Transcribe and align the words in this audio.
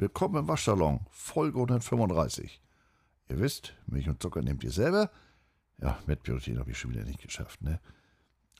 Willkommen 0.00 0.36
im 0.36 0.46
Waschsalon, 0.46 1.00
Folge 1.10 1.58
135. 1.58 2.62
Ihr 3.30 3.40
wisst, 3.40 3.74
Milch 3.88 4.08
und 4.08 4.22
Zucker 4.22 4.42
nehmt 4.42 4.62
ihr 4.62 4.70
selber. 4.70 5.10
Ja, 5.78 5.98
Mettbiotin 6.06 6.60
habe 6.60 6.70
ich 6.70 6.78
schon 6.78 6.92
wieder 6.92 7.02
nicht 7.02 7.20
geschafft, 7.20 7.62
ne? 7.62 7.80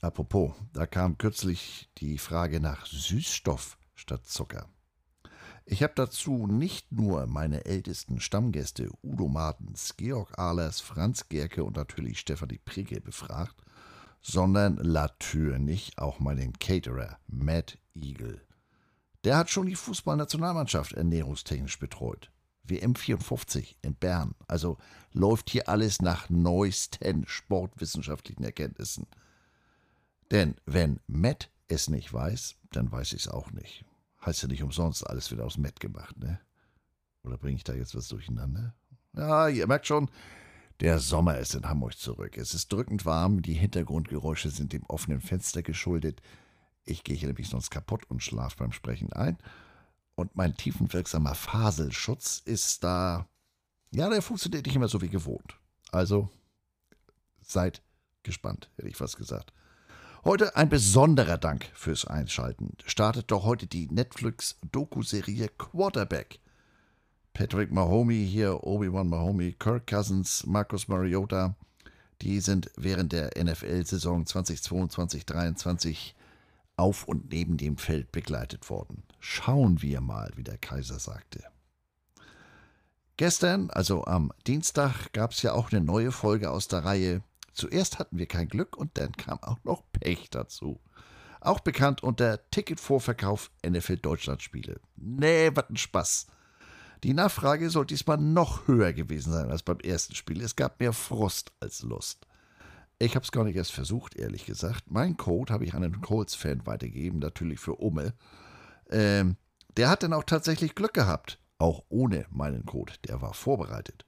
Apropos, 0.01 0.51
da 0.73 0.85
kam 0.85 1.17
kürzlich 1.17 1.89
die 1.99 2.17
Frage 2.17 2.59
nach 2.59 2.85
Süßstoff 2.85 3.77
statt 3.95 4.25
Zucker. 4.25 4.67
Ich 5.63 5.81
habe 5.81 5.93
dazu 5.95 6.45
nicht 6.45 6.91
nur 6.91 7.25
meine 7.25 7.63
ältesten 7.63 8.19
Stammgäste 8.19 8.89
Udo 9.01 9.29
Martens, 9.29 9.95
Georg 9.95 10.37
Ahlers, 10.37 10.81
Franz 10.81 11.29
Gerke 11.29 11.63
und 11.63 11.77
natürlich 11.77 12.19
Stefanie 12.19 12.59
Prigge 12.65 12.99
befragt, 12.99 13.55
sondern 14.21 14.75
natürlich 14.75 15.97
auch 15.99 16.19
meinen 16.19 16.51
Caterer 16.59 17.17
Matt 17.27 17.77
Eagle. 17.95 18.41
Der 19.23 19.37
hat 19.37 19.49
schon 19.49 19.65
die 19.65 19.75
Fußballnationalmannschaft 19.75 20.93
ernährungstechnisch 20.93 21.79
betreut. 21.79 22.31
WM 22.63 22.95
54 22.95 23.77
in 23.81 23.95
Bern. 23.95 24.35
Also 24.47 24.77
läuft 25.11 25.49
hier 25.49 25.67
alles 25.67 26.01
nach 26.01 26.29
neuesten 26.29 27.25
sportwissenschaftlichen 27.27 28.43
Erkenntnissen. 28.43 29.07
Denn 30.31 30.55
wenn 30.65 30.99
Matt 31.07 31.49
es 31.67 31.89
nicht 31.89 32.13
weiß, 32.13 32.55
dann 32.71 32.91
weiß 32.91 33.13
ich 33.13 33.25
es 33.25 33.27
auch 33.27 33.51
nicht. 33.51 33.83
Heißt 34.25 34.41
ja 34.43 34.47
nicht 34.47 34.63
umsonst 34.63 35.07
alles 35.07 35.31
wieder 35.31 35.45
aus 35.45 35.57
Matt 35.57 35.79
gemacht, 35.79 36.17
ne? 36.17 36.39
Oder 37.23 37.37
bringe 37.37 37.57
ich 37.57 37.63
da 37.63 37.73
jetzt 37.73 37.95
was 37.95 38.07
durcheinander? 38.07 38.73
Ja, 39.13 39.47
ihr 39.47 39.67
merkt 39.67 39.87
schon, 39.87 40.09
der 40.79 40.99
Sommer 40.99 41.37
ist 41.39 41.55
in 41.55 41.67
Hamburg 41.67 41.97
zurück. 41.97 42.37
Es 42.37 42.53
ist 42.53 42.71
drückend 42.71 43.05
warm, 43.05 43.41
die 43.41 43.53
Hintergrundgeräusche 43.53 44.49
sind 44.49 44.71
dem 44.71 44.85
offenen 44.85 45.19
Fenster 45.19 45.61
geschuldet. 45.61 46.21
Ich 46.85 47.03
gehe 47.03 47.15
hier 47.15 47.27
nämlich 47.27 47.49
sonst 47.49 47.69
kaputt 47.69 48.03
und 48.09 48.23
schlafe 48.23 48.57
beim 48.57 48.71
Sprechen 48.71 49.13
ein. 49.13 49.37
Und 50.15 50.35
mein 50.35 50.55
tiefenwirksamer 50.55 51.35
Faselschutz 51.35 52.41
ist 52.43 52.83
da. 52.83 53.27
Ja, 53.91 54.09
der 54.09 54.21
funktioniert 54.21 54.65
nicht 54.65 54.75
immer 54.75 54.87
so 54.87 55.01
wie 55.01 55.09
gewohnt. 55.09 55.55
Also 55.91 56.29
seid 57.41 57.81
gespannt, 58.23 58.69
hätte 58.75 58.89
ich 58.89 58.97
fast 58.97 59.17
gesagt. 59.17 59.53
Heute 60.25 60.55
ein 60.57 60.67
besonderer 60.67 61.37
Dank 61.37 61.69
fürs 61.73 62.05
Einschalten. 62.05 62.73
Startet 62.85 63.31
doch 63.31 63.45
heute 63.45 63.67
die 63.67 63.87
Netflix-Doku-Serie 63.87 65.47
Quarterback. 65.57 66.39
Patrick 67.33 67.71
Mahomey 67.71 68.27
hier, 68.27 68.65
Obi-Wan 68.65 69.07
Mahomey, 69.07 69.53
Kirk 69.53 69.87
Cousins, 69.87 70.45
Marcus 70.45 70.89
Mariota, 70.89 71.55
die 72.21 72.41
sind 72.41 72.69
während 72.75 73.13
der 73.13 73.31
NFL-Saison 73.41 74.25
2022-23 74.25 76.13
auf 76.79 77.03
und 77.03 77.31
neben 77.31 77.57
dem 77.57 77.77
Feld 77.77 78.11
begleitet 78.11 78.69
worden. 78.69 79.03
Schauen 79.19 79.81
wir 79.81 80.01
mal, 80.01 80.31
wie 80.35 80.43
der 80.43 80.57
Kaiser 80.57 80.99
sagte. 80.99 81.43
Gestern, 83.17 83.69
also 83.69 84.05
am 84.05 84.31
Dienstag, 84.47 85.11
gab 85.11 85.31
es 85.31 85.41
ja 85.41 85.53
auch 85.53 85.71
eine 85.71 85.81
neue 85.81 86.11
Folge 86.11 86.49
aus 86.49 86.67
der 86.69 86.85
Reihe 86.85 87.21
Zuerst 87.59 87.99
hatten 87.99 88.17
wir 88.17 88.25
kein 88.25 88.47
Glück 88.47 88.77
und 88.77 88.97
dann 88.97 89.11
kam 89.11 89.43
auch 89.43 89.57
noch 89.65 89.83
Pech 89.91 90.29
dazu. 90.29 90.79
Auch 91.41 91.59
bekannt 91.59 92.01
unter 92.03 92.49
Ticketvorverkauf 92.51 93.51
NFL 93.67 93.97
Deutschlandspiele. 93.97 94.79
Nee, 94.95 95.51
was 95.53 95.69
ein 95.69 95.75
Spaß. 95.75 96.27
Die 97.03 97.13
Nachfrage 97.13 97.69
soll 97.69 97.85
diesmal 97.85 98.17
noch 98.17 98.65
höher 98.67 98.93
gewesen 98.93 99.33
sein 99.33 99.51
als 99.51 99.63
beim 99.63 99.79
ersten 99.79 100.15
Spiel. 100.15 100.41
Es 100.41 100.55
gab 100.55 100.79
mehr 100.79 100.93
Frust 100.93 101.51
als 101.59 101.81
Lust. 101.81 102.27
Ich 103.01 103.15
habe 103.15 103.23
es 103.23 103.31
gar 103.31 103.45
nicht 103.45 103.55
erst 103.55 103.71
versucht, 103.71 104.17
ehrlich 104.17 104.45
gesagt. 104.45 104.91
Mein 104.91 105.15
Code 105.15 105.53
habe 105.53 105.63
ich 105.63 105.73
an 105.73 105.83
einen 105.83 106.01
Colts-Fan 106.01 106.65
weitergegeben, 106.65 107.19
natürlich 107.19 107.59
für 107.59 107.75
Umme. 107.75 108.13
Ähm, 108.89 109.37
der 109.77 109.89
hat 109.89 110.03
dann 110.03 110.11
auch 110.11 110.25
tatsächlich 110.25 110.75
Glück 110.75 110.93
gehabt. 110.93 111.39
Auch 111.57 111.85
ohne 111.87 112.25
meinen 112.29 112.65
Code. 112.65 112.93
Der 113.07 113.21
war 113.21 113.33
vorbereitet. 113.33 114.05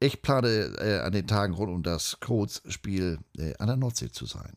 Ich 0.00 0.22
plane 0.22 0.48
äh, 0.78 1.00
an 1.00 1.12
den 1.12 1.26
Tagen 1.26 1.52
rund 1.52 1.70
um 1.70 1.82
das 1.82 2.18
Codes-Spiel 2.20 3.18
äh, 3.36 3.54
an 3.58 3.66
der 3.66 3.76
Nordsee 3.76 4.10
zu 4.10 4.24
sein. 4.24 4.56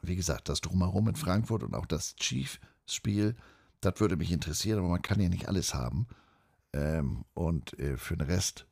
Wie 0.00 0.16
gesagt, 0.16 0.48
das 0.48 0.60
Drumherum 0.60 1.08
in 1.08 1.16
Frankfurt 1.16 1.64
und 1.64 1.74
auch 1.74 1.86
das 1.86 2.14
Chief-Spiel, 2.16 3.34
das 3.80 3.98
würde 3.98 4.16
mich 4.16 4.30
interessieren, 4.30 4.78
aber 4.78 4.88
man 4.88 5.02
kann 5.02 5.20
ja 5.20 5.28
nicht 5.28 5.48
alles 5.48 5.74
haben. 5.74 6.06
Ähm, 6.72 7.24
und 7.34 7.78
äh, 7.80 7.96
für 7.96 8.16
den 8.16 8.26
Rest 8.28 8.66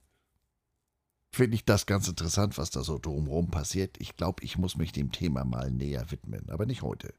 finde 1.31 1.55
ich 1.55 1.65
das 1.65 1.87
ganz 1.87 2.09
interessant, 2.09 2.59
was 2.59 2.71
da 2.71 2.83
so 2.83 2.99
drumherum 2.99 3.51
passiert. 3.51 3.97
Ich 4.01 4.17
glaube, 4.17 4.43
ich 4.43 4.59
muss 4.59 4.77
mich 4.77 4.93
dem 4.93 5.13
Thema 5.13 5.45
mal 5.45 5.71
näher 5.71 6.11
widmen, 6.11 6.49
aber 6.51 6.67
nicht 6.67 6.83
heute. 6.83 7.15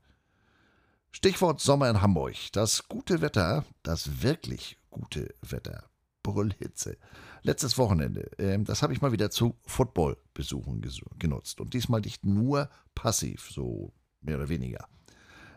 Stichwort 1.11 1.59
Sommer 1.59 1.89
in 1.89 2.01
Hamburg. 2.01 2.35
Das 2.53 2.87
gute 2.87 3.21
Wetter, 3.21 3.65
das 3.83 4.21
wirklich 4.21 4.77
gute 4.89 5.33
Wetter 5.41 5.91
Brüllhitze. 6.23 6.97
Letztes 7.43 7.77
Wochenende, 7.77 8.37
äh, 8.37 8.59
das 8.59 8.83
habe 8.83 8.93
ich 8.93 9.01
mal 9.01 9.11
wieder 9.11 9.31
zu 9.31 9.55
Footballbesuchen 9.65 10.81
genutzt. 11.17 11.59
Und 11.59 11.73
diesmal 11.73 12.01
nicht 12.01 12.25
nur 12.25 12.69
passiv, 12.95 13.49
so 13.51 13.93
mehr 14.21 14.37
oder 14.37 14.49
weniger. 14.49 14.87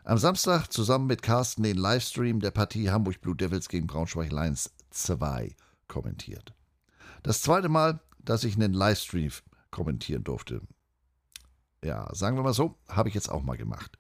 Am 0.05 0.19
Samstag 0.19 0.69
zusammen 0.69 1.07
mit 1.07 1.23
Carsten 1.23 1.63
den 1.63 1.77
Livestream 1.77 2.41
der 2.41 2.51
Partie 2.51 2.91
Hamburg 2.91 3.21
Blue 3.21 3.37
Devils 3.37 3.69
gegen 3.69 3.87
Braunschweig 3.87 4.31
Lions 4.31 4.71
2 4.91 5.55
kommentiert. 5.89 6.55
Das 7.23 7.41
zweite 7.41 7.69
Mal, 7.69 8.01
dass 8.25 8.45
ich 8.45 8.55
einen 8.55 8.73
Livestream 8.73 9.31
kommentieren 9.71 10.25
durfte. 10.25 10.63
Ja, 11.85 12.09
sagen 12.15 12.37
wir 12.37 12.43
mal 12.43 12.55
so, 12.55 12.79
habe 12.89 13.09
ich 13.09 13.15
jetzt 13.15 13.31
auch 13.31 13.43
mal 13.43 13.57
gemacht. 13.57 13.99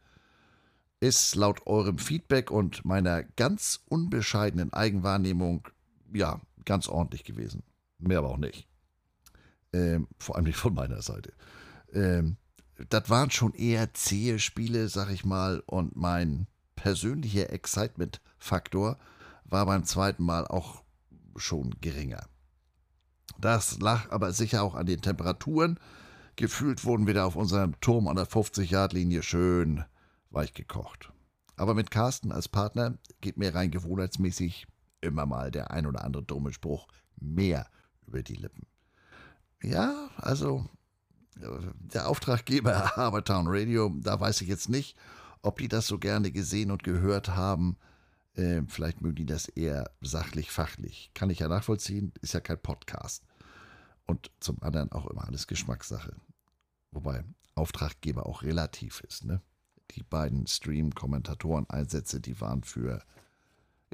Ist 1.01 1.35
laut 1.35 1.67
eurem 1.67 1.99
Feedback 1.99 2.51
und 2.51 2.85
meiner 2.85 3.23
ganz 3.23 3.81
unbescheidenen 3.87 4.73
Eigenwahrnehmung, 4.73 5.69
ja, 6.12 6.41
ganz 6.65 6.89
ordentlich 6.89 7.25
gewesen. 7.25 7.62
Mehr 7.99 8.19
aber 8.19 8.31
auch 8.31 8.39
nicht. 8.39 8.67
Ähm, 9.73 10.09
vor 10.19 10.37
allem 10.37 10.47
nicht 10.47 10.56
von 10.56 10.75
meiner 10.75 11.03
Seite. 11.03 11.33
Ähm, 11.93 12.37
das 12.89 13.11
waren 13.11 13.31
schon 13.31 13.53
eher 13.53 13.93
zähe 13.93 14.39
Spiele, 14.39 14.89
sag 14.89 15.11
ich 15.11 15.25
mal, 15.25 15.62
und 15.67 15.95
mein 15.97 16.47
persönlicher 16.77 17.51
Excitement-Faktor 17.51 18.99
war 19.45 19.67
beim 19.67 19.85
zweiten 19.85 20.25
Mal 20.25 20.47
auch 20.47 20.83
schon 21.37 21.75
geringer. 21.81 22.27
Das 23.44 23.78
lag 23.78 24.10
aber 24.10 24.32
sicher 24.32 24.62
auch 24.62 24.75
an 24.75 24.87
den 24.87 25.03
Temperaturen. 25.03 25.78
Gefühlt 26.34 26.82
wurden 26.87 27.06
wir 27.06 27.12
da 27.12 27.27
auf 27.27 27.37
unserem 27.37 27.78
Turm 27.82 28.09
an 28.09 28.16
der 28.16 28.27
50-Yard-Linie 28.27 29.22
schön 29.22 29.84
weich 30.31 30.55
gekocht. 30.55 31.12
Aber 31.55 31.75
mit 31.75 31.91
Carsten 31.91 32.32
als 32.32 32.49
Partner 32.49 32.97
geht 33.21 33.37
mir 33.37 33.55
rein 33.55 33.71
gewohnheitsmäßig 33.71 34.66
immer 35.03 35.27
mal 35.27 35.50
der 35.50 35.72
ein 35.72 35.87
oder 35.87 36.05
andere 36.05 36.22
dumme 36.22 36.55
Spruch 36.55 36.88
mehr 37.21 37.66
über 38.06 38.22
die 38.22 38.37
Lippen. 38.37 38.66
Ja, 39.62 40.09
also 40.16 40.65
der 41.37 42.09
Auftraggeber 42.09 42.93
Habertown 42.97 43.44
Radio, 43.47 43.94
da 44.00 44.19
weiß 44.19 44.41
ich 44.41 44.49
jetzt 44.49 44.71
nicht, 44.71 44.97
ob 45.43 45.59
die 45.59 45.69
das 45.69 45.87
so 45.87 45.99
gerne 45.99 46.32
gesehen 46.32 46.71
und 46.71 46.82
gehört 46.82 47.37
haben. 47.37 47.76
Äh, 48.37 48.62
vielleicht 48.69 49.03
mögen 49.03 49.16
die 49.16 49.26
das 49.26 49.49
eher 49.49 49.91
sachlich, 50.00 50.50
fachlich. 50.50 51.11
Kann 51.12 51.28
ich 51.28 51.41
ja 51.41 51.49
nachvollziehen, 51.49 52.15
ist 52.22 52.32
ja 52.32 52.41
kein 52.41 52.59
Podcast. 52.59 53.22
Und 54.06 54.31
zum 54.41 54.62
anderen 54.62 54.92
auch 54.92 55.06
immer 55.06 55.26
alles 55.26 55.47
Geschmackssache. 55.47 56.15
Wobei 56.91 57.25
Auftraggeber 57.54 58.26
auch 58.26 58.42
relativ 58.42 59.00
ist. 59.00 59.25
Ne? 59.25 59.41
Die 59.92 60.03
beiden 60.03 60.47
Stream-Kommentatoren-Einsätze, 60.47 62.20
die 62.20 62.41
waren 62.41 62.62
für 62.62 63.03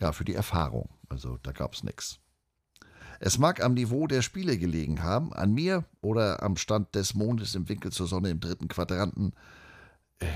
ja, 0.00 0.12
für 0.12 0.24
die 0.24 0.34
Erfahrung. 0.34 0.88
Also 1.08 1.38
da 1.42 1.52
gab 1.52 1.74
es 1.74 1.84
nichts. 1.84 2.18
Es 3.20 3.38
mag 3.38 3.62
am 3.62 3.74
Niveau 3.74 4.06
der 4.06 4.22
Spiele 4.22 4.56
gelegen 4.56 5.02
haben, 5.02 5.32
an 5.32 5.52
mir 5.52 5.84
oder 6.00 6.42
am 6.42 6.56
Stand 6.56 6.94
des 6.94 7.14
Mondes 7.14 7.54
im 7.54 7.68
Winkel 7.68 7.92
zur 7.92 8.06
Sonne 8.06 8.30
im 8.30 8.40
dritten 8.40 8.68
Quadranten. 8.68 9.34
Äh, 10.20 10.26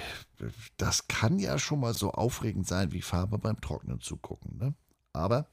das 0.77 1.09
kann 1.09 1.39
ja 1.39 1.59
schon 1.59 1.81
mal 1.81 1.95
so 1.95 2.13
aufregend 2.13 2.67
sein 2.67 2.93
wie 2.93 3.01
Farbe 3.01 3.39
beim 3.39 3.61
Trocknen 3.61 4.01
zugucken. 4.01 4.59
Ne? 4.59 4.75
Aber, 5.15 5.49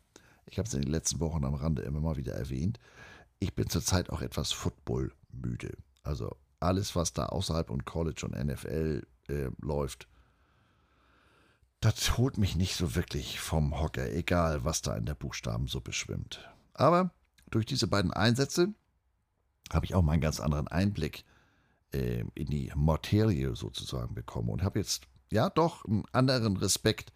ich 0.46 0.58
habe 0.58 0.68
es 0.68 0.74
in 0.74 0.82
den 0.82 0.92
letzten 0.92 1.22
Wochen 1.22 1.46
am 1.46 1.54
Rande 1.54 1.84
immer 1.84 2.02
mal 2.02 2.18
wieder 2.18 2.34
erwähnt, 2.34 2.80
ich 3.42 3.56
bin 3.56 3.70
zurzeit 3.70 4.12
auch 4.12 4.22
etwas 4.22 4.52
Football 4.52 5.12
müde. 5.32 5.76
Also 6.04 6.38
alles, 6.60 6.96
was 6.96 7.12
da 7.14 7.26
außerhalb 7.26 7.72
und 7.72 7.86
College 7.86 8.26
und 8.26 8.36
NFL 8.36 9.06
äh, 9.28 9.50
läuft, 9.60 10.08
das 11.80 12.18
holt 12.20 12.38
mich 12.38 12.56
nicht 12.56 12.76
so 12.76 12.94
wirklich 12.94 13.40
vom 13.40 13.82
Hocker, 13.82 14.08
egal 14.12 14.64
was 14.64 14.84
da 14.84 14.96
in 14.96 15.08
der 15.08 15.16
Buchstabensuppe 15.16 15.92
schwimmt. 15.92 16.48
Aber 16.76 17.12
durch 17.50 17.66
diese 17.66 17.88
beiden 17.88 18.14
Einsätze 18.14 18.76
habe 19.74 19.86
ich 19.86 19.96
auch 19.96 20.04
mal 20.04 20.14
einen 20.14 20.22
ganz 20.22 20.40
anderen 20.40 20.68
Einblick 20.68 21.26
äh, 21.94 22.24
in 22.36 22.46
die 22.46 22.72
Materie 22.76 23.56
sozusagen 23.56 24.14
bekommen 24.14 24.50
und 24.50 24.62
habe 24.62 24.78
jetzt 24.78 25.08
ja 25.32 25.50
doch 25.50 25.84
einen 25.86 26.04
anderen 26.12 26.58
Respekt 26.58 27.12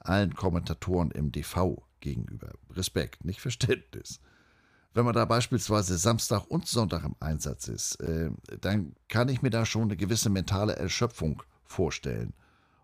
allen 0.00 0.34
Kommentatoren 0.34 1.10
im 1.10 1.32
DV 1.32 1.82
gegenüber. 2.00 2.52
Respekt, 2.70 3.24
nicht 3.24 3.40
Verständnis. 3.40 4.20
Wenn 4.92 5.04
man 5.04 5.14
da 5.14 5.24
beispielsweise 5.24 5.98
Samstag 5.98 6.46
und 6.46 6.66
Sonntag 6.66 7.04
im 7.04 7.14
Einsatz 7.20 7.68
ist, 7.68 7.96
äh, 8.00 8.30
dann 8.60 8.94
kann 9.08 9.28
ich 9.28 9.42
mir 9.42 9.50
da 9.50 9.64
schon 9.64 9.84
eine 9.84 9.96
gewisse 9.96 10.30
mentale 10.30 10.74
Erschöpfung 10.76 11.42
vorstellen 11.64 12.34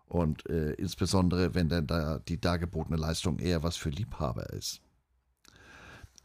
Und 0.07 0.49
äh, 0.49 0.71
insbesondere, 0.73 1.53
wenn 1.53 1.69
dann 1.69 1.87
da 1.87 2.19
die 2.19 2.39
dargebotene 2.39 2.97
Leistung 2.97 3.39
eher 3.39 3.63
was 3.63 3.75
für 3.75 3.89
Liebhaber 3.89 4.49
ist. 4.51 4.81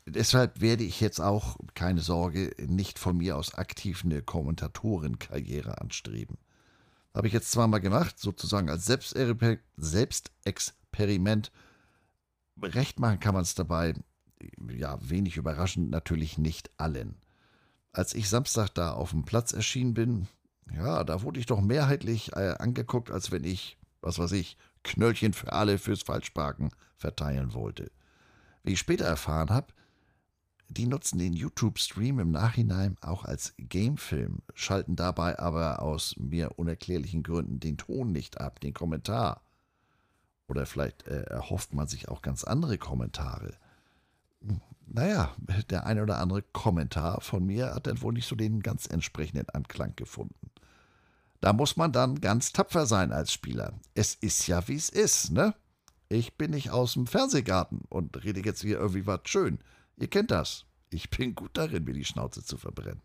Deshalb 0.06 0.60
werde 0.60 0.84
ich 0.84 1.00
jetzt 1.00 1.20
auch, 1.20 1.56
keine 1.74 2.00
Sorge, 2.00 2.52
nicht 2.58 2.98
von 2.98 3.16
mir 3.16 3.36
aus 3.36 3.54
aktiv 3.54 4.04
eine 4.04 4.22
Kommentatorenkarriere 4.22 5.80
anstreben. 5.80 6.38
Habe 7.14 7.26
ich 7.26 7.32
jetzt 7.32 7.52
zwar 7.52 7.68
mal 7.68 7.78
gemacht, 7.78 8.18
sozusagen 8.18 8.68
als 8.70 8.86
Selbstexperiment. 8.86 11.52
Recht 12.62 13.00
machen 13.00 13.20
kann 13.20 13.34
man 13.34 13.42
es 13.42 13.54
dabei, 13.54 13.94
ja, 14.68 14.98
wenig 15.00 15.36
überraschend, 15.36 15.90
natürlich 15.90 16.38
nicht 16.38 16.70
allen. 16.78 17.16
Als 17.92 18.14
ich 18.14 18.28
Samstag 18.28 18.70
da 18.70 18.92
auf 18.92 19.10
dem 19.10 19.24
Platz 19.24 19.52
erschienen 19.52 19.94
bin, 19.94 20.28
ja, 20.74 21.04
da 21.04 21.22
wurde 21.22 21.40
ich 21.40 21.46
doch 21.46 21.60
mehrheitlich 21.60 22.32
äh, 22.34 22.54
angeguckt, 22.58 23.10
als 23.10 23.30
wenn 23.30 23.44
ich, 23.44 23.76
was 24.00 24.18
weiß 24.18 24.32
ich, 24.32 24.56
Knöllchen 24.82 25.32
für 25.32 25.52
alle 25.52 25.78
fürs 25.78 26.02
Falschparken 26.02 26.70
verteilen 26.96 27.54
wollte. 27.54 27.90
Wie 28.62 28.72
ich 28.72 28.78
später 28.78 29.04
erfahren 29.04 29.50
habe, 29.50 29.68
die 30.68 30.86
nutzen 30.86 31.18
den 31.18 31.34
YouTube-Stream 31.34 32.18
im 32.18 32.30
Nachhinein 32.30 32.96
auch 33.02 33.24
als 33.24 33.52
Gamefilm, 33.58 34.40
schalten 34.54 34.96
dabei 34.96 35.38
aber 35.38 35.82
aus 35.82 36.14
mir 36.16 36.58
unerklärlichen 36.58 37.22
Gründen 37.22 37.60
den 37.60 37.76
Ton 37.76 38.10
nicht 38.12 38.40
ab, 38.40 38.58
den 38.60 38.72
Kommentar. 38.72 39.42
Oder 40.48 40.64
vielleicht 40.64 41.06
äh, 41.06 41.24
erhofft 41.24 41.74
man 41.74 41.88
sich 41.88 42.08
auch 42.08 42.22
ganz 42.22 42.44
andere 42.44 42.78
Kommentare. 42.78 43.54
Naja, 44.94 45.34
der 45.70 45.86
eine 45.86 46.02
oder 46.02 46.18
andere 46.18 46.42
Kommentar 46.42 47.22
von 47.22 47.46
mir 47.46 47.74
hat 47.74 47.86
dann 47.86 48.02
wohl 48.02 48.12
nicht 48.12 48.28
so 48.28 48.36
den 48.36 48.60
ganz 48.60 48.86
entsprechenden 48.86 49.48
Anklang 49.48 49.96
gefunden. 49.96 50.50
Da 51.40 51.54
muss 51.54 51.78
man 51.78 51.92
dann 51.92 52.20
ganz 52.20 52.52
tapfer 52.52 52.84
sein 52.84 53.10
als 53.10 53.32
Spieler. 53.32 53.72
Es 53.94 54.14
ist 54.14 54.46
ja, 54.48 54.68
wie 54.68 54.74
es 54.74 54.90
ist, 54.90 55.32
ne? 55.32 55.54
Ich 56.10 56.36
bin 56.36 56.50
nicht 56.50 56.70
aus 56.70 56.92
dem 56.92 57.06
Fernsehgarten 57.06 57.80
und 57.88 58.22
rede 58.22 58.44
jetzt 58.44 58.60
hier 58.60 58.78
irgendwie 58.78 59.06
was 59.06 59.20
schön. 59.24 59.60
Ihr 59.96 60.08
kennt 60.08 60.30
das. 60.30 60.66
Ich 60.90 61.08
bin 61.08 61.34
gut 61.34 61.52
darin, 61.54 61.84
mir 61.84 61.94
die 61.94 62.04
Schnauze 62.04 62.44
zu 62.44 62.58
verbrennen. 62.58 63.00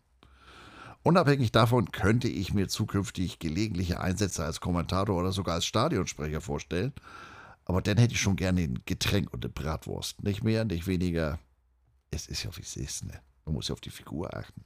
Unabhängig 1.04 1.54
davon 1.54 1.94
könnte 1.94 2.28
ich 2.28 2.54
mir 2.54 2.68
zukünftig 2.68 3.40
gelegentliche 3.40 4.02
Einsätze 4.02 4.44
als 4.44 4.60
Kommentator 4.60 5.18
oder 5.18 5.32
sogar 5.32 5.56
als 5.56 5.66
Stadionsprecher 5.66 6.42
vorstellen. 6.42 6.92
Aber 7.64 7.82
dann 7.82 7.98
hätte 7.98 8.14
ich 8.14 8.20
schon 8.20 8.36
gerne 8.36 8.64
ein 8.64 8.82
Getränk 8.86 9.32
und 9.34 9.46
eine 9.46 9.54
Bratwurst. 9.54 10.22
Nicht 10.22 10.44
mehr, 10.44 10.66
nicht 10.66 10.86
weniger. 10.86 11.40
Es 12.12 12.28
ist 12.28 12.44
ja, 12.44 12.56
wie 12.56 12.62
es 12.62 12.76
ist, 12.76 13.06
ne? 13.06 13.22
Man 13.46 13.56
muss 13.56 13.68
ja 13.68 13.74
auf 13.74 13.82
die 13.82 13.90
Figur 13.90 14.36
achten. 14.36 14.66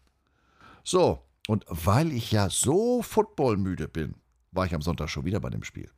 So, 0.83 1.23
und 1.47 1.65
weil 1.67 2.11
ich 2.11 2.31
ja 2.31 2.49
so 2.49 3.01
footballmüde 3.01 3.87
bin, 3.87 4.15
war 4.51 4.65
ich 4.65 4.75
am 4.75 4.81
Sonntag 4.81 5.09
schon 5.09 5.25
wieder 5.25 5.39
bei 5.39 5.49
dem 5.49 5.63
Spiel. 5.63 5.89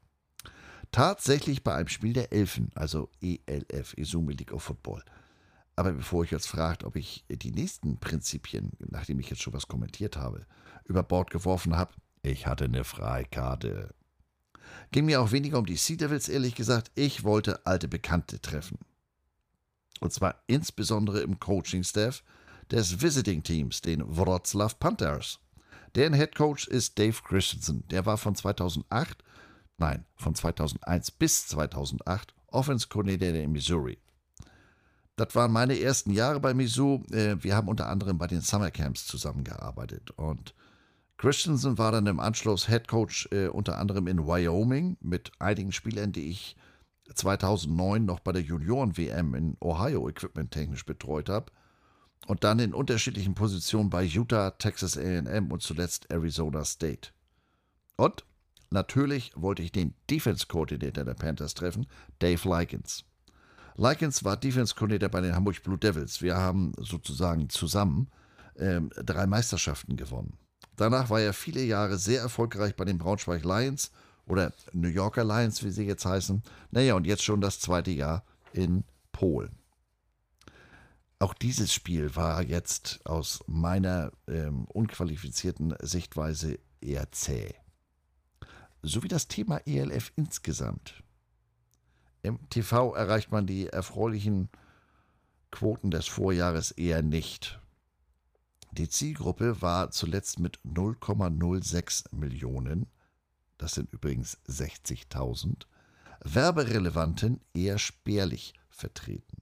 Tatsächlich 0.92 1.64
bei 1.64 1.74
einem 1.74 1.88
Spiel 1.88 2.14
der 2.14 2.32
Elfen, 2.32 2.72
also 2.76 3.10
ELF, 3.22 3.94
Izumi 3.98 4.34
League 4.34 4.54
of 4.54 4.64
Football. 4.64 5.04
Aber 5.76 5.92
bevor 5.94 6.24
ich 6.24 6.32
jetzt 6.32 6.48
fragt, 6.48 6.84
ob 6.84 6.96
ich 6.96 7.26
die 7.30 7.52
nächsten 7.52 8.00
Prinzipien, 8.00 8.72
nachdem 8.80 9.20
ich 9.20 9.30
jetzt 9.30 9.42
schon 9.42 9.54
was 9.54 9.68
kommentiert 9.68 10.18
habe, 10.18 10.46
über 10.86 11.02
Bord 11.02 11.32
geworfen 11.32 11.76
habe, 11.76 11.94
ich 12.22 12.46
hatte 12.46 12.66
eine 12.66 12.84
Freikarte. 12.84 13.96
Ging 14.92 15.06
mir 15.06 15.22
auch 15.22 15.32
weniger 15.32 15.58
um 15.58 15.66
die 15.66 15.76
Sea 15.76 15.98
Devils, 15.98 16.30
ehrlich 16.30 16.56
gesagt. 16.56 16.92
Ich 16.96 17.24
wollte 17.24 17.66
alte 17.66 17.88
Bekannte 17.88 18.40
treffen. 18.40 18.78
Und 20.00 20.12
zwar 20.12 20.44
insbesondere 20.48 21.22
im 21.22 21.40
Coaching-Staff, 21.40 22.24
des 22.72 23.02
Visiting-Teams, 23.02 23.82
den 23.82 24.04
Wroclaw 24.06 24.74
Panthers. 24.80 25.40
Deren 25.96 26.14
Head 26.14 26.36
Coach 26.36 26.68
ist 26.68 26.98
Dave 26.98 27.18
Christensen. 27.24 27.84
Der 27.90 28.06
war 28.06 28.18
von 28.18 28.36
2008, 28.36 29.24
nein, 29.78 30.06
von 30.16 30.34
2001 30.34 31.12
bis 31.12 31.48
2008 31.48 32.34
Offense 32.48 32.88
Coordinator 32.88 33.40
in 33.40 33.52
Missouri. 33.52 34.00
Das 35.16 35.36
waren 35.36 35.52
meine 35.52 35.80
ersten 35.80 36.12
Jahre 36.12 36.40
bei 36.40 36.56
Mizzou. 36.56 37.04
Äh, 37.12 37.36
wir 37.44 37.56
haben 37.56 37.68
unter 37.68 37.88
anderem 37.88 38.18
bei 38.18 38.26
den 38.26 38.42
Summer 38.42 38.72
Camps 38.72 39.06
zusammengearbeitet. 39.06 40.10
Und 40.12 40.56
Christensen 41.18 41.78
war 41.78 41.92
dann 41.92 42.08
im 42.08 42.20
Anschluss 42.20 42.68
Head 42.68 42.88
Coach 42.88 43.30
äh, 43.32 43.48
unter 43.48 43.78
anderem 43.78 44.08
in 44.08 44.26
Wyoming 44.26 44.98
mit 45.02 45.32
einigen 45.38 45.72
Spielern, 45.72 46.12
die 46.12 46.30
ich 46.32 46.56
2009 47.14 48.06
noch 48.06 48.20
bei 48.20 48.32
der 48.32 48.42
Junioren-WM 48.42 49.36
in 49.36 49.58
Ohio 49.60 50.08
equipmenttechnisch 50.10 50.86
betreut 50.86 51.30
habe 51.30 51.52
und 52.28 52.44
dann 52.44 52.60
in 52.60 52.74
unterschiedlichen 52.74 53.36
Positionen 53.36 53.90
bei 53.90 54.04
Utah, 54.04 54.52
Texas 54.52 54.98
AM 54.98 55.52
und 55.52 55.62
zuletzt 55.62 56.10
Arizona 56.10 56.64
State. 56.64 57.10
Und 57.98 58.26
natürlich 58.70 59.32
wollte 59.36 59.62
ich 59.62 59.72
den 59.72 59.94
Defense 60.10 60.48
Coordinator 60.48 61.04
der 61.04 61.14
Panthers 61.14 61.54
treffen, 61.54 61.88
Dave 62.20 62.48
Likens. 62.48 63.04
Likens 63.76 64.24
war 64.24 64.38
Defense 64.38 64.76
Coordinator 64.76 65.10
bei 65.10 65.22
den 65.22 65.36
Hamburg 65.36 65.62
Blue 65.64 65.78
Devils. 65.78 66.22
Wir 66.22 66.38
haben 66.38 66.74
sozusagen 66.78 67.50
zusammen 67.50 68.10
ähm, 68.58 68.92
drei 68.96 69.26
Meisterschaften 69.26 69.98
gewonnen. 69.98 70.38
Danach 70.76 71.10
war 71.10 71.20
er 71.20 71.34
viele 71.34 71.64
Jahre 71.64 71.98
sehr 71.98 72.22
erfolgreich 72.22 72.76
bei 72.76 72.86
den 72.86 72.98
Braunschweig 72.98 73.44
Lions 73.44 73.92
oder 74.28 74.54
New 74.72 74.88
Yorker 74.88 75.24
Lions, 75.24 75.64
wie 75.64 75.72
sie 75.72 75.86
jetzt 75.86 76.06
heißen. 76.06 76.44
Naja, 76.72 76.96
und 76.96 77.06
jetzt 77.06 77.24
schon 77.24 77.42
das 77.42 77.60
zweite 77.60 77.92
Jahr 77.92 78.24
in 78.54 78.84
Polen. 79.12 79.58
Auch 81.20 81.34
dieses 81.34 81.74
Spiel 81.74 82.16
war 82.16 82.44
jetzt 82.44 83.00
aus 83.06 83.44
meiner 83.48 84.12
ähm, 84.28 84.66
unqualifizierten 84.66 85.74
Sichtweise 85.82 86.60
eher 86.82 87.12
zäh. 87.12 87.54
So 88.82 89.04
wie 89.04 89.08
das 89.08 89.30
Thema 89.30 89.62
ELF 89.66 90.12
insgesamt. 90.18 91.02
Im 92.24 92.40
TV 92.50 92.94
erreicht 92.94 93.32
man 93.32 93.48
die 93.48 93.68
erfreulichen 93.68 94.50
Quoten 95.52 95.92
des 95.92 96.08
Vorjahres 96.08 96.72
eher 96.72 97.02
nicht. 97.02 97.60
Die 98.72 98.90
Zielgruppe 98.90 99.62
war 99.62 99.92
zuletzt 99.92 100.40
mit 100.40 100.60
0,06 100.66 102.14
Millionen, 102.16 102.88
das 103.64 103.76
sind 103.76 103.94
übrigens 103.94 104.38
60.000, 104.50 105.68
Werberelevanten 106.22 107.40
eher 107.54 107.78
spärlich 107.78 108.54
vertreten. 108.70 109.38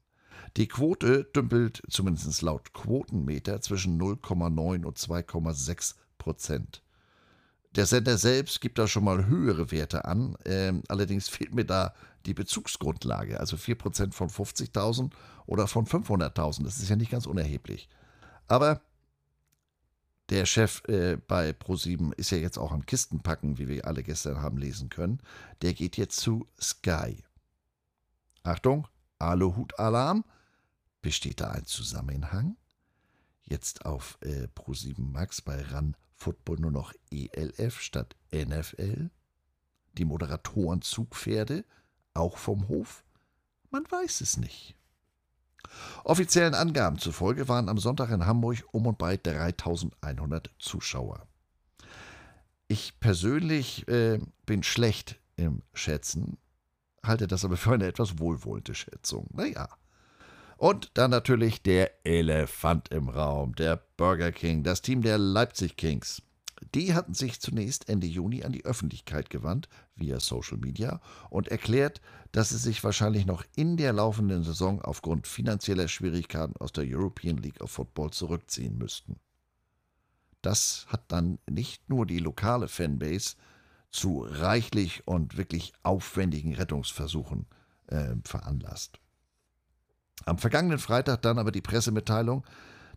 Die 0.57 0.67
Quote 0.67 1.23
dümpelt 1.23 1.81
zumindest 1.89 2.43
laut 2.43 2.71
Quotenmeter 2.71 3.61
zwischen 3.61 3.99
0,9 3.99 4.85
und 4.85 4.97
2,6 4.99 5.95
Prozent. 6.19 6.83
Der 7.75 7.87
Sender 7.87 8.19
selbst 8.19 8.61
gibt 8.61 8.77
da 8.77 8.87
schon 8.87 9.05
mal 9.05 9.25
höhere 9.25 9.71
Werte 9.71 10.05
an, 10.05 10.37
ähm, 10.45 10.83
allerdings 10.87 11.27
fehlt 11.27 11.55
mir 11.55 11.65
da 11.65 11.95
die 12.27 12.35
Bezugsgrundlage, 12.35 13.39
also 13.39 13.55
4% 13.55 14.13
von 14.13 14.29
50.000 14.29 15.09
oder 15.47 15.65
von 15.65 15.87
500.000, 15.87 16.63
das 16.63 16.77
ist 16.77 16.89
ja 16.89 16.95
nicht 16.95 17.11
ganz 17.11 17.25
unerheblich. 17.25 17.89
Aber 18.47 18.81
der 20.31 20.45
Chef 20.45 20.81
äh, 20.87 21.17
bei 21.17 21.51
Pro7 21.51 22.13
ist 22.13 22.31
ja 22.31 22.37
jetzt 22.37 22.57
auch 22.57 22.71
am 22.71 22.85
Kistenpacken, 22.85 23.57
wie 23.57 23.67
wir 23.67 23.85
alle 23.85 24.01
gestern 24.01 24.41
haben 24.41 24.57
lesen 24.57 24.89
können. 24.89 25.21
Der 25.61 25.73
geht 25.73 25.97
jetzt 25.97 26.19
zu 26.21 26.47
Sky. 26.59 27.23
Achtung, 28.41 28.87
Aluhut-Alarm. 29.19 30.23
Besteht 31.01 31.41
da 31.41 31.51
ein 31.51 31.65
Zusammenhang? 31.65 32.55
Jetzt 33.43 33.85
auf 33.85 34.17
äh, 34.21 34.47
Pro7 34.55 35.01
Max 35.01 35.41
bei 35.41 35.61
RAN 35.61 35.97
Football 36.15 36.59
nur 36.59 36.71
noch 36.71 36.93
ELF 37.11 37.81
statt 37.81 38.15
NFL? 38.33 39.09
Die 39.97 40.05
Moderatoren 40.05 40.81
Zugpferde 40.81 41.65
auch 42.13 42.37
vom 42.37 42.69
Hof? 42.69 43.03
Man 43.69 43.83
weiß 43.89 44.21
es 44.21 44.37
nicht. 44.37 44.75
Offiziellen 46.03 46.53
Angaben 46.53 46.97
zufolge 46.97 47.47
waren 47.47 47.69
am 47.69 47.77
Sonntag 47.77 48.09
in 48.11 48.25
Hamburg 48.25 48.63
um 48.71 48.87
und 48.87 48.97
bei 48.97 49.17
3100 49.17 50.49
Zuschauer. 50.59 51.27
Ich 52.67 52.99
persönlich 52.99 53.87
äh, 53.87 54.19
bin 54.45 54.63
schlecht 54.63 55.19
im 55.35 55.61
Schätzen, 55.73 56.37
halte 57.03 57.27
das 57.27 57.43
aber 57.43 57.57
für 57.57 57.73
eine 57.73 57.87
etwas 57.87 58.19
wohlwollende 58.19 58.75
Schätzung. 58.75 59.27
Naja, 59.33 59.67
und 60.61 60.91
dann 60.93 61.09
natürlich 61.09 61.63
der 61.63 62.05
Elefant 62.05 62.89
im 62.89 63.09
Raum, 63.09 63.55
der 63.55 63.81
Burger 63.97 64.31
King, 64.31 64.61
das 64.61 64.83
Team 64.83 65.01
der 65.01 65.17
Leipzig 65.17 65.75
Kings. 65.75 66.21
Die 66.73 66.93
hatten 66.93 67.13
sich 67.13 67.41
zunächst 67.41 67.89
Ende 67.89 68.07
Juni 68.07 68.43
an 68.43 68.53
die 68.53 68.63
Öffentlichkeit 68.63 69.29
gewandt, 69.29 69.67
via 69.95 70.19
Social 70.19 70.57
Media, 70.57 71.01
und 71.29 71.49
erklärt, 71.49 71.99
dass 72.31 72.49
sie 72.49 72.57
sich 72.57 72.83
wahrscheinlich 72.83 73.25
noch 73.25 73.43
in 73.55 73.75
der 73.75 73.91
laufenden 73.91 74.43
Saison 74.43 74.81
aufgrund 74.81 75.27
finanzieller 75.27 75.89
Schwierigkeiten 75.89 76.55
aus 76.57 76.71
der 76.71 76.85
European 76.87 77.37
League 77.37 77.61
of 77.61 77.71
Football 77.71 78.11
zurückziehen 78.11 78.77
müssten. 78.77 79.17
Das 80.41 80.85
hat 80.87 81.03
dann 81.09 81.39
nicht 81.49 81.89
nur 81.89 82.05
die 82.05 82.19
lokale 82.19 82.67
Fanbase 82.67 83.35
zu 83.91 84.25
reichlich 84.27 85.05
und 85.05 85.37
wirklich 85.37 85.73
aufwendigen 85.83 86.55
Rettungsversuchen 86.55 87.45
äh, 87.87 88.15
veranlasst. 88.23 88.99
Am 90.25 90.37
vergangenen 90.37 90.79
Freitag 90.79 91.21
dann 91.23 91.37
aber 91.37 91.51
die 91.51 91.61
Pressemitteilung, 91.61 92.45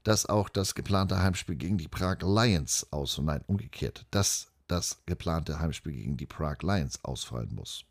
dass 0.04 0.26
auch 0.26 0.48
das 0.48 0.74
geplante 0.74 1.20
Heimspiel 1.20 1.56
gegen 1.56 1.78
die 1.78 1.88
Prag 1.88 2.18
Lions 2.20 2.86
aus, 2.92 3.18
nein, 3.18 3.42
umgekehrt, 3.46 4.06
dass 4.10 4.48
das 4.68 5.02
geplante 5.06 5.58
Heimspiel 5.58 5.92
gegen 5.92 6.16
die 6.16 6.26
Prague 6.26 6.66
Lions 6.66 7.02
ausfallen 7.04 7.54
muss. 7.54 7.84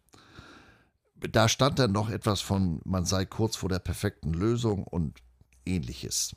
Da 1.15 1.47
stand 1.47 1.79
dann 1.79 1.91
noch 1.91 2.09
etwas 2.09 2.41
von, 2.41 2.81
man 2.83 3.05
sei 3.05 3.25
kurz 3.25 3.55
vor 3.55 3.69
der 3.69 3.79
perfekten 3.79 4.33
Lösung 4.33 4.83
und 4.83 5.21
ähnliches. 5.65 6.35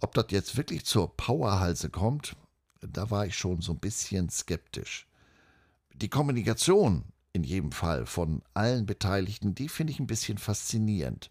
Ob 0.00 0.14
das 0.14 0.26
jetzt 0.30 0.56
wirklich 0.56 0.84
zur 0.84 1.16
Powerhalse 1.16 1.90
kommt, 1.90 2.36
da 2.80 3.10
war 3.10 3.26
ich 3.26 3.36
schon 3.36 3.60
so 3.60 3.72
ein 3.72 3.78
bisschen 3.78 4.30
skeptisch. 4.30 5.06
Die 5.94 6.08
Kommunikation 6.08 7.04
in 7.32 7.44
jedem 7.44 7.72
Fall 7.72 8.06
von 8.06 8.42
allen 8.54 8.86
Beteiligten, 8.86 9.54
die 9.54 9.68
finde 9.68 9.92
ich 9.92 10.00
ein 10.00 10.06
bisschen 10.06 10.38
faszinierend. 10.38 11.30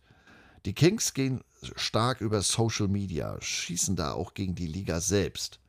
Die 0.67 0.74
Kings 0.74 1.13
gehen 1.13 1.45
stark 1.77 2.19
über 2.19 2.41
Social 2.41 2.89
Media, 2.89 3.41
schießen 3.41 3.95
da 3.95 4.12
auch 4.12 4.33
gegen 4.33 4.53
die 4.53 4.67
Liga 4.67 5.00
selbst. 5.00 5.62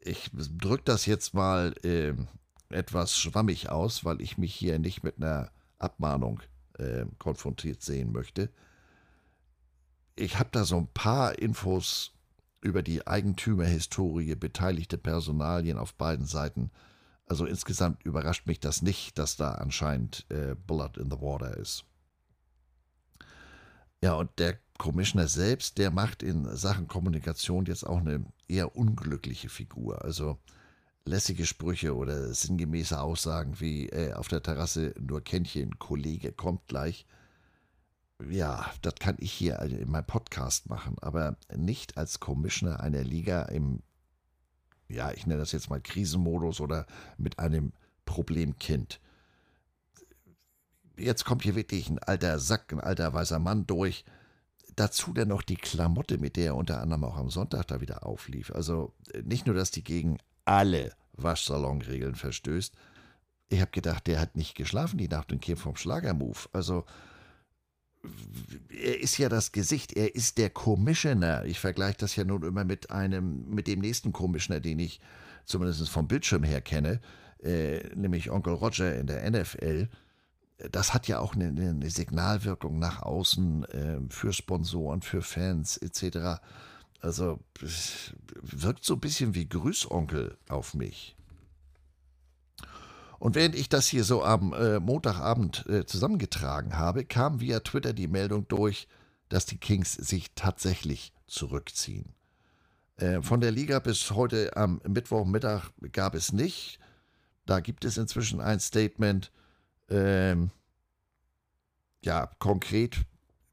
Ich 0.00 0.30
drücke 0.32 0.84
das 0.86 1.04
jetzt 1.04 1.34
mal 1.34 1.74
äh, 1.84 2.14
etwas 2.70 3.18
schwammig 3.18 3.68
aus, 3.68 4.02
weil 4.02 4.22
ich 4.22 4.38
mich 4.38 4.54
hier 4.54 4.78
nicht 4.78 5.04
mit 5.04 5.18
einer 5.18 5.50
Abmahnung 5.78 6.40
äh, 6.78 7.04
konfrontiert 7.18 7.82
sehen 7.82 8.12
möchte. 8.12 8.48
Ich 10.16 10.38
habe 10.38 10.48
da 10.50 10.64
so 10.64 10.78
ein 10.78 10.88
paar 10.88 11.38
Infos 11.38 12.14
über 12.62 12.82
die 12.82 13.06
Eigentümerhistorie, 13.06 14.36
beteiligte 14.36 14.96
Personalien 14.96 15.76
auf 15.76 15.92
beiden 15.96 16.24
Seiten. 16.24 16.70
Also 17.26 17.44
insgesamt 17.44 18.04
überrascht 18.04 18.46
mich 18.46 18.58
das 18.58 18.80
nicht, 18.80 19.18
dass 19.18 19.36
da 19.36 19.52
anscheinend 19.52 20.24
äh, 20.30 20.54
Blood 20.54 20.96
in 20.96 21.10
the 21.10 21.20
Water 21.20 21.54
ist. 21.58 21.84
Ja, 24.04 24.12
und 24.16 24.38
der 24.38 24.58
Commissioner 24.76 25.28
selbst, 25.28 25.78
der 25.78 25.90
macht 25.90 26.22
in 26.22 26.44
Sachen 26.54 26.88
Kommunikation 26.88 27.64
jetzt 27.64 27.86
auch 27.86 27.96
eine 27.96 28.26
eher 28.48 28.76
unglückliche 28.76 29.48
Figur. 29.48 30.04
Also 30.04 30.36
lässige 31.06 31.46
Sprüche 31.46 31.96
oder 31.96 32.34
sinngemäße 32.34 33.00
Aussagen 33.00 33.60
wie 33.60 33.88
äh, 33.88 34.12
auf 34.12 34.28
der 34.28 34.42
Terrasse 34.42 34.92
nur 35.00 35.24
Kännchen, 35.24 35.78
Kollege 35.78 36.32
kommt 36.32 36.66
gleich. 36.66 37.06
Ja, 38.28 38.70
das 38.82 38.96
kann 38.96 39.16
ich 39.20 39.32
hier 39.32 39.58
in 39.60 39.90
meinem 39.90 40.04
Podcast 40.04 40.68
machen, 40.68 40.96
aber 41.00 41.38
nicht 41.56 41.96
als 41.96 42.20
Commissioner 42.20 42.80
einer 42.80 43.04
Liga 43.04 43.44
im, 43.44 43.80
ja, 44.90 45.12
ich 45.12 45.26
nenne 45.26 45.40
das 45.40 45.52
jetzt 45.52 45.70
mal 45.70 45.80
Krisenmodus 45.80 46.60
oder 46.60 46.84
mit 47.16 47.38
einem 47.38 47.72
Problemkind 48.04 49.00
jetzt 50.96 51.24
kommt 51.24 51.42
hier 51.42 51.54
wirklich 51.54 51.88
ein 51.88 51.98
alter 51.98 52.38
Sack, 52.38 52.72
ein 52.72 52.80
alter 52.80 53.12
weißer 53.12 53.38
Mann 53.38 53.66
durch. 53.66 54.04
Dazu 54.76 55.12
dann 55.12 55.28
noch 55.28 55.42
die 55.42 55.56
Klamotte, 55.56 56.18
mit 56.18 56.36
der 56.36 56.46
er 56.46 56.56
unter 56.56 56.80
anderem 56.80 57.04
auch 57.04 57.16
am 57.16 57.30
Sonntag 57.30 57.68
da 57.68 57.80
wieder 57.80 58.06
auflief. 58.06 58.50
Also 58.50 58.92
äh, 59.12 59.22
nicht 59.22 59.46
nur, 59.46 59.54
dass 59.54 59.70
die 59.70 59.84
gegen 59.84 60.18
alle 60.44 60.92
Waschsalonregeln 61.12 62.16
verstößt. 62.16 62.74
Ich 63.50 63.60
habe 63.60 63.70
gedacht, 63.70 64.06
der 64.06 64.20
hat 64.20 64.36
nicht 64.36 64.56
geschlafen 64.56 64.98
die 64.98 65.08
Nacht 65.08 65.32
und 65.32 65.40
käme 65.40 65.56
vom 65.56 65.76
Schlagermove. 65.76 66.48
Also 66.52 66.84
er 68.68 69.00
ist 69.00 69.16
ja 69.18 69.28
das 69.28 69.52
Gesicht, 69.52 69.92
er 69.92 70.14
ist 70.14 70.38
der 70.38 70.50
Commissioner. 70.50 71.44
Ich 71.44 71.60
vergleiche 71.60 71.98
das 71.98 72.16
ja 72.16 72.24
nun 72.24 72.42
immer 72.42 72.64
mit 72.64 72.90
einem, 72.90 73.48
mit 73.48 73.66
dem 73.66 73.80
nächsten 73.80 74.12
Commissioner, 74.12 74.60
den 74.60 74.78
ich 74.78 75.00
zumindest 75.44 75.88
vom 75.88 76.08
Bildschirm 76.08 76.42
her 76.42 76.60
kenne, 76.60 77.00
äh, 77.42 77.94
nämlich 77.94 78.30
Onkel 78.30 78.54
Roger 78.54 78.96
in 78.96 79.06
der 79.06 79.30
NFL 79.30 79.88
das 80.70 80.94
hat 80.94 81.08
ja 81.08 81.18
auch 81.18 81.34
eine, 81.34 81.46
eine 81.46 81.90
Signalwirkung 81.90 82.78
nach 82.78 83.02
außen 83.02 83.64
äh, 83.64 84.00
für 84.08 84.32
Sponsoren, 84.32 85.02
für 85.02 85.22
Fans 85.22 85.76
etc. 85.76 86.40
Also 87.00 87.40
wirkt 88.40 88.84
so 88.84 88.94
ein 88.94 89.00
bisschen 89.00 89.34
wie 89.34 89.48
Grüßonkel 89.48 90.38
auf 90.48 90.74
mich. 90.74 91.16
Und 93.18 93.34
während 93.34 93.54
ich 93.54 93.68
das 93.68 93.86
hier 93.86 94.04
so 94.04 94.22
am 94.22 94.52
äh, 94.52 94.80
Montagabend 94.80 95.66
äh, 95.66 95.86
zusammengetragen 95.86 96.76
habe, 96.76 97.04
kam 97.04 97.40
via 97.40 97.60
Twitter 97.60 97.92
die 97.92 98.08
Meldung 98.08 98.46
durch, 98.48 98.86
dass 99.28 99.46
die 99.46 99.58
Kings 99.58 99.94
sich 99.94 100.32
tatsächlich 100.34 101.12
zurückziehen. 101.26 102.14
Äh, 102.96 103.22
von 103.22 103.40
der 103.40 103.50
Liga 103.50 103.78
bis 103.78 104.10
heute 104.10 104.56
am 104.56 104.80
Mittwochmittag 104.86 105.70
gab 105.92 106.14
es 106.14 106.32
nicht. 106.32 106.78
Da 107.46 107.60
gibt 107.60 107.84
es 107.84 107.96
inzwischen 107.96 108.40
ein 108.40 108.60
Statement, 108.60 109.32
ähm, 109.94 110.50
ja, 112.02 112.26
konkret, 112.38 113.04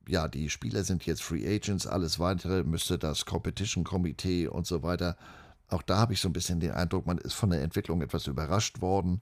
ja, 0.08 0.28
die 0.28 0.50
Spieler 0.50 0.84
sind 0.84 1.06
jetzt 1.06 1.22
Free 1.22 1.48
Agents, 1.48 1.88
alles 1.88 2.20
weitere 2.20 2.64
müsste 2.64 2.98
das 2.98 3.26
Competition 3.26 3.84
Komitee 3.84 4.48
und 4.48 4.66
so 4.66 4.84
weiter. 4.84 5.16
Auch 5.70 5.84
da 5.84 5.98
habe 5.98 6.14
ich 6.14 6.20
so 6.20 6.28
ein 6.28 6.34
bisschen 6.34 6.60
den 6.60 6.72
Eindruck, 6.72 7.06
man 7.06 7.18
ist 7.18 7.34
von 7.34 7.52
der 7.52 7.62
Entwicklung 7.62 8.02
etwas 8.02 8.28
überrascht 8.28 8.82
worden 8.82 9.22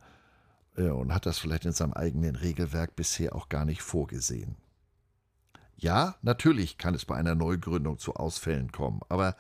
äh, 0.77 0.89
und 0.89 1.13
hat 1.13 1.25
das 1.25 1.37
vielleicht 1.37 1.65
in 1.65 1.73
seinem 1.73 1.93
eigenen 1.93 2.35
Regelwerk 2.35 2.95
bisher 2.95 3.35
auch 3.35 3.49
gar 3.49 3.65
nicht 3.65 3.81
vorgesehen. 3.81 4.55
Ja, 5.75 6.15
natürlich 6.21 6.77
kann 6.77 6.95
es 6.95 7.05
bei 7.05 7.15
einer 7.15 7.35
Neugründung 7.35 7.99
zu 7.99 8.15
Ausfällen 8.15 8.71
kommen, 8.71 9.01
aber 9.09 9.35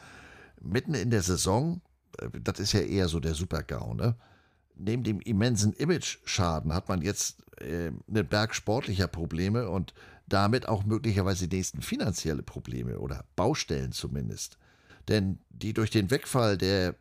mitten 0.61 0.93
in 0.93 1.09
der 1.09 1.23
Saison, 1.23 1.81
äh, 2.19 2.29
das 2.41 2.59
ist 2.59 2.73
ja 2.73 2.81
eher 2.81 3.07
so 3.07 3.19
der 3.19 3.33
Super-GAU, 3.33 3.93
ne? 3.93 4.15
Neben 4.79 5.03
dem 5.03 5.19
immensen 5.19 5.73
Image-Schaden 5.73 6.73
hat 6.73 6.89
man 6.89 7.01
jetzt 7.01 7.43
äh, 7.61 7.91
einen 8.07 8.27
Berg 8.27 8.55
sportlicher 8.55 9.07
Probleme 9.07 9.69
und 9.69 9.93
damit 10.27 10.67
auch 10.67 10.85
möglicherweise 10.85 11.47
die 11.47 11.57
nächsten 11.57 11.81
finanzielle 11.81 12.43
Probleme 12.43 12.99
oder 12.99 13.25
Baustellen 13.35 13.91
zumindest. 13.91 14.57
Denn 15.07 15.39
die 15.49 15.73
durch 15.73 15.89
den 15.89 16.11
Wegfall 16.11 16.57
der, 16.57 16.95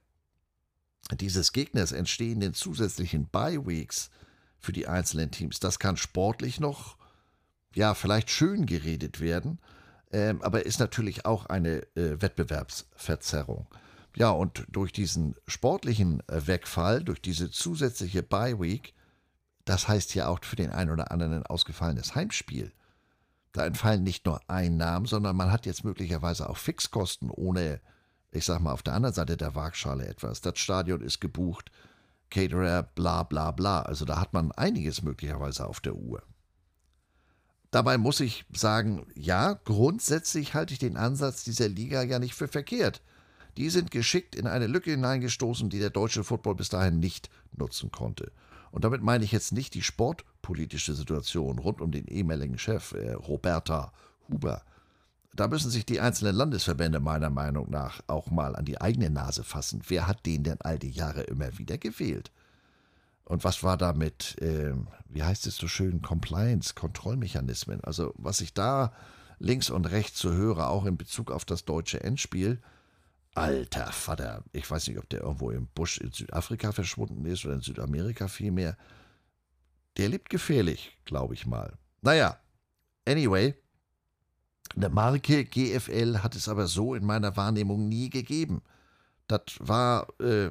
dieses 1.21 1.53
Gegners 1.53 1.93
entstehenden 1.93 2.55
zusätzlichen 2.55 3.29
Bye-Weeks 3.29 4.11
für 4.59 4.73
die 4.73 4.89
einzelnen 4.89 5.31
Teams, 5.31 5.61
das 5.61 5.79
kann 5.79 5.97
sportlich 5.97 6.59
noch, 6.59 6.97
ja, 7.75 7.95
vielleicht 7.95 8.31
schön 8.31 8.67
geredet 8.67 9.21
werden, 9.21 9.61
äh, 10.11 10.35
aber 10.41 10.67
ist 10.67 10.81
natürlich 10.81 11.27
auch 11.27 11.47
eine 11.47 11.83
äh, 11.97 12.21
Wettbewerbsverzerrung. 12.21 13.69
Ja, 14.19 14.31
und 14.31 14.65
durch 14.69 14.93
diesen 14.93 15.37
sportlichen 15.47 16.21
äh, 16.29 16.45
Wegfall, 16.49 17.05
durch 17.05 17.23
diese 17.23 17.53
zusätzliche 17.53 18.25
Bye 18.25 18.59
Week, 18.59 18.93
das 19.65 19.87
heißt 19.87 20.13
ja 20.17 20.27
auch 20.27 20.41
für 20.43 20.57
den 20.57 20.71
einen 20.71 20.91
oder 20.91 21.13
anderen 21.13 21.35
ein 21.35 21.47
ausgefallenes 21.47 22.17
Heimspiel. 22.17 22.73
Da 23.53 23.65
entfallen 23.65 24.03
nicht 24.03 24.27
nur 24.27 24.41
Einnahmen, 24.49 25.07
sondern 25.07 25.37
man 25.37 25.53
hat 25.53 25.67
jetzt 25.67 25.85
möglicherweise 25.85 26.51
auch 26.51 26.57
Fixkosten 26.57 27.31
ohne, 27.31 27.81
ich 28.33 28.45
sag 28.45 28.61
mal, 28.61 28.73
auf 28.73 28.83
der 28.83 28.95
anderen 28.95 29.15
Seite 29.15 29.37
der 29.37 29.55
Waagschale 29.55 30.09
etwas. 30.09 30.41
Das 30.41 30.59
Stadion 30.59 31.01
ist 31.01 31.21
gebucht, 31.21 31.71
Caterer, 32.29 32.83
bla 32.83 33.23
bla 33.23 33.53
bla. 33.53 33.83
Also 33.83 34.05
da 34.05 34.21
hat 34.21 34.33
man 34.33 34.51
einiges 34.51 35.03
möglicherweise 35.03 35.65
auf 35.65 35.79
der 35.79 35.95
Uhr. 35.95 36.25
Dabei 37.71 37.99
muss 37.99 38.19
ich 38.19 38.47
sagen, 38.53 39.07
ja, 39.15 39.53
grundsätzlich 39.53 40.55
halte 40.55 40.73
ich 40.73 40.81
den 40.81 40.97
Ansatz 40.97 41.45
dieser 41.45 41.69
Liga 41.69 42.03
ja 42.03 42.19
nicht 42.19 42.35
für 42.35 42.49
verkehrt. 42.49 43.01
Die 43.59 43.71
sind 43.71 43.91
geschickt 43.91 44.37
in 44.37 44.47
eine 44.47 44.69
Lücke 44.69 44.93
hineingestoßen, 44.93 45.69
die 45.69 45.81
der 45.81 45.91
deutsche 45.91 46.23
Football 46.23 46.55
bis 46.55 46.69
dahin 46.69 47.01
nicht 47.01 47.29
nutzen 47.51 47.91
konnte. 47.91 48.31
Und 48.71 48.85
damit 48.85 49.03
meine 49.03 49.25
ich 49.25 49.33
jetzt 49.33 49.51
nicht 49.51 49.75
die 49.75 49.83
sportpolitische 49.83 50.95
Situation 50.95 51.59
rund 51.59 51.81
um 51.81 51.91
den 51.91 52.07
ehemaligen 52.07 52.57
Chef 52.57 52.93
äh, 52.93 53.15
Roberta 53.15 53.93
Huber. 54.29 54.63
Da 55.35 55.49
müssen 55.49 55.73
sich 55.73 55.85
die 55.85 55.99
einzelnen 55.99 56.37
Landesverbände 56.37 57.01
meiner 57.01 57.31
Meinung 57.31 57.69
nach 57.69 58.01
auch 58.07 58.31
mal 58.31 58.55
an 58.55 58.65
die 58.65 58.81
eigene 58.81 59.11
Nase 59.11 59.43
fassen. 59.43 59.83
Wer 59.89 60.07
hat 60.07 60.25
den 60.25 60.45
denn 60.45 60.61
all 60.61 60.79
die 60.79 60.91
Jahre 60.91 61.23
immer 61.23 61.59
wieder 61.59 61.79
gewählt? 61.79 62.31
Und 63.25 63.43
was 63.43 63.65
war 63.65 63.77
da 63.77 63.93
mit, 63.93 64.41
äh, 64.41 64.73
wie 65.09 65.25
heißt 65.25 65.49
es 65.49 65.57
so 65.57 65.67
schön, 65.67 66.01
Compliance, 66.01 66.75
Kontrollmechanismen? 66.75 67.83
Also 67.83 68.15
was 68.17 68.41
ich 68.41 68.55
da 68.55 68.93
links 69.41 69.69
und 69.69 69.91
rechts 69.91 70.21
so 70.21 70.31
höre, 70.31 70.69
auch 70.69 70.85
in 70.85 70.97
Bezug 70.97 71.33
auf 71.33 71.45
das 71.45 71.65
deutsche 71.65 72.05
Endspiel, 72.05 72.61
Alter 73.39 73.93
Vater, 73.93 74.45
ich 74.53 74.71
weiß 74.71 74.89
nicht, 74.89 74.99
ob 74.99 75.09
der 75.09 75.23
irgendwo 75.23 75.51
im 75.51 75.67
Busch 75.69 75.99
in 75.99 76.13
Südafrika 76.13 76.73
verschwunden 76.73 77.25
ist 77.25 77.45
oder 77.45 77.55
in 77.55 77.61
Südamerika 77.61 78.29
vielmehr. 78.29 78.77
Der 79.97 80.09
lebt 80.09 80.31
gefährlich, 80.31 80.97
glaube 81.05 81.35
ich 81.35 81.47
mal. 81.47 81.77
Naja, 82.03 82.39
anyway, 83.07 83.55
eine 84.77 84.89
Marke 84.89 85.45
GFL 85.45 86.19
hat 86.19 86.37
es 86.37 86.49
aber 86.49 86.67
so 86.67 86.95
in 86.95 87.05
meiner 87.05 87.37
Wahrnehmung 87.37 87.89
nie 87.89 88.11
gegeben. 88.11 88.63
Das 89.27 89.43
war 89.59 90.09
äh, 90.21 90.51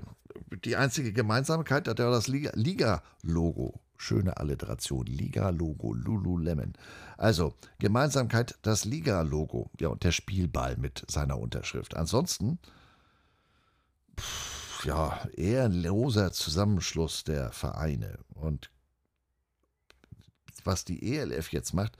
die 0.66 0.76
einzige 0.76 1.14
Gemeinsamkeit, 1.14 1.88
das 1.88 1.98
war 1.98 2.12
das 2.12 2.28
Liga-Logo. 2.28 3.80
Schöne 3.98 4.38
Alliteration. 4.38 5.06
Liga-Logo, 5.08 5.94
Lululemon. 5.94 6.74
Also, 7.18 7.56
Gemeinsamkeit, 7.80 8.58
das 8.62 8.86
Liga-Logo. 8.86 9.72
Ja, 9.80 9.88
und 9.90 10.04
der 10.04 10.12
Spielball 10.12 10.78
mit 10.78 11.04
seiner 11.08 11.40
Unterschrift. 11.40 11.96
Ansonsten 11.96 12.60
ja, 14.84 15.28
eher 15.36 15.66
ein 15.66 15.74
loser 15.74 16.32
Zusammenschluss 16.32 17.24
der 17.24 17.52
Vereine. 17.52 18.20
Und 18.34 18.70
was 20.64 20.86
die 20.86 21.16
ELF 21.16 21.52
jetzt 21.52 21.74
macht, 21.74 21.98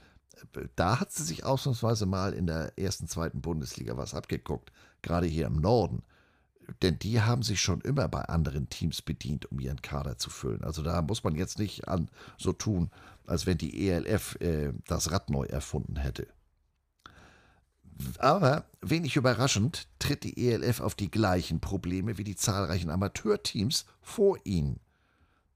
da 0.76 1.00
hat 1.00 1.12
sie 1.12 1.24
sich 1.24 1.44
ausnahmsweise 1.44 2.06
mal 2.06 2.32
in 2.32 2.46
der 2.46 2.78
ersten, 2.78 3.08
zweiten 3.08 3.40
Bundesliga 3.40 3.96
was 3.96 4.14
abgeguckt. 4.14 4.72
Gerade 5.02 5.26
hier 5.26 5.46
im 5.46 5.60
Norden. 5.60 6.02
denn 6.82 6.98
die 6.98 7.22
haben 7.22 7.42
sich 7.42 7.62
schon 7.62 7.80
immer 7.80 8.08
bei 8.08 8.20
anderen 8.22 8.68
Teams 8.68 9.00
bedient, 9.00 9.50
um 9.50 9.58
ihren 9.58 9.80
Kader 9.80 10.18
zu 10.18 10.28
füllen. 10.28 10.62
Also 10.62 10.82
da 10.82 11.00
muss 11.00 11.24
man 11.24 11.34
jetzt 11.34 11.58
nicht 11.58 11.88
an 11.88 12.10
so 12.36 12.52
tun, 12.52 12.90
als 13.26 13.46
wenn 13.46 13.56
die 13.56 13.88
ELF 13.88 14.36
äh, 14.40 14.72
das 14.86 15.10
Rad 15.10 15.30
neu 15.30 15.44
erfunden 15.44 15.96
hätte. 15.96 16.26
Aber 18.18 18.64
wenig 18.80 19.16
überraschend 19.16 19.88
tritt 19.98 20.24
die 20.24 20.48
ELF 20.48 20.80
auf 20.80 20.94
die 20.94 21.10
gleichen 21.10 21.60
Probleme 21.60 22.18
wie 22.18 22.24
die 22.24 22.36
zahlreichen 22.36 22.90
Amateurteams 22.90 23.86
vor 24.00 24.38
ihnen. 24.44 24.80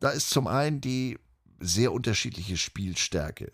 Da 0.00 0.10
ist 0.10 0.30
zum 0.30 0.46
einen 0.46 0.80
die 0.80 1.18
sehr 1.60 1.92
unterschiedliche 1.92 2.56
Spielstärke. 2.56 3.52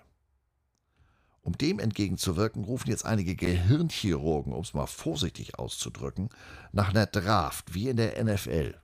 Um 1.42 1.56
dem 1.56 1.78
entgegenzuwirken, 1.78 2.64
rufen 2.64 2.90
jetzt 2.90 3.06
einige 3.06 3.34
Gehirnchirurgen, 3.34 4.52
um 4.52 4.62
es 4.62 4.74
mal 4.74 4.86
vorsichtig 4.86 5.58
auszudrücken, 5.58 6.28
nach 6.72 6.90
einer 6.90 7.06
Draft, 7.06 7.74
wie 7.74 7.88
in 7.88 7.96
der 7.96 8.22
NFL. 8.22 8.74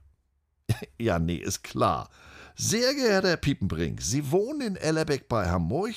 ja, 0.99 1.19
nee, 1.19 1.35
ist 1.35 1.63
klar. 1.63 2.09
Sehr 2.55 2.93
geehrter 2.93 3.29
Herr 3.29 3.37
Piepenbrink, 3.37 4.01
Sie 4.01 4.31
wohnen 4.31 4.61
in 4.61 4.75
Ellerbeck 4.77 5.27
bei 5.27 5.49
Hamburg, 5.49 5.93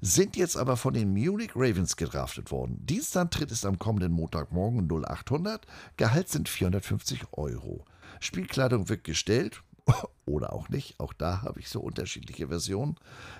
sind 0.00 0.36
jetzt 0.36 0.56
aber 0.56 0.76
von 0.76 0.94
den 0.94 1.12
Munich 1.12 1.52
Ravens 1.54 1.96
gedraftet 1.96 2.50
worden. 2.50 2.84
Dienstantritt 2.86 3.50
ist 3.50 3.66
am 3.66 3.78
kommenden 3.78 4.12
Montagmorgen 4.12 4.88
0800, 4.90 5.66
Gehalt 5.96 6.28
sind 6.28 6.48
450 6.48 7.32
Euro. 7.32 7.84
Spielkleidung 8.20 8.88
wird 8.88 9.04
gestellt, 9.04 9.62
oder 10.26 10.52
auch 10.52 10.68
nicht, 10.68 10.98
auch 11.00 11.12
da 11.12 11.42
habe 11.42 11.60
ich 11.60 11.68
so 11.68 11.80
unterschiedliche 11.80 12.48
Versionen. 12.48 12.96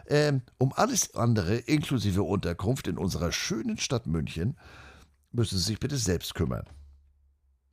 Ähm, 0.06 0.42
um 0.58 0.72
alles 0.72 1.14
andere, 1.14 1.56
inklusive 1.56 2.22
Unterkunft 2.22 2.88
in 2.88 2.98
unserer 2.98 3.32
schönen 3.32 3.78
Stadt 3.78 4.06
München, 4.06 4.56
müssen 5.32 5.58
Sie 5.58 5.64
sich 5.64 5.80
bitte 5.80 5.96
selbst 5.96 6.34
kümmern. 6.34 6.64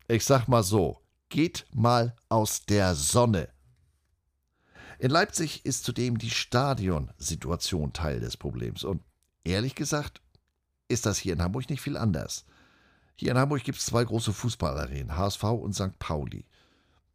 Ich 0.08 0.24
sag 0.24 0.48
mal 0.48 0.63
so, 0.63 1.01
geht 1.29 1.65
mal 1.74 2.15
aus 2.29 2.65
der 2.65 2.96
Sonne. 2.96 3.50
In 5.00 5.12
Leipzig 5.12 5.66
ist 5.66 5.84
zudem 5.84 6.18
die 6.18 6.32
Stadionsituation 6.32 7.94
Teil 7.94 8.20
des 8.20 8.38
Problems. 8.38 8.84
Und 8.84 9.01
ehrlich 9.44 9.75
gesagt 9.75 10.22
ist 10.88 11.06
das 11.06 11.18
hier 11.18 11.34
in 11.34 11.42
Hamburg 11.42 11.70
nicht 11.70 11.82
viel 11.82 11.98
anders. 11.98 12.46
Hier 13.16 13.32
in 13.32 13.38
Hamburg 13.38 13.63
gibt 13.63 13.77
es 13.77 13.86
zwei 13.86 14.04
große 14.04 14.32
Fußballarenen, 14.32 15.18
HSV 15.18 15.44
und 15.44 15.74
St. 15.74 15.98
Pauli. 16.00 16.46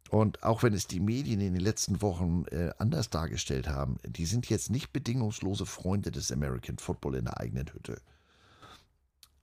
Und 0.09 0.43
auch 0.43 0.61
wenn 0.61 0.73
es 0.73 0.85
die 0.85 0.99
Medien 0.99 1.41
in 1.41 1.53
den 1.53 1.63
letzten 1.63 2.01
Wochen 2.01 2.45
äh, 2.51 2.71
anders 2.77 3.09
dargestellt 3.09 3.67
haben, 3.67 3.97
die 4.05 4.25
sind 4.25 4.47
jetzt 4.47 4.69
nicht 4.69 4.93
bedingungslose 4.93 5.65
Freunde 5.65 6.11
des 6.11 6.31
American 6.31 6.77
Football 6.77 7.15
in 7.15 7.25
der 7.25 7.39
eigenen 7.39 7.73
Hütte. 7.73 7.99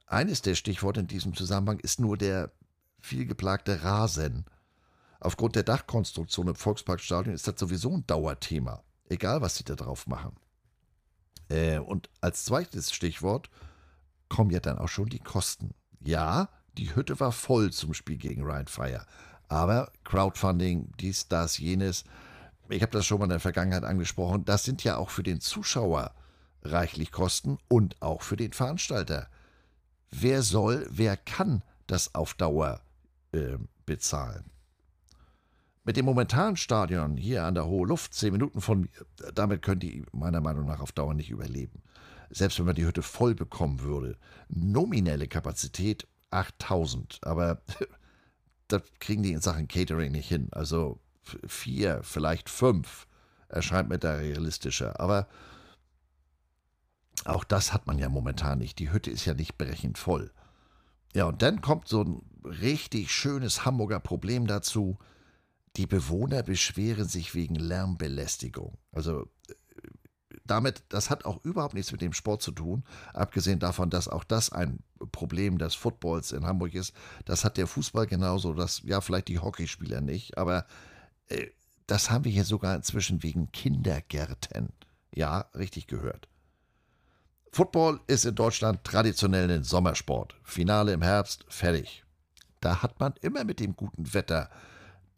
Eines 0.07 0.43
der 0.43 0.55
Stichworte 0.55 1.01
in 1.01 1.07
diesem 1.09 1.35
Zusammenhang 1.35 1.81
ist 1.81 1.99
nur 1.99 2.17
der 2.17 2.53
vielgeplagte 3.01 3.83
Rasen. 3.83 4.45
Aufgrund 5.21 5.55
der 5.55 5.62
Dachkonstruktion 5.62 6.49
im 6.49 6.55
Volksparkstadion 6.55 7.35
ist 7.35 7.47
das 7.47 7.61
sowieso 7.61 7.95
ein 7.95 8.07
Dauerthema, 8.07 8.83
egal 9.09 9.43
was 9.43 9.57
sie 9.57 9.65
da 9.65 9.75
drauf 9.75 10.07
machen. 10.07 10.35
Äh, 11.50 11.79
und 11.79 12.09
als 12.23 12.45
zweites 12.45 12.93
Stichwort 12.93 13.50
kommen 14.31 14.50
ja 14.50 14.61
dann 14.61 14.79
auch 14.79 14.89
schon 14.89 15.11
die 15.11 15.19
Kosten. 15.19 15.75
Ja, 16.00 16.49
die 16.79 16.95
Hütte 16.95 17.21
war 17.21 17.33
voll 17.33 17.71
zum 17.73 17.93
Spiel 17.93 18.17
gegen 18.17 18.43
Ryan 18.43 18.67
Fire, 18.67 19.05
aber 19.49 19.93
Crowdfunding, 20.05 20.93
dies, 20.99 21.29
das, 21.29 21.59
jenes, 21.59 22.05
ich 22.71 22.81
habe 22.81 22.93
das 22.93 23.05
schon 23.05 23.19
mal 23.19 23.25
in 23.25 23.31
der 23.31 23.41
Vergangenheit 23.41 23.85
angesprochen, 23.85 24.45
das 24.45 24.65
sind 24.65 24.85
ja 24.85 24.97
auch 24.97 25.11
für 25.11 25.25
den 25.25 25.41
Zuschauer 25.41 26.15
reichlich 26.62 27.11
Kosten 27.11 27.59
und 27.69 28.00
auch 28.00 28.23
für 28.23 28.37
den 28.37 28.53
Veranstalter. 28.53 29.29
Wer 30.11 30.43
soll, 30.43 30.87
wer 30.91 31.17
kann 31.17 31.62
das 31.87 32.15
auf 32.15 32.35
Dauer 32.35 32.81
äh, 33.33 33.59
bezahlen? 33.87 34.50
Mit 35.91 35.97
dem 35.97 36.05
momentanen 36.05 36.57
Stadion 36.57 37.17
hier 37.17 37.43
an 37.43 37.57
der 37.57 37.67
Hohe 37.67 37.85
Luft, 37.85 38.15
zehn 38.15 38.31
Minuten 38.31 38.61
von 38.61 38.83
mir, 38.83 38.91
damit 39.35 39.61
können 39.61 39.81
die 39.81 40.05
meiner 40.13 40.41
Meinung 40.41 40.65
nach 40.65 40.79
auf 40.79 40.93
Dauer 40.93 41.15
nicht 41.15 41.31
überleben. 41.31 41.83
Selbst 42.31 42.61
wenn 42.61 42.67
man 42.67 42.76
die 42.76 42.87
Hütte 42.87 43.03
voll 43.03 43.35
bekommen 43.35 43.81
würde. 43.81 44.17
Nominelle 44.49 45.26
Kapazität 45.26 46.07
8000, 46.31 47.19
aber 47.25 47.63
das 48.69 48.83
kriegen 49.00 49.25
die 49.25 49.33
in 49.33 49.41
Sachen 49.41 49.67
Catering 49.67 50.13
nicht 50.13 50.29
hin. 50.29 50.47
Also 50.53 51.00
vier, 51.49 52.05
vielleicht 52.05 52.50
fünf 52.50 53.09
erscheint 53.49 53.89
mir 53.89 53.99
da 53.99 54.15
realistischer. 54.15 55.00
Aber 55.00 55.26
auch 57.25 57.43
das 57.43 57.73
hat 57.73 57.89
man 57.89 57.99
ja 57.99 58.09
momentan 58.09 58.59
nicht. 58.59 58.79
Die 58.79 58.93
Hütte 58.93 59.11
ist 59.11 59.25
ja 59.25 59.35
nicht 59.35 59.59
brechend 59.59 59.99
voll. 59.99 60.31
Ja, 61.17 61.25
und 61.25 61.43
dann 61.43 61.61
kommt 61.61 61.89
so 61.89 62.05
ein 62.05 62.23
richtig 62.45 63.11
schönes 63.11 63.65
Hamburger 63.65 63.99
Problem 63.99 64.47
dazu. 64.47 64.97
Die 65.76 65.87
Bewohner 65.87 66.43
beschweren 66.43 67.09
sich 67.09 67.35
wegen 67.35 67.54
Lärmbelästigung. 67.54 68.78
Also 68.93 69.23
äh, 69.49 69.54
damit, 70.45 70.83
das 70.89 71.11
hat 71.11 71.25
auch 71.25 71.45
überhaupt 71.45 71.75
nichts 71.75 71.93
mit 71.93 72.00
dem 72.00 72.13
Sport 72.13 72.43
zu 72.43 72.52
tun, 72.52 72.85
abgesehen 73.15 73.61
davon, 73.61 73.91
dass 73.91 74.09
auch 74.09 74.25
das 74.25 74.50
ein 74.50 74.83
Problem 75.13 75.59
des 75.59 75.75
Footballs 75.75 76.33
in 76.33 76.45
Hamburg 76.45 76.75
ist. 76.75 76.93
Das 77.25 77.45
hat 77.45 77.56
der 77.56 77.67
Fußball 77.67 78.06
genauso, 78.06 78.52
das 78.52 78.83
ja 78.85 79.00
vielleicht 79.00 79.28
die 79.28 79.39
Hockeyspieler 79.39 80.00
nicht, 80.00 80.39
aber 80.39 80.67
äh, 81.28 81.47
das 81.87 82.11
haben 82.11 82.25
wir 82.25 82.33
hier 82.33 82.45
sogar 82.45 82.76
inzwischen 82.76 83.23
wegen 83.23 83.50
Kindergärten. 83.52 84.69
Ja, 85.15 85.47
richtig 85.54 85.87
gehört. 85.87 86.28
Football 87.52 88.00
ist 88.06 88.25
in 88.25 88.37
Deutschland 88.37 88.85
traditionell 88.85 89.50
ein 89.50 89.65
Sommersport. 89.65 90.37
Finale 90.45 90.93
im 90.93 91.02
Herbst, 91.02 91.45
fertig. 91.49 92.04
Da 92.61 92.83
hat 92.83 93.00
man 93.00 93.15
immer 93.23 93.43
mit 93.43 93.59
dem 93.59 93.75
guten 93.75 94.15
Wetter 94.15 94.50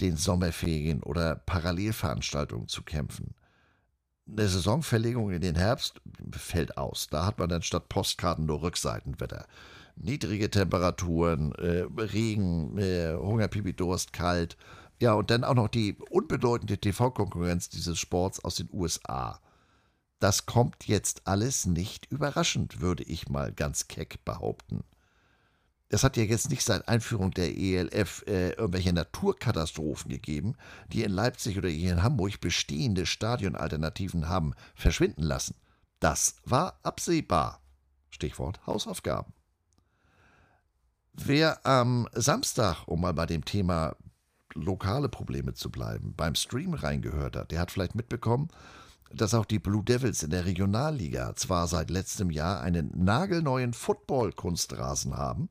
den 0.02 0.16
Sommerferien 0.16 1.02
oder 1.02 1.36
Parallelveranstaltungen 1.36 2.68
zu 2.68 2.82
kämpfen. 2.82 3.34
Eine 4.26 4.48
Saisonverlegung 4.48 5.30
in 5.30 5.40
den 5.40 5.56
Herbst 5.56 6.00
fällt 6.32 6.76
aus. 6.76 7.08
Da 7.10 7.26
hat 7.26 7.38
man 7.38 7.48
dann 7.48 7.62
statt 7.62 7.88
Postkarten 7.88 8.46
nur 8.46 8.62
Rückseitenwetter. 8.62 9.46
Niedrige 9.96 10.50
Temperaturen, 10.50 11.52
äh, 11.56 11.84
Regen, 11.96 12.78
äh, 12.78 13.14
Hunger, 13.14 13.48
Pipi, 13.48 13.74
Durst, 13.74 14.12
kalt. 14.12 14.56
Ja, 15.00 15.14
und 15.14 15.30
dann 15.30 15.44
auch 15.44 15.54
noch 15.54 15.68
die 15.68 15.96
unbedeutende 16.10 16.78
TV-Konkurrenz 16.78 17.68
dieses 17.68 17.98
Sports 17.98 18.42
aus 18.44 18.56
den 18.56 18.68
USA. 18.72 19.40
Das 20.18 20.46
kommt 20.46 20.86
jetzt 20.86 21.22
alles 21.26 21.66
nicht 21.66 22.06
überraschend, 22.10 22.80
würde 22.80 23.02
ich 23.02 23.28
mal 23.28 23.52
ganz 23.52 23.88
keck 23.88 24.24
behaupten. 24.24 24.84
Es 25.92 26.04
hat 26.04 26.16
ja 26.16 26.22
jetzt 26.22 26.48
nicht 26.48 26.64
seit 26.64 26.88
Einführung 26.88 27.32
der 27.32 27.54
ELF 27.54 28.24
äh, 28.26 28.52
irgendwelche 28.52 28.94
Naturkatastrophen 28.94 30.10
gegeben, 30.10 30.54
die 30.90 31.02
in 31.02 31.12
Leipzig 31.12 31.58
oder 31.58 31.68
hier 31.68 31.92
in 31.92 32.02
Hamburg 32.02 32.40
bestehende 32.40 33.04
Stadionalternativen 33.04 34.26
haben 34.26 34.54
verschwinden 34.74 35.22
lassen. 35.22 35.54
Das 36.00 36.36
war 36.46 36.80
absehbar. 36.82 37.60
Stichwort 38.08 38.66
Hausaufgaben. 38.66 39.34
Wer 41.12 41.66
am 41.66 42.08
Samstag, 42.14 42.88
um 42.88 43.02
mal 43.02 43.12
bei 43.12 43.26
dem 43.26 43.44
Thema 43.44 43.94
lokale 44.54 45.10
Probleme 45.10 45.52
zu 45.52 45.70
bleiben, 45.70 46.14
beim 46.16 46.34
Stream 46.36 46.72
reingehört 46.72 47.36
hat, 47.36 47.50
der 47.50 47.60
hat 47.60 47.70
vielleicht 47.70 47.94
mitbekommen, 47.94 48.48
dass 49.12 49.34
auch 49.34 49.44
die 49.44 49.58
Blue 49.58 49.84
Devils 49.84 50.22
in 50.22 50.30
der 50.30 50.46
Regionalliga 50.46 51.36
zwar 51.36 51.66
seit 51.66 51.90
letztem 51.90 52.30
Jahr 52.30 52.62
einen 52.62 52.90
nagelneuen 53.04 53.74
Football-Kunstrasen 53.74 55.18
haben, 55.18 55.50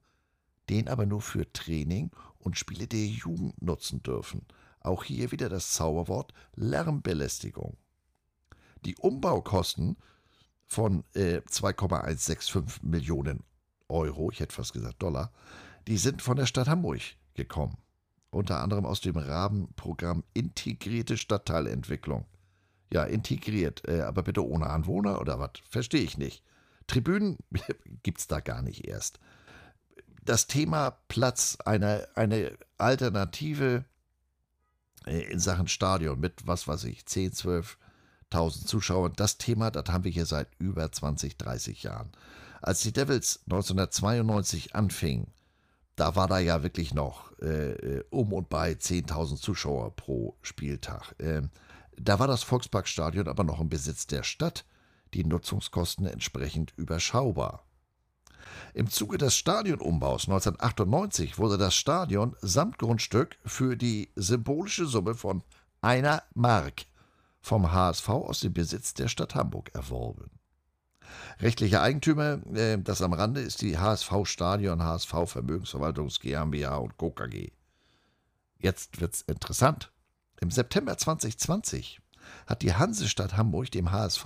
den 0.72 0.88
aber 0.88 1.06
nur 1.06 1.22
für 1.22 1.52
Training 1.52 2.12
und 2.40 2.58
Spiele 2.58 2.88
der 2.88 3.06
Jugend 3.06 3.62
nutzen 3.62 4.02
dürfen. 4.02 4.46
Auch 4.80 5.04
hier 5.04 5.32
wieder 5.32 5.50
das 5.50 5.74
Zauberwort 5.74 6.34
Lärmbelästigung. 6.56 7.78
Die 8.86 8.96
Umbaukosten 8.96 9.98
von 10.66 11.04
äh, 11.14 11.42
2,165 11.46 12.82
Millionen 12.84 13.44
Euro, 13.90 14.32
ich 14.32 14.40
hätte 14.40 14.56
fast 14.56 14.74
gesagt 14.74 15.04
Dollar, 15.04 15.32
die 15.88 15.98
sind 15.98 16.22
von 16.22 16.38
der 16.38 16.46
Stadt 16.46 16.70
Hamburg 16.70 17.02
gekommen. 17.34 17.78
Unter 18.30 18.62
anderem 18.62 18.86
aus 18.86 19.02
dem 19.02 19.18
Rahmenprogramm 19.18 20.24
Integrierte 20.34 21.18
Stadtteilentwicklung. 21.18 22.26
Ja, 22.94 23.04
integriert, 23.04 23.86
äh, 23.88 24.02
aber 24.02 24.24
bitte 24.24 24.46
ohne 24.46 24.68
Anwohner 24.68 25.20
oder 25.20 25.38
was? 25.38 25.52
Verstehe 25.70 26.02
ich 26.02 26.18
nicht. 26.18 26.44
Tribünen 26.88 27.38
gibt 28.04 28.20
es 28.20 28.28
da 28.28 28.40
gar 28.40 28.62
nicht 28.62 28.88
erst 28.88 29.20
das 30.22 30.48
Thema 30.48 30.92
Platz, 31.08 31.58
eine, 31.66 32.08
eine 32.16 32.58
Alternative 32.78 33.86
äh, 35.06 35.32
in 35.32 35.40
Sachen 35.40 35.68
Stadion 35.68 36.20
mit, 36.20 36.46
was 36.46 36.68
weiß 36.68 36.84
ich, 36.86 37.06
10, 37.06 37.32
12.000 37.32 38.66
Zuschauern, 38.66 39.14
das 39.16 39.38
Thema, 39.38 39.72
das 39.72 39.86
haben 39.90 40.04
wir 40.04 40.12
hier 40.12 40.26
seit 40.26 40.48
über 40.60 40.92
20, 40.92 41.38
30 41.38 41.84
Jahren. 41.84 42.12
Als 42.62 42.82
die 42.82 42.94
Devils 42.94 43.40
1992 43.46 44.76
anfingen, 44.76 45.28
da 45.96 46.16
war 46.16 46.28
da 46.28 46.40
ja 46.40 46.64
wirklich 46.64 46.94
noch 46.94 47.32
äh, 47.42 47.72
äh 47.72 48.04
um 48.12 48.34
und 48.34 48.50
bei 48.50 48.72
10.000 48.74 49.38
Zuschauer 49.38 49.96
pro 49.96 50.36
Spieltag. 50.42 51.16
Äh, 51.20 51.42
da 51.98 52.20
war 52.20 52.28
das 52.28 52.44
Volksparkstadion 52.44 53.28
aber 53.28 53.44
noch 53.44 53.60
im 53.60 53.70
Besitz 53.70 54.08
der 54.08 54.24
Stadt, 54.24 54.66
die 55.14 55.26
Nutzungskosten 55.26 56.06
entsprechend 56.06 56.74
überschaubar. 56.78 57.66
Im 58.74 58.90
Zuge 58.90 59.18
des 59.18 59.36
Stadionumbaus 59.36 60.26
1998 60.28 61.38
wurde 61.38 61.58
das 61.58 61.76
Stadion 61.76 62.36
samt 62.42 62.78
Grundstück 62.78 63.38
für 63.46 63.76
die 63.76 64.10
symbolische 64.16 64.86
Summe 64.86 65.16
von 65.16 65.44
einer 65.82 66.24
Mark 66.34 66.86
vom 67.42 67.72
HSV 67.72 68.10
aus 68.10 68.40
dem 68.40 68.54
Besitz 68.54 68.94
der 68.94 69.08
Stadt 69.08 69.36
Hamburg 69.36 69.74
erworben. 69.74 70.30
Rechtlicher 71.40 71.82
Eigentümer, 71.82 72.40
äh, 72.56 72.78
das 72.78 73.02
am 73.02 73.14
Rande, 73.14 73.42
ist 73.42 73.62
die 73.62 73.78
HSV 73.78 74.12
Stadion 74.26 74.84
HSV 74.84 75.14
Vermögensverwaltungs 75.26 76.20
GmbH 76.20 76.78
und 76.78 76.98
Co. 76.98 77.12
KG. 77.12 77.52
Jetzt 78.60 79.02
wird's 79.02 79.22
interessant. 79.22 79.92
Im 80.40 80.52
September 80.52 80.98
2020 80.98 82.00
hat 82.46 82.62
die 82.62 82.74
Hansestadt 82.74 83.36
Hamburg 83.36 83.72
dem 83.72 83.92
HSV 83.92 84.26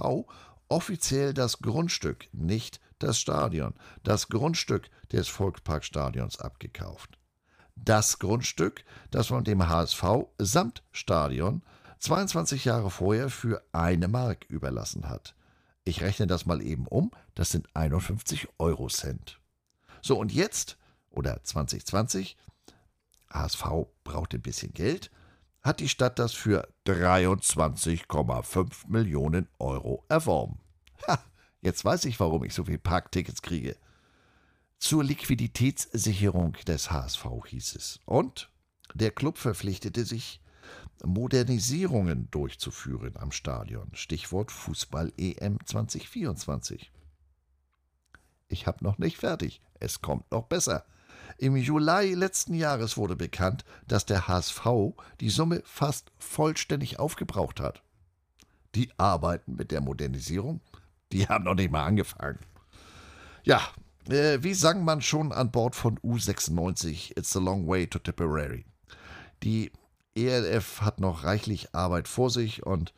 offiziell 0.68 1.34
das 1.34 1.60
Grundstück, 1.60 2.28
nicht 2.34 2.80
das 3.00 3.20
Stadion, 3.20 3.74
das 4.04 4.28
Grundstück 4.28 4.90
des 5.12 5.28
Volksparkstadions 5.28 6.40
abgekauft. 6.40 7.18
Das 7.76 8.20
Grundstück, 8.20 8.86
das 9.12 9.30
man 9.30 9.44
dem 9.44 9.68
HSV 9.68 10.04
samt 10.38 10.84
Stadion 10.92 11.62
22 12.00 12.66
Jahre 12.66 12.92
vorher 12.92 13.30
für 13.30 13.64
eine 13.72 14.08
Mark 14.08 14.46
überlassen 14.46 15.10
hat. 15.10 15.36
Ich 15.84 16.02
rechne 16.02 16.28
das 16.28 16.46
mal 16.46 16.62
eben 16.62 16.88
um, 16.88 17.12
das 17.36 17.52
sind 17.52 17.68
51 17.76 18.48
Euro 18.58 18.88
Cent. 18.88 19.40
So, 20.02 20.18
und 20.18 20.32
jetzt, 20.32 20.78
oder 21.10 21.44
2020, 21.44 22.38
HSV 23.32 23.64
braucht 24.04 24.34
ein 24.34 24.42
bisschen 24.42 24.74
Geld, 24.74 25.12
hat 25.62 25.80
die 25.80 25.90
Stadt 25.90 26.20
das 26.20 26.34
für 26.34 26.68
23,5 26.86 28.88
Millionen 28.88 29.48
Euro 29.58 30.04
erworben. 30.10 30.60
Ha, 31.08 31.20
jetzt 31.62 31.84
weiß 31.84 32.06
ich, 32.06 32.20
warum 32.20 32.44
ich 32.44 32.54
so 32.54 32.66
viele 32.66 32.78
Parktickets 32.78 33.42
kriege. 33.42 33.76
Zur 34.78 35.04
Liquiditätssicherung 35.04 36.54
des 36.68 36.92
HSV 36.92 37.26
hieß 37.48 37.76
es. 37.76 38.00
Und 38.06 38.50
der 38.94 39.12
Club 39.12 39.38
verpflichtete 39.38 40.06
sich, 40.06 40.42
Modernisierungen 41.04 42.30
durchzuführen 42.32 43.16
am 43.18 43.32
Stadion. 43.32 43.90
Stichwort 43.94 44.52
Fußball 44.52 45.12
EM 45.18 45.60
2024. 45.66 46.92
Ich 48.48 48.68
habe 48.68 48.84
noch 48.84 48.98
nicht 48.98 49.18
fertig. 49.18 49.62
Es 49.80 50.02
kommt 50.02 50.32
noch 50.32 50.44
besser. 50.44 50.86
Im 51.38 51.58
Juli 51.58 52.14
letzten 52.14 52.54
Jahres 52.54 52.98
wurde 52.98 53.16
bekannt, 53.16 53.66
dass 53.88 54.06
der 54.06 54.28
HSV 54.28 54.66
die 55.20 55.30
Summe 55.30 55.62
fast 55.66 56.12
vollständig 56.18 57.00
aufgebraucht 57.00 57.60
hat. 57.60 57.84
Die 58.76 58.92
Arbeiten 58.98 59.56
mit 59.56 59.72
der 59.72 59.82
Modernisierung, 59.82 60.62
die 61.16 61.28
haben 61.28 61.46
noch 61.46 61.56
nicht 61.56 61.72
mal 61.72 61.86
angefangen. 61.86 62.40
Ja, 63.44 63.62
äh, 64.10 64.40
wie 64.42 64.54
sang 64.54 64.84
man 64.84 65.02
schon 65.02 65.32
an 65.32 65.50
Bord 65.50 65.76
von 65.76 65.98
U96, 66.00 67.18
It's 67.18 67.36
a 67.38 67.40
long 67.40 67.68
way 67.68 67.88
to 67.88 68.00
Tipperary. 68.00 68.66
Die 69.42 69.72
ELF 70.16 70.82
hat 70.82 71.00
noch 71.00 71.24
reichlich 71.24 71.74
Arbeit 71.74 72.08
vor 72.08 72.30
sich 72.30 72.66
und 72.66 72.94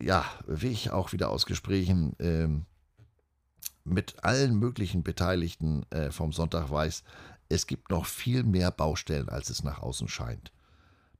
ja, 0.00 0.24
wie 0.46 0.68
ich 0.68 0.90
auch 0.90 1.12
wieder 1.12 1.30
aus 1.30 1.44
Gesprächen 1.44 2.14
ähm, 2.18 2.64
mit 3.84 4.24
allen 4.24 4.58
möglichen 4.58 5.02
Beteiligten 5.02 5.84
äh, 5.90 6.10
vom 6.10 6.32
Sonntag 6.32 6.70
weiß, 6.70 7.02
es 7.48 7.66
gibt 7.66 7.90
noch 7.90 8.06
viel 8.06 8.42
mehr 8.42 8.70
Baustellen, 8.70 9.28
als 9.28 9.50
es 9.50 9.62
nach 9.62 9.80
außen 9.80 10.08
scheint. 10.08 10.50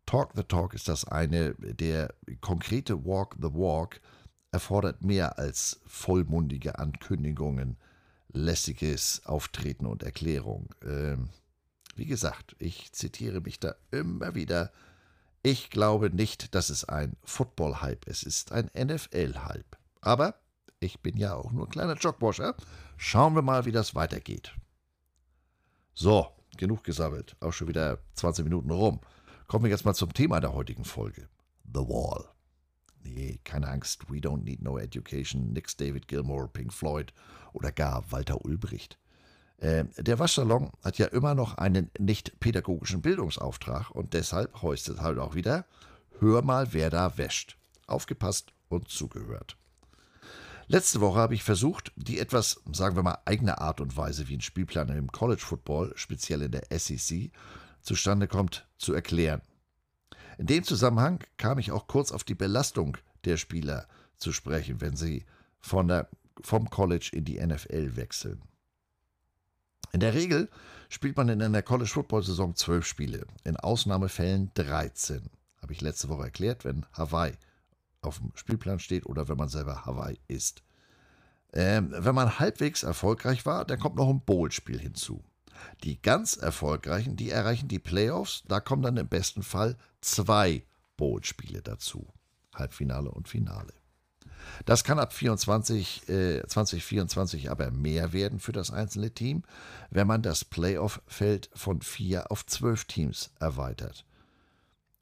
Talk 0.07 0.33
the 0.35 0.43
Talk 0.43 0.73
ist 0.73 0.89
das 0.89 1.05
eine, 1.05 1.55
der 1.55 2.15
konkrete 2.41 3.05
Walk 3.05 3.37
the 3.41 3.53
Walk 3.53 4.01
erfordert 4.57 5.03
mehr 5.03 5.38
als 5.38 5.81
vollmundige 5.85 6.79
Ankündigungen, 6.79 7.77
lässiges 8.33 9.21
Auftreten 9.27 9.85
und 9.85 10.03
Erklärung. 10.03 10.75
Ähm, 10.83 11.29
wie 11.95 12.07
gesagt, 12.07 12.57
ich 12.59 12.90
zitiere 12.92 13.42
mich 13.42 13.61
da 13.61 13.75
immer 13.90 14.35
wieder. 14.35 14.73
Ich 15.42 15.69
glaube 15.69 16.09
nicht, 16.09 16.55
dass 16.55 16.71
es 16.71 16.87
ein 16.87 17.19
Football-Hype 17.23 18.07
ist, 18.07 18.23
es 18.23 18.37
ist 18.37 18.53
ein 18.53 18.71
NFL-Hype. 18.75 19.77
Aber 20.01 20.37
ich 20.81 21.01
bin 21.01 21.19
ja 21.19 21.35
auch 21.35 21.53
nur 21.53 21.66
ein 21.66 21.71
kleiner 21.71 21.97
Jogwasher. 21.97 22.55
Schauen 22.97 23.35
wir 23.35 23.42
mal, 23.42 23.66
wie 23.66 23.73
das 23.73 23.95
weitergeht. 23.95 24.55
So, 25.92 26.29
genug 26.57 26.83
gesammelt. 26.83 27.37
Auch 27.40 27.53
schon 27.53 27.69
wieder 27.69 27.99
20 28.14 28.45
Minuten 28.45 28.71
rum. 28.71 29.01
Kommen 29.49 29.64
wir 29.64 29.71
jetzt 29.71 29.85
mal 29.85 29.95
zum 29.95 30.14
Thema 30.14 30.40
der 30.40 30.55
heutigen 30.55 30.87
Folge. 30.87 31.29
The 31.75 31.81
Wall. 31.81 32.36
Nee, 33.14 33.40
keine 33.45 33.69
Angst. 33.69 34.11
We 34.11 34.16
don't 34.16 34.42
need 34.42 34.62
no 34.62 34.79
education. 34.79 35.53
Nix 35.53 35.77
David 35.77 36.09
Gilmore, 36.09 36.49
Pink 36.49 36.73
Floyd 36.73 37.12
oder 37.53 37.73
gar 37.73 38.11
Walter 38.11 38.45
Ulbricht. 38.45 38.99
Äh, 39.59 39.85
der 39.99 40.19
Waschsalon 40.19 40.71
hat 40.83 40.99
ja 40.99 41.07
immer 41.07 41.35
noch 41.35 41.57
einen 41.57 41.90
nicht 41.99 42.38
pädagogischen 42.40 43.01
Bildungsauftrag 43.01 43.90
und 43.90 44.12
deshalb 44.12 44.62
heißt 44.62 44.88
es 44.88 45.01
halt 45.01 45.19
auch 45.19 45.35
wieder, 45.35 45.64
hör 46.19 46.42
mal, 46.42 46.73
wer 46.73 46.90
da 46.90 47.16
wäscht. 47.16 47.57
Aufgepasst 47.87 48.53
und 48.69 48.88
zugehört. 48.88 49.57
Letzte 50.69 51.01
Woche 51.01 51.21
habe 51.21 51.35
ich 51.35 51.45
versucht, 51.45 51.92
die 51.95 52.19
etwas, 52.19 52.61
sagen 52.73 52.97
wir 52.97 53.05
mal, 53.05 53.19
eigene 53.25 53.61
Art 53.61 53.81
und 53.81 53.97
Weise, 53.97 54.27
wie 54.29 54.37
ein 54.37 54.40
Spielplan 54.40 54.88
im 54.88 55.12
College 55.12 55.42
Football, 55.42 55.92
speziell 55.95 56.42
in 56.42 56.51
der 56.51 56.66
SEC, 56.77 57.31
zustande 57.83 58.27
kommt, 58.27 58.66
zu 58.77 58.92
erklären. 58.92 59.42
In 60.38 60.46
dem 60.46 60.64
Zusammenhang 60.64 61.20
kam 61.38 61.59
ich 61.59 61.72
auch 61.72 61.87
kurz 61.87 62.12
auf 62.12 62.25
die 62.25 62.35
Belastung 62.35 62.99
der 63.25 63.37
Spieler 63.37 63.87
zu 64.16 64.33
sprechen, 64.33 64.81
wenn 64.81 64.96
sie 64.96 65.25
von 65.61 65.88
der, 65.88 66.09
vom 66.40 66.70
College 66.70 67.11
in 67.12 67.25
die 67.25 67.40
NFL 67.44 67.96
wechseln. 67.96 68.42
In 69.92 70.01
der 70.01 70.14
Regel 70.14 70.51
spielt 70.88 71.16
man 71.16 71.29
in 71.29 71.42
einer 71.42 71.62
College 71.62 71.90
Football 71.90 72.22
Saison 72.22 72.55
zwölf 72.55 72.87
Spiele, 72.87 73.27
in 73.44 73.57
Ausnahmefällen 73.57 74.51
13. 74.55 75.31
Habe 75.62 75.72
ich 75.72 75.81
letzte 75.81 76.09
Woche 76.09 76.25
erklärt, 76.25 76.64
wenn 76.64 76.87
Hawaii 76.92 77.33
auf 78.03 78.18
dem 78.18 78.33
Spielplan 78.35 78.79
steht 78.79 79.07
oder 79.07 79.29
wenn 79.29 79.37
man 79.37 79.49
selber 79.49 79.87
Hawaii 79.87 80.18
ist. 80.29 80.62
Ähm, 81.53 81.94
wenn 81.96 82.14
man 82.14 82.38
halbwegs 82.38 82.83
erfolgreich 82.83 83.46
war, 83.46 83.64
dann 83.64 83.79
kommt 83.79 83.96
noch 83.96 84.09
ein 84.09 84.20
Bowl-Spiel 84.20 84.79
hinzu. 84.79 85.25
Die 85.85 86.01
ganz 86.01 86.37
Erfolgreichen, 86.37 87.16
die 87.16 87.31
erreichen 87.31 87.69
die 87.69 87.79
Playoffs, 87.79 88.42
da 88.49 88.61
kommen 88.61 88.83
dann 88.83 88.97
im 88.97 89.09
besten 89.09 89.42
Fall 89.42 89.77
zwei 90.01 90.64
Bowl-Spiele 90.97 91.62
dazu. 91.62 92.07
Halbfinale 92.55 93.11
und 93.11 93.29
Finale. 93.29 93.73
Das 94.64 94.85
kann 94.85 94.99
ab 94.99 95.12
24, 95.12 96.09
äh, 96.09 96.47
2024 96.47 97.51
aber 97.51 97.71
mehr 97.71 98.12
werden 98.12 98.38
für 98.38 98.53
das 98.53 98.71
einzelne 98.71 99.11
Team, 99.11 99.42
wenn 99.90 100.07
man 100.07 100.23
das 100.23 100.45
Playoff-Feld 100.45 101.51
von 101.55 101.83
vier 101.83 102.31
auf 102.31 102.47
zwölf 102.47 102.85
Teams 102.85 103.31
erweitert. 103.38 104.05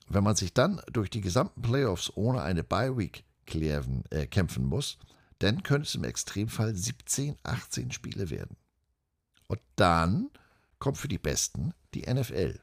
Wenn 0.08 0.24
man 0.24 0.36
sich 0.36 0.52
dann 0.52 0.80
durch 0.92 1.10
die 1.10 1.20
gesamten 1.20 1.62
Playoffs 1.62 2.12
ohne 2.14 2.42
eine 2.42 2.64
Bye-Week 2.64 3.24
äh, 3.46 4.26
kämpfen 4.26 4.64
muss, 4.64 4.98
dann 5.38 5.62
könnte 5.62 5.88
es 5.88 5.94
im 5.94 6.04
Extremfall 6.04 6.74
17, 6.74 7.36
18 7.42 7.90
Spiele 7.92 8.30
werden. 8.30 8.56
Und 9.46 9.60
dann 9.76 10.30
kommt 10.84 10.98
für 10.98 11.08
die 11.08 11.16
Besten 11.16 11.72
die 11.94 12.02
NFL. 12.02 12.60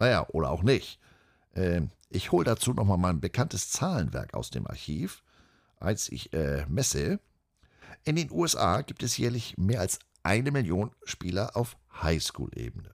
Naja, 0.00 0.26
oder 0.30 0.50
auch 0.50 0.64
nicht. 0.64 0.98
Äh, 1.52 1.82
ich 2.10 2.32
hole 2.32 2.44
dazu 2.44 2.74
nochmal 2.74 2.98
mein 2.98 3.20
bekanntes 3.20 3.70
Zahlenwerk 3.70 4.34
aus 4.34 4.50
dem 4.50 4.66
Archiv, 4.66 5.22
als 5.76 6.08
ich 6.08 6.32
äh, 6.32 6.66
messe. 6.68 7.20
In 8.02 8.16
den 8.16 8.32
USA 8.32 8.82
gibt 8.82 9.04
es 9.04 9.18
jährlich 9.18 9.56
mehr 9.56 9.78
als 9.78 10.00
eine 10.24 10.50
Million 10.50 10.90
Spieler 11.04 11.56
auf 11.56 11.76
Highschool-Ebene. 12.02 12.90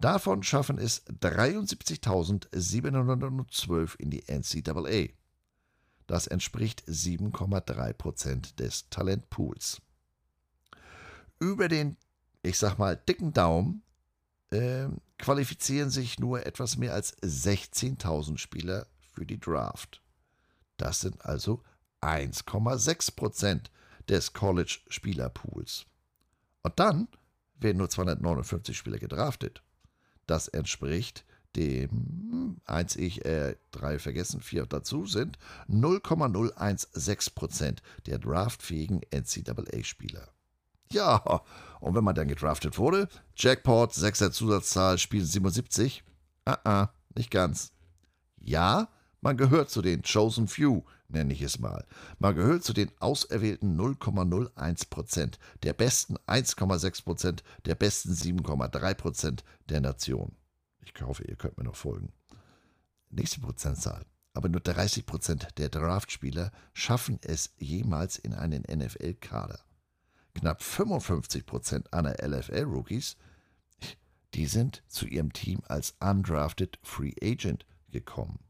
Davon 0.00 0.42
schaffen 0.42 0.78
es 0.78 1.06
73.712 1.06 4.00
in 4.00 4.10
die 4.10 4.24
NCAA. 4.26 5.10
Das 6.08 6.26
entspricht 6.26 6.82
7,3 6.88 7.92
Prozent 7.92 8.58
des 8.58 8.90
Talentpools. 8.90 9.80
Über 11.38 11.68
den, 11.68 11.96
ich 12.44 12.58
sag 12.58 12.78
mal, 12.78 12.96
dicken 12.96 13.32
Daumen 13.32 13.82
äh, 14.50 14.86
qualifizieren 15.18 15.90
sich 15.90 16.18
nur 16.18 16.46
etwas 16.46 16.76
mehr 16.76 16.92
als 16.92 17.16
16.000 17.22 18.38
Spieler 18.38 18.86
für 19.12 19.24
die 19.24 19.40
Draft. 19.40 20.02
Das 20.76 21.00
sind 21.00 21.24
also 21.24 21.62
1,6 22.02 23.16
Prozent 23.16 23.70
des 24.08 24.32
College-Spielerpools. 24.34 25.86
Und 26.62 26.78
dann 26.78 27.08
werden 27.56 27.78
nur 27.78 27.88
259 27.88 28.76
Spieler 28.76 28.98
gedraftet. 28.98 29.62
Das 30.26 30.48
entspricht 30.48 31.24
dem, 31.56 32.60
eins 32.64 32.96
ich, 32.96 33.24
äh, 33.24 33.56
drei 33.70 33.98
vergessen, 33.98 34.40
vier 34.40 34.66
dazu 34.66 35.06
sind, 35.06 35.38
0,016 35.68 37.34
Prozent 37.34 37.82
der 38.06 38.18
draftfähigen 38.18 39.00
NCAA-Spieler. 39.12 40.33
Ja, 40.94 41.42
und 41.80 41.94
wenn 41.94 42.04
man 42.04 42.14
dann 42.14 42.28
gedraftet 42.28 42.78
wurde, 42.78 43.08
Jackpot, 43.36 43.92
6er 43.92 44.30
Zusatzzahl, 44.30 44.96
Spiel 44.98 45.24
77, 45.24 46.04
ah, 46.44 46.58
-uh, 46.64 46.88
nicht 47.16 47.30
ganz. 47.30 47.72
Ja, 48.38 48.88
Man 49.24 49.38
gehört 49.38 49.70
zu 49.70 49.80
den 49.80 50.02
Chosen 50.02 50.48
Few, 50.48 50.82
nenne 51.08 51.32
ich 51.32 51.40
es 51.40 51.58
mal. 51.58 51.86
Man 52.18 52.34
gehört 52.34 52.62
zu 52.62 52.74
den 52.74 52.90
auserwählten 53.00 53.74
0,01 53.80 54.90
Prozent, 54.90 55.38
der 55.62 55.72
besten 55.72 56.18
1,6 56.26 57.04
Prozent, 57.04 57.42
der 57.64 57.74
besten 57.74 58.12
7,3 58.12 58.92
Prozent 58.92 59.44
der 59.70 59.80
Nation. 59.80 60.36
Ich 60.84 60.92
hoffe, 61.00 61.24
ihr 61.24 61.36
könnt 61.36 61.56
mir 61.56 61.64
noch 61.64 61.74
folgen. 61.74 62.12
Nächste 63.08 63.40
Prozentzahl. 63.40 64.04
Aber 64.34 64.50
nur 64.50 64.60
30 64.60 65.06
Prozent 65.06 65.48
der 65.56 65.70
Draftspieler 65.70 66.52
schaffen 66.74 67.18
es 67.22 67.54
jemals 67.56 68.18
in 68.18 68.34
einen 68.34 68.64
NFL-Kader. 68.70 69.60
Knapp 70.34 70.62
55 70.62 71.46
Prozent 71.46 71.92
aller 71.92 72.16
LFL-Rookies, 72.22 73.16
die 74.34 74.46
sind 74.46 74.82
zu 74.88 75.06
ihrem 75.06 75.32
Team 75.32 75.60
als 75.68 75.94
undrafted 76.00 76.78
Free 76.82 77.14
Agent 77.22 77.64
gekommen. 77.90 78.40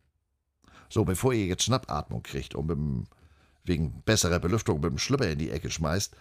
So, 0.89 1.05
bevor 1.05 1.33
ihr 1.33 1.47
jetzt 1.47 1.65
Schnappatmung 1.65 2.23
kriegt 2.23 2.55
und 2.55 2.69
dem, 2.69 3.05
wegen 3.65 4.03
besserer 4.03 4.39
Belüftung 4.39 4.81
mit 4.81 4.91
dem 4.91 4.99
Schlüpper 4.99 5.29
in 5.29 5.39
die 5.39 5.51
Ecke 5.51 5.71
schmeißt, 5.71 6.17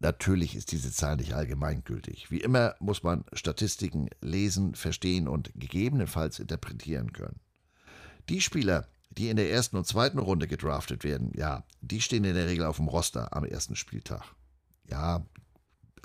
natürlich 0.00 0.56
ist 0.56 0.72
diese 0.72 0.92
Zahl 0.92 1.16
nicht 1.16 1.34
allgemeingültig. 1.34 2.30
Wie 2.30 2.40
immer 2.40 2.74
muss 2.80 3.02
man 3.02 3.24
Statistiken 3.32 4.08
lesen, 4.20 4.74
verstehen 4.74 5.28
und 5.28 5.52
gegebenenfalls 5.54 6.38
interpretieren 6.38 7.12
können. 7.12 7.40
Die 8.28 8.40
Spieler, 8.40 8.88
die 9.10 9.28
in 9.28 9.36
der 9.36 9.50
ersten 9.50 9.76
und 9.76 9.86
zweiten 9.86 10.18
Runde 10.18 10.48
gedraftet 10.48 11.04
werden, 11.04 11.32
ja, 11.36 11.64
die 11.80 12.00
stehen 12.00 12.24
in 12.24 12.34
der 12.34 12.46
Regel 12.46 12.64
auf 12.64 12.76
dem 12.76 12.88
Roster 12.88 13.36
am 13.36 13.44
ersten 13.44 13.76
Spieltag. 13.76 14.34
Ja, 14.88 15.24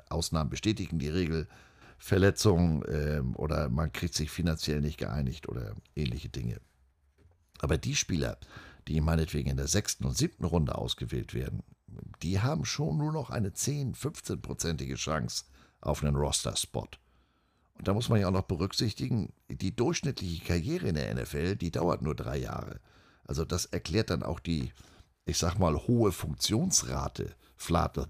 Ausnahmen 0.10 0.50
bestätigen 0.50 1.00
die 1.00 1.10
Regel, 1.10 1.48
Verletzungen 1.98 2.84
ähm, 2.88 3.36
oder 3.36 3.70
man 3.70 3.92
kriegt 3.92 4.14
sich 4.14 4.30
finanziell 4.30 4.82
nicht 4.82 4.98
geeinigt 4.98 5.50
oder 5.50 5.76
ähnliche 5.96 6.30
Dinge. 6.30 6.60
Aber 7.60 7.78
die 7.78 7.96
Spieler, 7.96 8.38
die 8.88 9.02
meinetwegen 9.02 9.50
in 9.50 9.58
der 9.58 9.68
sechsten 9.68 10.06
und 10.06 10.18
siebten 10.18 10.46
Runde 10.46 10.76
ausgewählt 10.76 11.34
werden, 11.34 11.64
die 12.22 12.42
haben 12.42 12.66
schon 12.66 12.98
nur 12.98 13.12
noch 13.12 13.30
eine 13.30 13.50
10-, 13.50 13.96
15-prozentige 13.96 14.96
Chance 14.96 15.46
auf 15.82 16.04
einen 16.04 16.16
Roster-Spot. 16.16 16.88
Und 17.78 17.88
da 17.88 17.94
muss 17.94 18.10
man 18.10 18.20
ja 18.20 18.28
auch 18.28 18.32
noch 18.32 18.44
berücksichtigen, 18.44 19.34
die 19.50 19.76
durchschnittliche 19.76 20.44
Karriere 20.44 20.88
in 20.88 20.96
der 20.96 21.14
NFL, 21.14 21.56
die 21.56 21.72
dauert 21.72 22.02
nur 22.02 22.16
drei 22.16 22.38
Jahre. 22.38 22.80
Also 23.26 23.44
das 23.44 23.66
erklärt 23.66 24.10
dann 24.10 24.24
auch 24.24 24.40
die, 24.40 24.72
ich 25.26 25.38
sag 25.38 25.58
mal, 25.58 25.76
hohe 25.76 26.12
Funktionsrate, 26.12 27.36
Flate, 27.58 28.10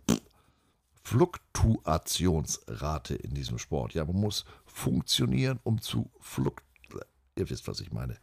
Fluktuationsrate 1.06 3.16
in 3.16 3.36
diesem 3.36 3.60
Sport. 3.60 3.94
Ja, 3.94 4.06
man 4.06 4.16
muss 4.16 4.46
funktionieren, 4.66 5.60
um 5.64 5.80
zu 5.80 6.10
fluk... 6.20 6.64
Ihr 7.36 7.50
wisst, 7.50 7.68
was 7.68 7.80
ich 7.80 7.92
meine. 7.92 8.18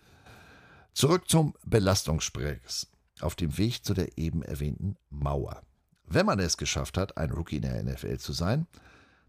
Zurück 0.92 1.28
zum 1.28 1.54
Belastungsspress 1.64 2.88
auf 3.20 3.36
dem 3.36 3.56
Weg 3.56 3.84
zu 3.84 3.94
der 3.94 4.18
eben 4.18 4.42
erwähnten 4.42 4.96
Mauer. 5.10 5.62
Wenn 6.06 6.26
man 6.26 6.40
es 6.40 6.56
geschafft 6.56 6.98
hat, 6.98 7.16
ein 7.16 7.30
Rookie 7.30 7.56
in 7.56 7.62
der 7.62 7.84
NFL 7.84 8.18
zu 8.18 8.32
sein, 8.32 8.66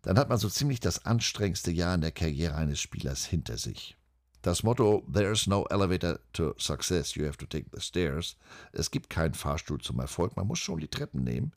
dann 0.01 0.17
hat 0.17 0.29
man 0.29 0.39
so 0.39 0.49
ziemlich 0.49 0.79
das 0.79 1.05
anstrengendste 1.05 1.71
Jahr 1.71 1.93
in 1.93 2.01
der 2.01 2.11
Karriere 2.11 2.55
eines 2.55 2.79
Spielers 2.79 3.23
hinter 3.23 3.57
sich. 3.57 3.95
Das 4.41 4.63
Motto 4.63 5.05
There's 5.13 5.45
no 5.45 5.67
elevator 5.69 6.19
to 6.33 6.55
success, 6.57 7.13
you 7.13 7.25
have 7.25 7.37
to 7.37 7.45
take 7.45 7.67
the 7.71 7.79
stairs. 7.79 8.35
Es 8.71 8.89
gibt 8.89 9.11
keinen 9.11 9.35
Fahrstuhl 9.35 9.79
zum 9.79 9.99
Erfolg, 9.99 10.35
man 10.35 10.47
muss 10.47 10.59
schon 10.59 10.79
die 10.79 10.87
Treppen 10.87 11.23
nehmen. 11.23 11.53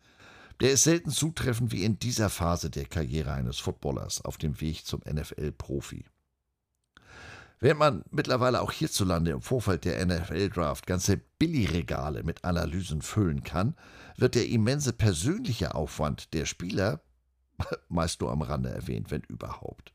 Der 0.60 0.72
ist 0.72 0.84
selten 0.84 1.10
zutreffend 1.10 1.72
wie 1.72 1.84
in 1.84 1.98
dieser 1.98 2.30
Phase 2.30 2.70
der 2.70 2.86
Karriere 2.86 3.32
eines 3.32 3.58
Footballers 3.58 4.24
auf 4.24 4.38
dem 4.38 4.60
Weg 4.60 4.86
zum 4.86 5.00
NFL-Profi. 5.00 6.06
Während 7.58 7.80
man 7.80 8.04
mittlerweile 8.10 8.60
auch 8.60 8.72
hierzulande 8.72 9.30
im 9.30 9.40
Vorfeld 9.40 9.84
der 9.84 10.04
NFL-Draft 10.04 10.86
ganze 10.86 11.16
Billigregale 11.16 12.22
mit 12.22 12.44
Analysen 12.44 13.00
füllen 13.00 13.42
kann, 13.42 13.76
wird 14.16 14.34
der 14.34 14.48
immense 14.48 14.92
persönliche 14.92 15.74
Aufwand 15.74 16.34
der 16.34 16.44
Spieler 16.44 17.00
meist 17.88 18.20
nur 18.20 18.30
am 18.30 18.42
Rande 18.42 18.70
erwähnt, 18.70 19.10
wenn 19.10 19.22
überhaupt. 19.22 19.92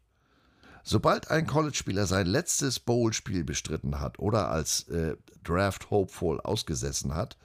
Sobald 0.84 1.30
ein 1.30 1.46
College-Spieler 1.46 2.08
sein 2.08 2.26
letztes 2.26 2.80
Bowl-Spiel 2.80 3.44
bestritten 3.44 4.00
hat 4.00 4.18
oder 4.18 4.50
als 4.50 4.88
äh, 4.90 5.16
Draft-Hopeful 5.44 6.42
ausgesessen 6.42 7.14
hat, 7.14 7.38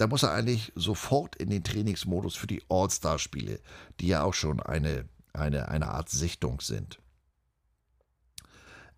da 0.00 0.06
muss 0.06 0.22
er 0.22 0.32
eigentlich 0.32 0.72
sofort 0.76 1.36
in 1.36 1.50
den 1.50 1.62
Trainingsmodus 1.62 2.34
für 2.34 2.46
die 2.46 2.62
All-Star-Spiele, 2.70 3.60
die 4.00 4.06
ja 4.06 4.22
auch 4.22 4.32
schon 4.32 4.58
eine, 4.58 5.04
eine, 5.34 5.68
eine 5.68 5.88
Art 5.88 6.08
Sichtung 6.08 6.62
sind. 6.62 6.98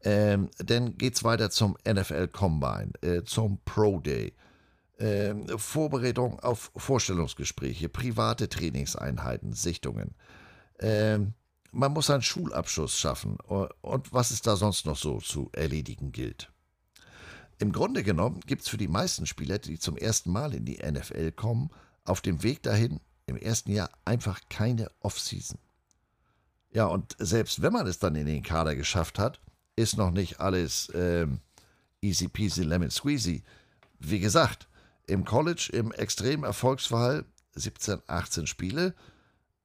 Ähm, 0.04 0.48
dann 0.58 0.94
es 1.00 1.24
weiter 1.24 1.50
zum 1.50 1.76
NFL 1.84 2.28
Combine, 2.28 2.92
äh, 3.02 3.24
zum 3.24 3.58
Pro 3.64 3.98
Day. 3.98 4.32
Ähm, 5.00 5.48
Vorbereitung 5.58 6.38
auf 6.38 6.70
Vorstellungsgespräche, 6.76 7.88
private 7.88 8.48
Trainingseinheiten, 8.48 9.54
Sichtungen. 9.54 10.14
Ähm, 10.78 11.34
man 11.72 11.92
muss 11.92 12.10
einen 12.10 12.22
Schulabschluss 12.22 12.96
schaffen 12.96 13.38
und 13.40 14.12
was 14.12 14.30
es 14.30 14.40
da 14.40 14.54
sonst 14.54 14.86
noch 14.86 14.96
so 14.96 15.18
zu 15.18 15.50
erledigen 15.52 16.12
gilt. 16.12 16.51
Im 17.62 17.70
Grunde 17.70 18.02
genommen 18.02 18.40
gibt 18.44 18.62
es 18.62 18.68
für 18.68 18.76
die 18.76 18.88
meisten 18.88 19.24
Spieler, 19.24 19.56
die 19.56 19.78
zum 19.78 19.96
ersten 19.96 20.32
Mal 20.32 20.52
in 20.52 20.64
die 20.64 20.82
NFL 20.84 21.30
kommen, 21.30 21.70
auf 22.02 22.20
dem 22.20 22.42
Weg 22.42 22.64
dahin 22.64 22.98
im 23.26 23.36
ersten 23.36 23.70
Jahr 23.70 23.88
einfach 24.04 24.40
keine 24.50 24.90
Offseason. 24.98 25.60
Ja, 26.72 26.86
und 26.86 27.14
selbst 27.20 27.62
wenn 27.62 27.72
man 27.72 27.86
es 27.86 28.00
dann 28.00 28.16
in 28.16 28.26
den 28.26 28.42
Kader 28.42 28.74
geschafft 28.74 29.20
hat, 29.20 29.40
ist 29.76 29.96
noch 29.96 30.10
nicht 30.10 30.40
alles 30.40 30.90
ähm, 30.92 31.38
easy 32.00 32.26
peasy 32.26 32.64
lemon 32.64 32.90
squeezy. 32.90 33.44
Wie 34.00 34.18
gesagt, 34.18 34.66
im 35.06 35.24
College 35.24 35.70
im 35.72 35.92
extremen 35.92 36.42
Erfolgsfall 36.42 37.26
17, 37.54 38.02
18 38.08 38.48
Spiele. 38.48 38.92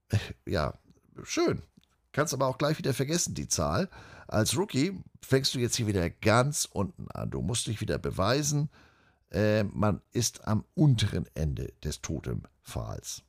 Äh, 0.10 0.20
ja, 0.46 0.76
schön. 1.24 1.64
Kannst 2.12 2.36
aber 2.36 2.46
auch 2.46 2.60
gleich 2.60 2.78
wieder 2.78 2.94
vergessen, 2.94 3.34
die 3.34 3.48
Zahl. 3.48 3.90
Als 4.28 4.58
Rookie 4.58 5.00
fängst 5.22 5.56
du 5.56 5.60
jetzt 5.60 5.78
hier 5.78 5.88
wieder 5.88 6.10
ganz 6.10 6.68
unten 6.72 7.10
an. 7.12 7.32
Du 7.32 7.42
musst 7.42 7.68
dich 7.68 7.82
wieder 7.82 7.98
beweisen. 7.98 8.70
Äh, 9.32 9.64
man 9.64 10.02
ist 10.12 10.48
am 10.48 10.66
unteren 10.76 11.26
Ende 11.34 11.74
des 11.84 12.02
Totempfahls. 12.02 13.24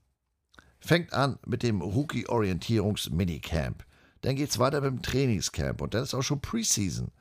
Fängt 0.81 1.13
an 1.13 1.39
mit 1.47 1.63
dem 1.63 1.83
Rookie-Orientierungs-Minicamp. 1.83 3.85
Dann 4.23 4.37
geht 4.37 4.51
es 4.51 4.59
weiter 4.59 4.81
mit 4.81 4.91
dem 4.91 5.03
Trainingscamp 5.03 5.81
und 5.81 5.95
dann 5.95 6.03
ist 6.03 6.15
auch 6.15 6.23
schon 6.23 6.41
Preseason. 6.41 7.13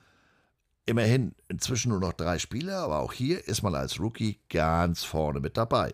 Immerhin 0.85 1.35
inzwischen 1.47 1.89
nur 1.89 1.99
noch 1.99 2.13
drei 2.13 2.39
Spieler, 2.39 2.79
aber 2.79 2.99
auch 2.99 3.13
hier 3.13 3.47
ist 3.47 3.61
man 3.61 3.75
als 3.75 3.99
Rookie 3.99 4.39
ganz 4.49 5.03
vorne 5.03 5.39
mit 5.39 5.57
dabei. 5.57 5.93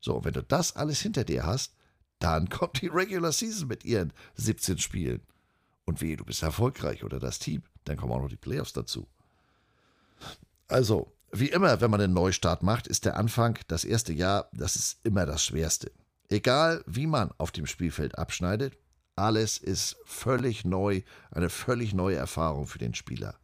So, 0.00 0.24
wenn 0.24 0.32
du 0.32 0.42
das 0.42 0.76
alles 0.76 1.00
hinter 1.00 1.24
dir 1.24 1.44
hast, 1.44 1.74
dann 2.18 2.48
kommt 2.48 2.80
die 2.80 2.86
Regular 2.86 3.32
Season 3.32 3.68
mit 3.68 3.84
ihren 3.84 4.12
17 4.36 4.78
Spielen. 4.78 5.20
Und 5.88 6.02
wehe, 6.02 6.18
du 6.18 6.24
bist 6.26 6.42
erfolgreich 6.42 7.02
oder 7.02 7.18
das 7.18 7.38
Team, 7.38 7.62
dann 7.84 7.96
kommen 7.96 8.12
auch 8.12 8.20
noch 8.20 8.28
die 8.28 8.36
Playoffs 8.36 8.74
dazu. 8.74 9.08
Also, 10.68 11.16
wie 11.32 11.48
immer, 11.48 11.80
wenn 11.80 11.90
man 11.90 12.02
einen 12.02 12.12
Neustart 12.12 12.62
macht, 12.62 12.86
ist 12.86 13.06
der 13.06 13.16
Anfang, 13.16 13.58
das 13.68 13.86
erste 13.86 14.12
Jahr, 14.12 14.50
das 14.52 14.76
ist 14.76 15.00
immer 15.02 15.24
das 15.24 15.42
Schwerste. 15.42 15.90
Egal, 16.28 16.84
wie 16.86 17.06
man 17.06 17.32
auf 17.38 17.52
dem 17.52 17.66
Spielfeld 17.66 18.18
abschneidet, 18.18 18.76
alles 19.16 19.56
ist 19.56 19.96
völlig 20.04 20.66
neu, 20.66 21.00
eine 21.30 21.48
völlig 21.48 21.94
neue 21.94 22.16
Erfahrung 22.16 22.66
für 22.66 22.78
den 22.78 22.92
Spieler. 22.92 23.36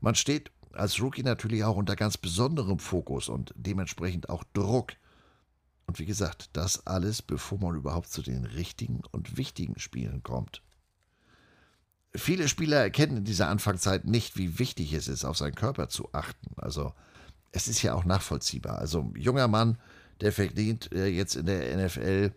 Man 0.00 0.14
steht 0.14 0.52
als 0.74 1.02
Rookie 1.02 1.24
natürlich 1.24 1.64
auch 1.64 1.76
unter 1.76 1.96
ganz 1.96 2.16
besonderem 2.16 2.78
Fokus 2.78 3.28
und 3.28 3.52
dementsprechend 3.56 4.28
auch 4.28 4.44
Druck. 4.52 4.92
Und 5.88 5.98
wie 5.98 6.06
gesagt, 6.06 6.50
das 6.52 6.86
alles, 6.86 7.22
bevor 7.22 7.58
man 7.58 7.74
überhaupt 7.74 8.12
zu 8.12 8.22
den 8.22 8.44
richtigen 8.44 9.00
und 9.10 9.36
wichtigen 9.36 9.80
Spielen 9.80 10.22
kommt. 10.22 10.62
Viele 12.14 12.48
Spieler 12.48 12.78
erkennen 12.78 13.18
in 13.18 13.24
dieser 13.24 13.48
Anfangszeit 13.48 14.04
nicht, 14.04 14.36
wie 14.36 14.58
wichtig 14.58 14.92
es 14.92 15.08
ist, 15.08 15.24
auf 15.24 15.38
seinen 15.38 15.54
Körper 15.54 15.88
zu 15.88 16.10
achten. 16.12 16.54
Also 16.56 16.92
es 17.52 17.68
ist 17.68 17.82
ja 17.82 17.94
auch 17.94 18.04
nachvollziehbar. 18.04 18.78
Also 18.78 19.00
ein 19.00 19.14
junger 19.16 19.48
Mann, 19.48 19.78
der 20.20 20.32
verdient 20.32 20.92
äh, 20.92 21.06
jetzt 21.06 21.36
in 21.36 21.46
der 21.46 21.76
NFL 21.76 22.32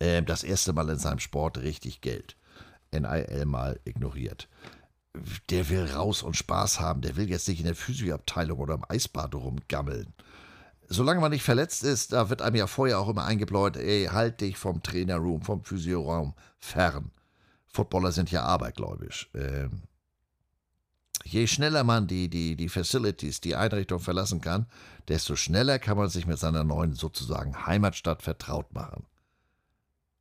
äh, 0.00 0.22
das 0.22 0.42
erste 0.42 0.72
Mal 0.72 0.88
in 0.88 0.98
seinem 0.98 1.18
Sport 1.20 1.58
richtig 1.58 2.00
Geld. 2.00 2.36
NIL 2.92 3.44
mal 3.44 3.80
ignoriert. 3.84 4.48
Der 5.50 5.68
will 5.68 5.84
raus 5.84 6.22
und 6.22 6.36
Spaß 6.36 6.80
haben. 6.80 7.00
Der 7.00 7.16
will 7.16 7.28
jetzt 7.28 7.48
nicht 7.48 7.60
in 7.60 7.66
der 7.66 7.74
Physioabteilung 7.74 8.58
oder 8.58 8.74
im 8.74 8.84
Eisbad 8.88 9.34
rumgammeln. 9.34 10.14
Solange 10.88 11.20
man 11.20 11.32
nicht 11.32 11.42
verletzt 11.42 11.84
ist, 11.84 12.12
da 12.12 12.30
wird 12.30 12.40
einem 12.40 12.56
ja 12.56 12.66
vorher 12.66 12.98
auch 12.98 13.10
immer 13.10 13.24
eingebläut, 13.24 13.76
ey, 13.76 14.06
halt 14.06 14.40
dich 14.40 14.56
vom 14.56 14.82
Trainerroom, 14.82 15.42
vom 15.42 15.62
Physioraum 15.62 16.34
fern. 16.58 17.10
Footballer 17.72 18.12
sind 18.12 18.30
ja 18.30 18.42
abergläubisch. 18.42 19.30
Ähm, 19.34 19.82
je 21.24 21.46
schneller 21.46 21.84
man 21.84 22.06
die, 22.06 22.28
die, 22.28 22.56
die 22.56 22.68
Facilities, 22.68 23.40
die 23.40 23.56
Einrichtung 23.56 24.00
verlassen 24.00 24.40
kann, 24.40 24.66
desto 25.08 25.36
schneller 25.36 25.78
kann 25.78 25.96
man 25.96 26.08
sich 26.08 26.26
mit 26.26 26.38
seiner 26.38 26.64
neuen 26.64 26.94
sozusagen 26.94 27.66
Heimatstadt 27.66 28.22
vertraut 28.22 28.72
machen. 28.72 29.04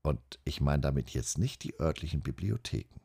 Und 0.02 0.20
ich 0.44 0.62
meine 0.62 0.82
damit 0.82 1.10
jetzt 1.10 1.38
nicht 1.38 1.64
die 1.64 1.80
örtlichen 1.80 2.22
Bibliotheken. 2.22 3.00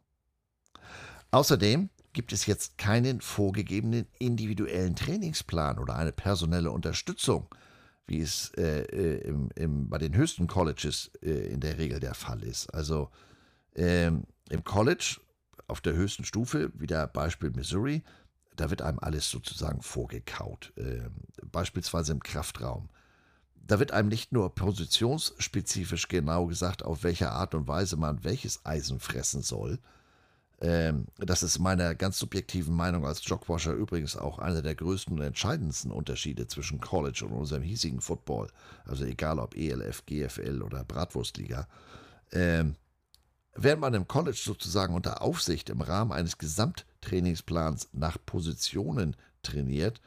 Außerdem 1.30 1.88
gibt 2.12 2.32
es 2.32 2.46
jetzt 2.46 2.78
keinen 2.78 3.20
vorgegebenen 3.20 4.06
individuellen 4.18 4.94
Trainingsplan 4.94 5.78
oder 5.78 5.96
eine 5.96 6.12
personelle 6.12 6.70
Unterstützung, 6.70 7.48
wie 8.06 8.20
es 8.20 8.50
äh, 8.56 8.82
äh, 8.82 9.28
im, 9.28 9.48
im, 9.56 9.88
bei 9.88 9.98
den 9.98 10.14
höchsten 10.14 10.46
Colleges 10.46 11.10
äh, 11.22 11.30
in 11.30 11.60
der 11.60 11.78
Regel 11.78 12.00
der 12.00 12.14
Fall 12.14 12.42
ist. 12.42 12.68
Also 12.74 13.10
ähm, 13.74 14.24
im 14.50 14.64
College 14.64 15.20
auf 15.68 15.80
der 15.80 15.94
höchsten 15.94 16.24
Stufe, 16.24 16.70
wie 16.74 16.86
der 16.86 17.06
Beispiel 17.06 17.50
Missouri, 17.50 18.02
da 18.56 18.70
wird 18.70 18.82
einem 18.82 18.98
alles 18.98 19.30
sozusagen 19.30 19.82
vorgekaut. 19.82 20.72
Ähm, 20.76 21.12
beispielsweise 21.50 22.12
im 22.12 22.20
Kraftraum. 22.20 22.88
Da 23.54 23.78
wird 23.78 23.92
einem 23.92 24.08
nicht 24.08 24.32
nur 24.32 24.54
positionsspezifisch 24.54 26.08
genau 26.08 26.46
gesagt, 26.46 26.84
auf 26.84 27.04
welche 27.04 27.30
Art 27.30 27.54
und 27.54 27.68
Weise 27.68 27.96
man 27.96 28.24
welches 28.24 28.64
Eisen 28.66 28.98
fressen 29.00 29.42
soll, 29.42 29.78
ähm, 30.62 31.06
das 31.18 31.42
ist 31.42 31.58
meiner 31.58 31.96
ganz 31.96 32.18
subjektiven 32.20 32.74
Meinung 32.74 33.04
als 33.04 33.26
Jogwasher 33.26 33.72
übrigens 33.72 34.16
auch 34.16 34.38
einer 34.38 34.62
der 34.62 34.76
größten 34.76 35.18
und 35.18 35.24
entscheidendsten 35.24 35.90
Unterschiede 35.90 36.46
zwischen 36.46 36.80
College 36.80 37.24
und 37.26 37.32
unserem 37.32 37.62
hiesigen 37.62 38.00
Football. 38.00 38.48
Also 38.84 39.04
egal 39.04 39.40
ob 39.40 39.56
ELF, 39.56 40.06
GFL 40.06 40.62
oder 40.62 40.84
Bratwurstliga. 40.84 41.66
Ähm, 42.30 42.76
während 43.54 43.80
man 43.80 43.94
im 43.94 44.08
College 44.08 44.40
sozusagen 44.42 44.94
unter 44.94 45.22
Aufsicht 45.22 45.70
im 45.70 45.80
Rahmen 45.80 46.12
eines 46.12 46.38
Gesamttrainingsplans 46.38 47.88
nach 47.92 48.16
Positionen 48.24 49.16
trainiert, 49.42 50.00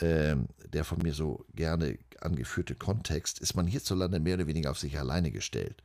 ähm, 0.00 0.48
der 0.72 0.84
von 0.84 0.98
mir 0.98 1.14
so 1.14 1.44
gerne 1.54 1.98
angeführte 2.20 2.74
Kontext, 2.74 3.38
ist 3.38 3.54
man 3.54 3.66
hierzulande 3.66 4.20
mehr 4.20 4.34
oder 4.34 4.46
weniger 4.46 4.70
auf 4.70 4.78
sich 4.78 4.98
alleine 4.98 5.30
gestellt. 5.30 5.82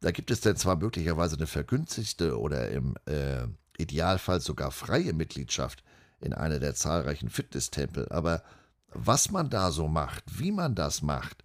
Da 0.00 0.10
gibt 0.10 0.30
es 0.30 0.40
dann 0.40 0.56
zwar 0.56 0.76
möglicherweise 0.76 1.36
eine 1.36 1.46
vergünstigte 1.46 2.38
oder 2.38 2.70
im 2.70 2.94
äh, 3.06 3.46
Idealfall 3.78 4.40
sogar 4.40 4.70
freie 4.70 5.12
Mitgliedschaft 5.12 5.82
in 6.20 6.32
einer 6.32 6.58
der 6.58 6.74
zahlreichen 6.74 7.30
Fitnesstempel, 7.30 8.08
aber 8.10 8.42
was 8.90 9.30
man 9.30 9.50
da 9.50 9.70
so 9.70 9.86
macht, 9.88 10.24
wie 10.38 10.52
man 10.52 10.74
das 10.74 11.02
macht, 11.02 11.44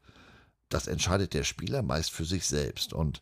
das 0.69 0.87
entscheidet 0.87 1.33
der 1.33 1.43
Spieler 1.43 1.81
meist 1.83 2.11
für 2.11 2.25
sich 2.25 2.47
selbst. 2.47 2.93
Und 2.93 3.21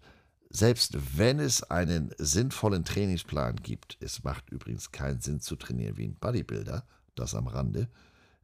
selbst 0.53 1.17
wenn 1.17 1.39
es 1.39 1.63
einen 1.63 2.13
sinnvollen 2.17 2.83
Trainingsplan 2.83 3.55
gibt, 3.57 3.97
es 4.01 4.23
macht 4.23 4.49
übrigens 4.49 4.91
keinen 4.91 5.21
Sinn 5.21 5.39
zu 5.39 5.55
trainieren 5.55 5.97
wie 5.97 6.05
ein 6.05 6.15
Bodybuilder, 6.15 6.85
das 7.15 7.35
am 7.35 7.47
Rande, 7.47 7.87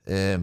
äh, 0.06 0.40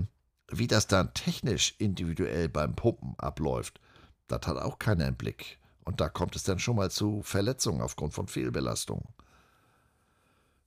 wie 0.51 0.67
das 0.67 0.87
dann 0.87 1.15
technisch 1.15 1.75
individuell 1.79 2.51
beim 2.51 2.75
Pumpen 2.75 3.15
abläuft, 3.19 3.81
das 4.29 4.47
hat 4.47 4.59
auch 4.59 4.79
keiner 4.79 5.09
im 5.09 5.17
Blick. 5.17 5.59
Und 5.85 6.01
da 6.01 6.09
kommt 6.09 6.37
es 6.37 6.45
dann 6.45 6.59
schon 6.59 6.77
mal 6.77 6.91
zu 6.91 7.23
Verletzungen 7.23 7.81
aufgrund 7.81 8.15
von 8.15 8.27
Fehlbelastung. 8.27 9.09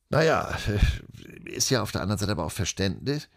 Naja, 0.09 0.57
ist 1.45 1.69
ja 1.69 1.81
auf 1.81 1.91
der 1.91 2.01
anderen 2.01 2.19
Seite 2.19 2.31
aber 2.31 2.45
auch 2.45 2.51
verständlich. 2.51 3.27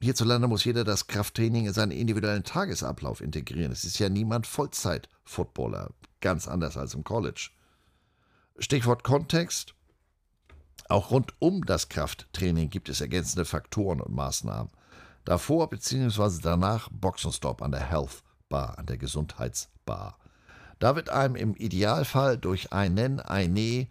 Hierzulande 0.00 0.46
muss 0.46 0.64
jeder 0.64 0.84
das 0.84 1.08
Krafttraining 1.08 1.66
in 1.66 1.72
seinen 1.72 1.90
individuellen 1.90 2.44
Tagesablauf 2.44 3.20
integrieren. 3.20 3.72
Es 3.72 3.84
ist 3.84 3.98
ja 3.98 4.08
niemand 4.08 4.46
Vollzeit-Footballer, 4.46 5.90
ganz 6.20 6.46
anders 6.46 6.76
als 6.76 6.94
im 6.94 7.02
College. 7.02 7.50
Stichwort 8.58 9.02
Kontext. 9.02 9.74
Auch 10.88 11.10
rund 11.10 11.34
um 11.40 11.64
das 11.66 11.88
Krafttraining 11.88 12.70
gibt 12.70 12.88
es 12.88 13.00
ergänzende 13.00 13.44
Faktoren 13.44 14.00
und 14.00 14.14
Maßnahmen. 14.14 14.70
Davor 15.24 15.68
bzw. 15.68 16.40
danach 16.42 16.88
Boxenstopp 16.90 17.60
an 17.60 17.72
der 17.72 17.90
Health 17.90 18.22
Bar, 18.48 18.78
an 18.78 18.86
der 18.86 18.96
Gesundheitsbar. 18.98 20.16
Da 20.78 20.96
wird 20.96 21.10
einem 21.10 21.34
im 21.34 21.54
Idealfall 21.56 22.38
durch 22.38 22.72
einen, 22.72 23.20
eine 23.20 23.88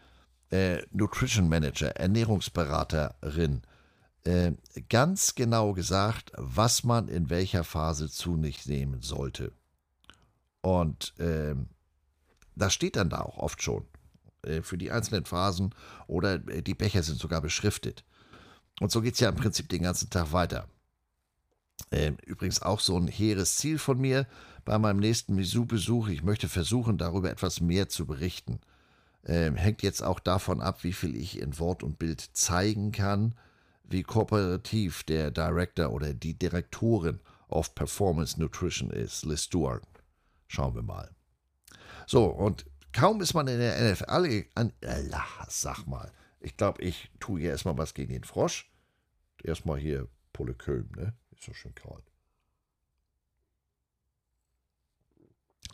äh, 0.51 0.81
Nutrition 0.91 1.49
Manager, 1.49 1.95
Ernährungsberaterin, 1.97 3.61
äh, 3.61 3.76
ganz 4.89 5.35
genau 5.35 5.71
gesagt, 5.71 6.33
was 6.35 6.83
man 6.83 7.07
in 7.07 7.29
welcher 7.29 7.63
Phase 7.63 8.09
zu 8.09 8.35
nicht 8.35 8.67
nehmen 8.67 9.01
sollte. 9.01 9.53
Und 10.61 11.17
äh, 11.19 11.55
das 12.55 12.73
steht 12.73 12.97
dann 12.97 13.09
da 13.09 13.21
auch 13.21 13.37
oft 13.37 13.61
schon 13.61 13.85
äh, 14.41 14.61
für 14.61 14.77
die 14.77 14.91
einzelnen 14.91 15.25
Phasen 15.25 15.73
oder 16.07 16.35
äh, 16.49 16.61
die 16.61 16.73
Becher 16.73 17.03
sind 17.03 17.19
sogar 17.19 17.41
beschriftet. 17.41 18.03
Und 18.79 18.91
so 18.91 19.01
geht 19.01 19.13
es 19.13 19.19
ja 19.19 19.29
im 19.29 19.35
Prinzip 19.35 19.69
den 19.69 19.83
ganzen 19.83 20.09
Tag 20.09 20.33
weiter. 20.33 20.67
Ähm, 21.91 22.17
übrigens 22.25 22.61
auch 22.61 22.79
so 22.79 22.97
ein 22.97 23.07
hehres 23.07 23.55
Ziel 23.55 23.79
von 23.79 23.99
mir 23.99 24.27
bei 24.65 24.77
meinem 24.77 24.99
nächsten 24.99 25.35
Misu-Besuch. 25.35 26.09
Ich 26.09 26.23
möchte 26.23 26.49
versuchen, 26.49 26.97
darüber 26.97 27.29
etwas 27.29 27.61
mehr 27.61 27.87
zu 27.87 28.05
berichten. 28.05 28.59
Ähm, 29.25 29.55
hängt 29.55 29.83
jetzt 29.83 30.03
auch 30.03 30.19
davon 30.19 30.61
ab, 30.61 30.83
wie 30.83 30.93
viel 30.93 31.15
ich 31.15 31.39
in 31.39 31.59
Wort 31.59 31.83
und 31.83 31.99
Bild 31.99 32.21
zeigen 32.33 32.91
kann, 32.91 33.35
wie 33.89 34.03
kooperativ 34.03 35.03
der 35.03 35.31
Director 35.31 35.91
oder 35.91 36.13
die 36.13 36.37
Direktorin 36.37 37.19
of 37.47 37.73
Performance 37.75 38.39
Nutrition 38.39 38.89
ist, 38.89 39.25
Liz 39.25 39.43
Stewart. 39.43 39.83
Schauen 40.47 40.75
wir 40.75 40.81
mal. 40.81 41.15
So, 42.05 42.25
und 42.25 42.65
kaum 42.93 43.21
ist 43.21 43.33
man 43.33 43.47
in 43.47 43.59
der 43.59 43.93
NFL 43.93 44.45
an. 44.55 44.73
Äh, 44.81 45.03
sag 45.47 45.85
mal, 45.85 46.11
ich 46.39 46.55
glaube, 46.57 46.81
ich 46.81 47.11
tue 47.19 47.41
hier 47.41 47.51
erstmal 47.51 47.77
was 47.77 47.93
gegen 47.93 48.13
den 48.13 48.23
Frosch. 48.23 48.71
Erstmal 49.43 49.79
hier 49.79 50.07
Pulle 50.33 50.53
Köln, 50.53 50.89
ne? 50.95 51.13
Ist 51.31 51.43
so 51.43 51.53
schön 51.53 51.75
kalt. 51.75 52.03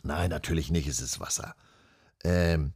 Nein, 0.02 0.30
natürlich 0.30 0.70
nicht, 0.70 0.86
es 0.86 1.00
ist 1.00 1.18
Wasser. 1.18 1.56
Ähm, 2.22 2.74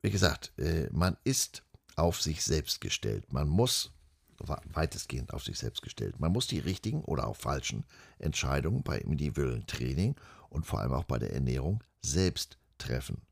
wie 0.00 0.10
gesagt, 0.10 0.52
äh, 0.58 0.88
man 0.92 1.16
ist 1.24 1.65
auf 1.96 2.20
sich 2.22 2.44
selbst 2.44 2.80
gestellt. 2.80 3.32
Man 3.32 3.48
muss, 3.48 3.90
weitestgehend 4.38 5.32
auf 5.32 5.42
sich 5.42 5.58
selbst 5.58 5.82
gestellt, 5.82 6.20
man 6.20 6.32
muss 6.32 6.46
die 6.46 6.58
richtigen 6.58 7.02
oder 7.02 7.26
auch 7.26 7.36
falschen 7.36 7.84
Entscheidungen 8.18 8.82
beim 8.82 9.00
individuellen 9.00 9.66
Training 9.66 10.14
und 10.50 10.66
vor 10.66 10.80
allem 10.80 10.92
auch 10.92 11.04
bei 11.04 11.18
der 11.18 11.32
Ernährung 11.32 11.82
selbst 12.02 12.58
treffen. 12.78 13.22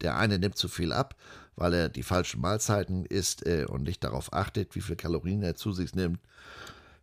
Der 0.00 0.16
eine 0.16 0.38
nimmt 0.38 0.56
zu 0.56 0.68
viel 0.68 0.92
ab, 0.92 1.16
weil 1.56 1.74
er 1.74 1.88
die 1.88 2.02
falschen 2.02 2.40
Mahlzeiten 2.40 3.06
isst 3.06 3.46
äh, 3.46 3.66
und 3.68 3.82
nicht 3.82 4.02
darauf 4.02 4.32
achtet, 4.32 4.74
wie 4.74 4.80
viel 4.80 4.96
Kalorien 4.96 5.42
er 5.42 5.54
zu 5.54 5.72
sich 5.72 5.94
nimmt. 5.94 6.20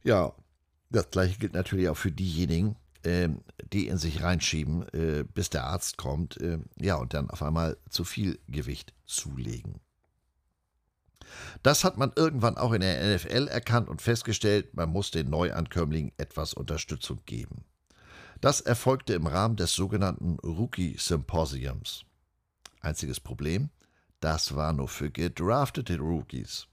Ja, 0.04 0.34
das 0.90 1.10
gleiche 1.10 1.40
gilt 1.40 1.54
natürlich 1.54 1.90
auch 1.90 1.98
für 1.98 2.12
diejenigen, 2.12 2.76
äh, 3.04 3.30
die 3.72 3.88
in 3.88 3.98
sich 3.98 4.22
reinschieben, 4.22 4.88
äh, 4.90 5.24
bis 5.24 5.50
der 5.50 5.66
Arzt 5.66 5.98
kommt, 5.98 6.38
äh, 6.42 6.60
ja, 6.80 6.96
und 6.96 7.14
dann 7.14 7.30
auf 7.30 7.42
einmal 7.42 7.78
zu 7.90 8.04
viel 8.04 8.40
Gewicht 8.48 8.94
zulegen. 9.06 9.80
Das 11.64 11.84
hat 11.84 11.98
man 11.98 12.12
irgendwann 12.16 12.58
auch 12.58 12.74
in 12.74 12.82
der 12.82 13.16
NFL 13.16 13.48
erkannt 13.48 13.90
und 13.90 14.02
festgestellt, 14.02 14.76
man 14.76 14.90
muss 14.90 15.12
den 15.12 15.30
Neuankömmlingen 15.30 16.12
etwas 16.18 16.54
Unterstützung 16.54 17.20
geben. 17.26 17.64
Das 18.42 18.62
erfolgte 18.62 19.14
im 19.14 19.28
Rahmen 19.28 19.56
des 19.56 19.74
sogenannten 19.74 20.40
Rookie 20.40 20.96
Symposiums. 20.98 22.06
Einziges 22.82 23.20
Problem, 23.20 23.70
das 24.20 24.56
war 24.56 24.74
nur 24.74 24.88
für 24.88 25.12
gedraftete 25.12 26.00
Rookies. 26.00 26.68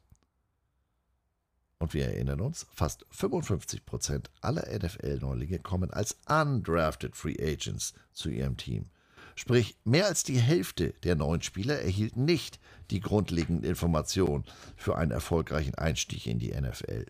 Und 1.78 1.94
wir 1.94 2.06
erinnern 2.06 2.40
uns, 2.40 2.66
fast 2.72 3.06
55% 3.14 4.26
aller 4.40 4.66
NFL-Neulinge 4.66 5.60
kommen 5.60 5.90
als 5.90 6.16
undrafted 6.26 7.14
Free 7.14 7.36
Agents 7.40 7.94
zu 8.12 8.30
ihrem 8.30 8.56
Team. 8.56 8.90
Sprich, 9.36 9.76
mehr 9.84 10.06
als 10.06 10.24
die 10.24 10.40
Hälfte 10.40 10.94
der 11.04 11.14
neuen 11.14 11.42
Spieler 11.42 11.80
erhielten 11.80 12.24
nicht 12.24 12.58
die 12.90 13.00
grundlegenden 13.00 13.68
Informationen 13.68 14.44
für 14.76 14.96
einen 14.96 15.10
erfolgreichen 15.10 15.74
Einstieg 15.74 16.26
in 16.26 16.38
die 16.38 16.52
NFL. 16.52 17.06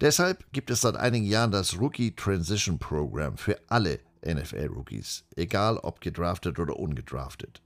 Deshalb 0.00 0.52
gibt 0.52 0.70
es 0.70 0.80
seit 0.80 0.96
einigen 0.96 1.26
Jahren 1.26 1.50
das 1.50 1.78
Rookie 1.78 2.14
Transition 2.14 2.78
Program 2.78 3.36
für 3.36 3.58
alle 3.68 4.00
NFL-Rookies, 4.24 5.24
egal 5.36 5.78
ob 5.78 6.00
gedraftet 6.00 6.58
oder 6.58 6.78
ungedraftet. 6.78 7.62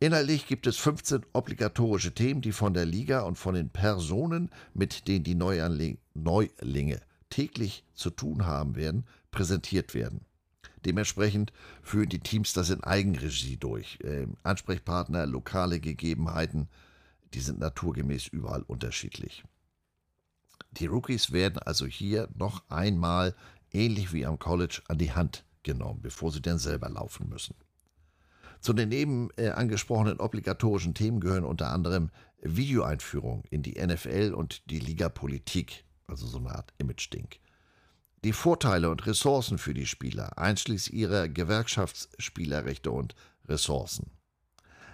Inhaltlich 0.00 0.46
gibt 0.46 0.66
es 0.66 0.76
15 0.76 1.24
obligatorische 1.32 2.12
Themen, 2.14 2.40
die 2.40 2.52
von 2.52 2.74
der 2.74 2.84
Liga 2.84 3.20
und 3.20 3.36
von 3.36 3.54
den 3.54 3.70
Personen, 3.70 4.50
mit 4.74 5.08
denen 5.08 5.24
die 5.24 5.34
Neulinge 5.34 7.00
täglich 7.30 7.84
zu 7.94 8.10
tun 8.10 8.44
haben 8.44 8.76
werden, 8.76 9.06
präsentiert 9.30 9.94
werden. 9.94 10.24
Dementsprechend 10.84 11.52
führen 11.82 12.08
die 12.08 12.20
Teams 12.20 12.52
das 12.52 12.70
in 12.70 12.82
Eigenregie 12.84 13.56
durch. 13.56 13.98
Ähm, 14.04 14.36
Ansprechpartner, 14.42 15.26
lokale 15.26 15.80
Gegebenheiten, 15.80 16.68
die 17.32 17.40
sind 17.40 17.58
naturgemäß 17.58 18.28
überall 18.28 18.62
unterschiedlich. 18.62 19.44
Die 20.72 20.86
Rookies 20.86 21.32
werden 21.32 21.58
also 21.58 21.86
hier 21.86 22.28
noch 22.34 22.62
einmal, 22.68 23.34
ähnlich 23.72 24.12
wie 24.12 24.26
am 24.26 24.38
College, 24.38 24.82
an 24.88 24.98
die 24.98 25.12
Hand 25.12 25.44
genommen, 25.62 26.00
bevor 26.02 26.30
sie 26.30 26.42
dann 26.42 26.58
selber 26.58 26.88
laufen 26.88 27.28
müssen. 27.28 27.54
Zu 28.60 28.72
den 28.72 28.92
eben 28.92 29.28
äh, 29.36 29.50
angesprochenen 29.50 30.20
obligatorischen 30.20 30.94
Themen 30.94 31.20
gehören 31.20 31.44
unter 31.44 31.70
anderem 31.70 32.10
Videoeinführung 32.40 33.44
in 33.50 33.62
die 33.62 33.80
NFL 33.84 34.32
und 34.34 34.70
die 34.70 34.80
Liga-Politik, 34.80 35.84
also 36.06 36.26
so 36.26 36.38
eine 36.38 36.54
Art 36.54 36.72
Image-Ding. 36.78 37.28
Die 38.24 38.32
Vorteile 38.32 38.88
und 38.88 39.04
Ressourcen 39.04 39.58
für 39.58 39.74
die 39.74 39.84
Spieler, 39.84 40.38
einschließlich 40.38 40.94
ihrer 40.94 41.28
Gewerkschaftsspielerrechte 41.28 42.90
und 42.90 43.14
Ressourcen. 43.46 44.10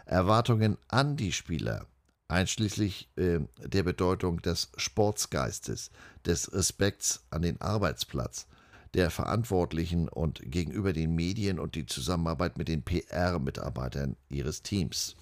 Erwartungen 0.04 0.76
an 0.88 1.16
die 1.16 1.30
Spieler, 1.30 1.86
einschließlich 2.26 3.08
äh, 3.14 3.38
der 3.64 3.84
Bedeutung 3.84 4.42
des 4.42 4.72
Sportsgeistes, 4.76 5.92
des 6.26 6.52
Respekts 6.52 7.24
an 7.30 7.42
den 7.42 7.60
Arbeitsplatz, 7.60 8.48
der 8.94 9.10
Verantwortlichen 9.10 10.08
und 10.08 10.40
gegenüber 10.42 10.92
den 10.92 11.14
Medien 11.14 11.60
und 11.60 11.76
die 11.76 11.86
Zusammenarbeit 11.86 12.58
mit 12.58 12.66
den 12.66 12.82
PR-Mitarbeitern 12.82 14.16
ihres 14.28 14.62
Teams. 14.62 15.14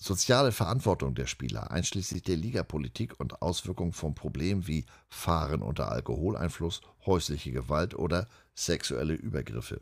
Soziale 0.00 0.52
Verantwortung 0.52 1.16
der 1.16 1.26
Spieler, 1.26 1.72
einschließlich 1.72 2.22
der 2.22 2.36
Ligapolitik 2.36 3.18
und 3.18 3.42
Auswirkungen 3.42 3.92
von 3.92 4.14
Problemen 4.14 4.68
wie 4.68 4.86
Fahren 5.08 5.60
unter 5.60 5.90
Alkoholeinfluss, 5.90 6.82
häusliche 7.04 7.50
Gewalt 7.50 7.94
oder 7.96 8.28
sexuelle 8.54 9.14
Übergriffe. 9.14 9.80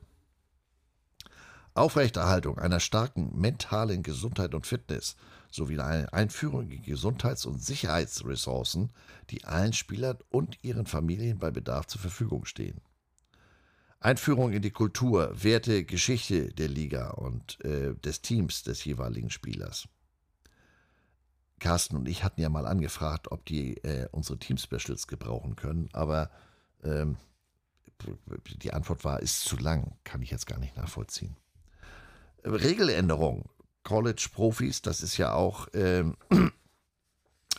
Aufrechterhaltung 1.75 2.59
einer 2.59 2.81
starken 2.81 3.39
mentalen 3.39 4.03
Gesundheit 4.03 4.55
und 4.55 4.67
Fitness 4.67 5.17
sowie 5.51 5.79
eine 5.79 6.11
Einführung 6.15 6.71
in 6.71 6.83
Gesundheits- 6.83 7.45
und 7.45 7.63
Sicherheitsressourcen, 7.63 8.93
die 9.29 9.45
allen 9.45 9.75
Spielern 9.75 10.17
und 10.31 10.57
ihren 10.63 10.87
Familien 10.87 11.39
bei 11.39 11.51
Bedarf 11.51 11.89
zur 11.89 12.01
Verfügung 12.01 12.47
stehen. 12.47 12.81
Einführung 14.01 14.53
in 14.53 14.63
die 14.63 14.71
Kultur, 14.71 15.31
Werte, 15.35 15.85
Geschichte 15.85 16.55
der 16.55 16.69
Liga 16.69 17.11
und 17.11 17.63
äh, 17.65 17.95
des 17.97 18.23
Teams 18.23 18.63
des 18.63 18.83
jeweiligen 18.87 19.31
Spielers. 19.31 19.87
Carsten 21.59 21.97
und 21.97 22.09
ich 22.09 22.23
hatten 22.23 22.41
ja 22.41 22.49
mal 22.49 22.67
angefragt, 22.67 23.31
ob 23.33 23.45
die 23.47 23.77
äh, 23.79 24.09
unsere 24.13 24.39
Team-Specials 24.39 25.07
gebrauchen 25.07 25.57
können, 25.57 25.89
aber 25.93 26.31
ähm, 26.85 27.17
die 28.63 28.73
Antwort 28.73 29.05
war, 29.05 29.21
ist 29.21 29.41
zu 29.41 29.57
lang, 29.57 29.97
kann 30.05 30.23
ich 30.23 30.31
jetzt 30.31 30.47
gar 30.47 30.59
nicht 30.59 30.77
nachvollziehen. 30.77 31.37
Regeländerung. 32.45 33.49
College-Profis, 33.85 34.83
das 34.83 35.01
ist 35.01 35.17
ja 35.17 35.33
auch 35.33 35.69
ähm, 35.73 36.17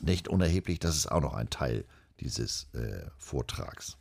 nicht 0.02 0.28
unerheblich, 0.28 0.80
das 0.80 0.95
ist 0.95 1.12
auch 1.12 1.22
noch 1.22 1.34
ein 1.34 1.50
Teil 1.50 1.86
dieses 2.20 2.68
äh, 2.74 3.10
Vortrags. 3.18 3.98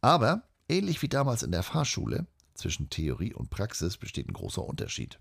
Aber 0.00 0.42
ähnlich 0.68 1.02
wie 1.02 1.08
damals 1.08 1.42
in 1.42 1.52
der 1.52 1.62
Fahrschule, 1.62 2.26
zwischen 2.54 2.88
Theorie 2.88 3.34
und 3.34 3.50
Praxis 3.50 3.96
besteht 3.96 4.28
ein 4.28 4.32
großer 4.32 4.62
Unterschied. 4.62 5.18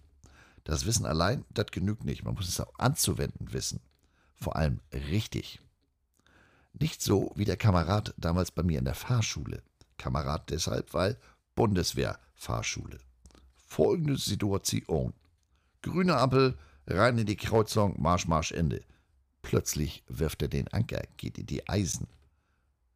Das 0.64 0.86
Wissen 0.86 1.06
allein, 1.06 1.46
das 1.50 1.68
genügt 1.68 2.06
nicht. 2.06 2.24
Man 2.24 2.36
muss 2.36 2.48
es 2.48 2.60
auch 2.60 2.74
anzuwenden 2.78 3.52
wissen. 3.54 3.82
Vor 4.36 4.56
allem 4.56 4.80
richtig. 4.94 5.60
Nicht 6.74 7.02
so 7.02 7.32
wie 7.36 7.46
der 7.46 7.58
Kamerad 7.58 8.14
damals 8.18 8.52
bei 8.52 8.64
mir 8.64 8.80
in 8.80 8.86
der 8.86 8.96
Fahrschule. 8.96 9.62
Kamerad 9.98 10.50
deshalb, 10.50 10.94
weil 10.94 11.18
Bundeswehr-Fahrschule. 11.56 12.98
Folgende 13.68 14.18
Situation. 14.18 15.14
Grüne 15.82 16.18
Ampel, 16.18 16.58
rein 16.88 17.18
in 17.18 17.26
die 17.26 17.36
Kreuzung, 17.36 18.02
Marsch, 18.02 18.28
Marsch, 18.28 18.52
Ende. 18.52 18.82
Plötzlich 19.42 20.04
wirft 20.08 20.42
er 20.42 20.48
den 20.48 20.68
Anker, 20.70 21.04
geht 21.18 21.38
in 21.38 21.46
die 21.46 21.68
Eisen. 21.68 22.08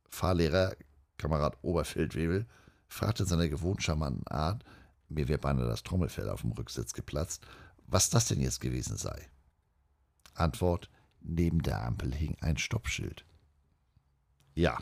Fahrlehrer, 0.09 0.75
Kamerad 1.17 1.57
Oberfeldwebel, 1.61 2.45
fragte 2.87 3.23
in 3.23 3.29
seiner 3.29 3.49
gewohnt 3.49 3.83
charmanten 3.83 4.27
Art, 4.27 4.63
mir 5.09 5.27
wäre 5.27 5.39
beinahe 5.39 5.67
das 5.67 5.83
Trommelfell 5.83 6.29
auf 6.29 6.41
dem 6.41 6.51
Rücksitz 6.51 6.93
geplatzt, 6.93 7.45
was 7.87 8.09
das 8.09 8.27
denn 8.27 8.41
jetzt 8.41 8.61
gewesen 8.61 8.97
sei. 8.97 9.29
Antwort: 10.33 10.89
Neben 11.21 11.61
der 11.61 11.83
Ampel 11.83 12.13
hing 12.13 12.35
ein 12.41 12.57
Stoppschild. 12.57 13.25
Ja. 14.55 14.77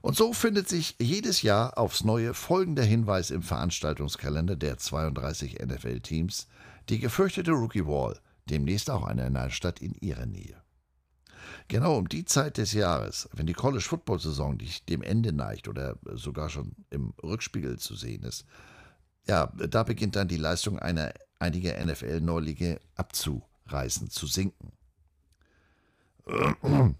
Und 0.00 0.16
so 0.16 0.32
findet 0.32 0.68
sich 0.68 0.94
jedes 1.00 1.42
Jahr 1.42 1.76
aufs 1.76 2.04
Neue 2.04 2.32
folgender 2.32 2.84
Hinweis 2.84 3.30
im 3.30 3.42
Veranstaltungskalender 3.42 4.56
der 4.56 4.78
32 4.78 5.58
NFL-Teams: 5.60 6.46
die 6.88 6.98
gefürchtete 6.98 7.52
Rookie 7.52 7.86
Wall, 7.86 8.18
demnächst 8.48 8.90
auch 8.90 9.04
eine 9.04 9.30
neue 9.30 9.50
Stadt 9.50 9.80
in 9.80 9.94
ihrer 9.94 10.26
Nähe. 10.26 10.62
Genau 11.68 11.96
um 11.96 12.08
die 12.08 12.24
Zeit 12.24 12.56
des 12.58 12.72
Jahres, 12.72 13.28
wenn 13.32 13.46
die 13.46 13.52
College-Football-Saison 13.52 14.58
dem 14.88 15.02
Ende 15.02 15.32
neigt 15.32 15.68
oder 15.68 15.98
sogar 16.12 16.48
schon 16.48 16.72
im 16.90 17.12
Rückspiegel 17.22 17.78
zu 17.78 17.94
sehen 17.94 18.22
ist, 18.22 18.44
ja, 19.28 19.46
da 19.46 19.82
beginnt 19.82 20.16
dann 20.16 20.28
die 20.28 20.36
Leistung 20.36 20.78
einer, 20.78 21.12
einiger 21.38 21.84
NFL-Neulinge 21.84 22.80
abzureißen, 22.96 24.10
zu 24.10 24.26
sinken. 24.26 24.72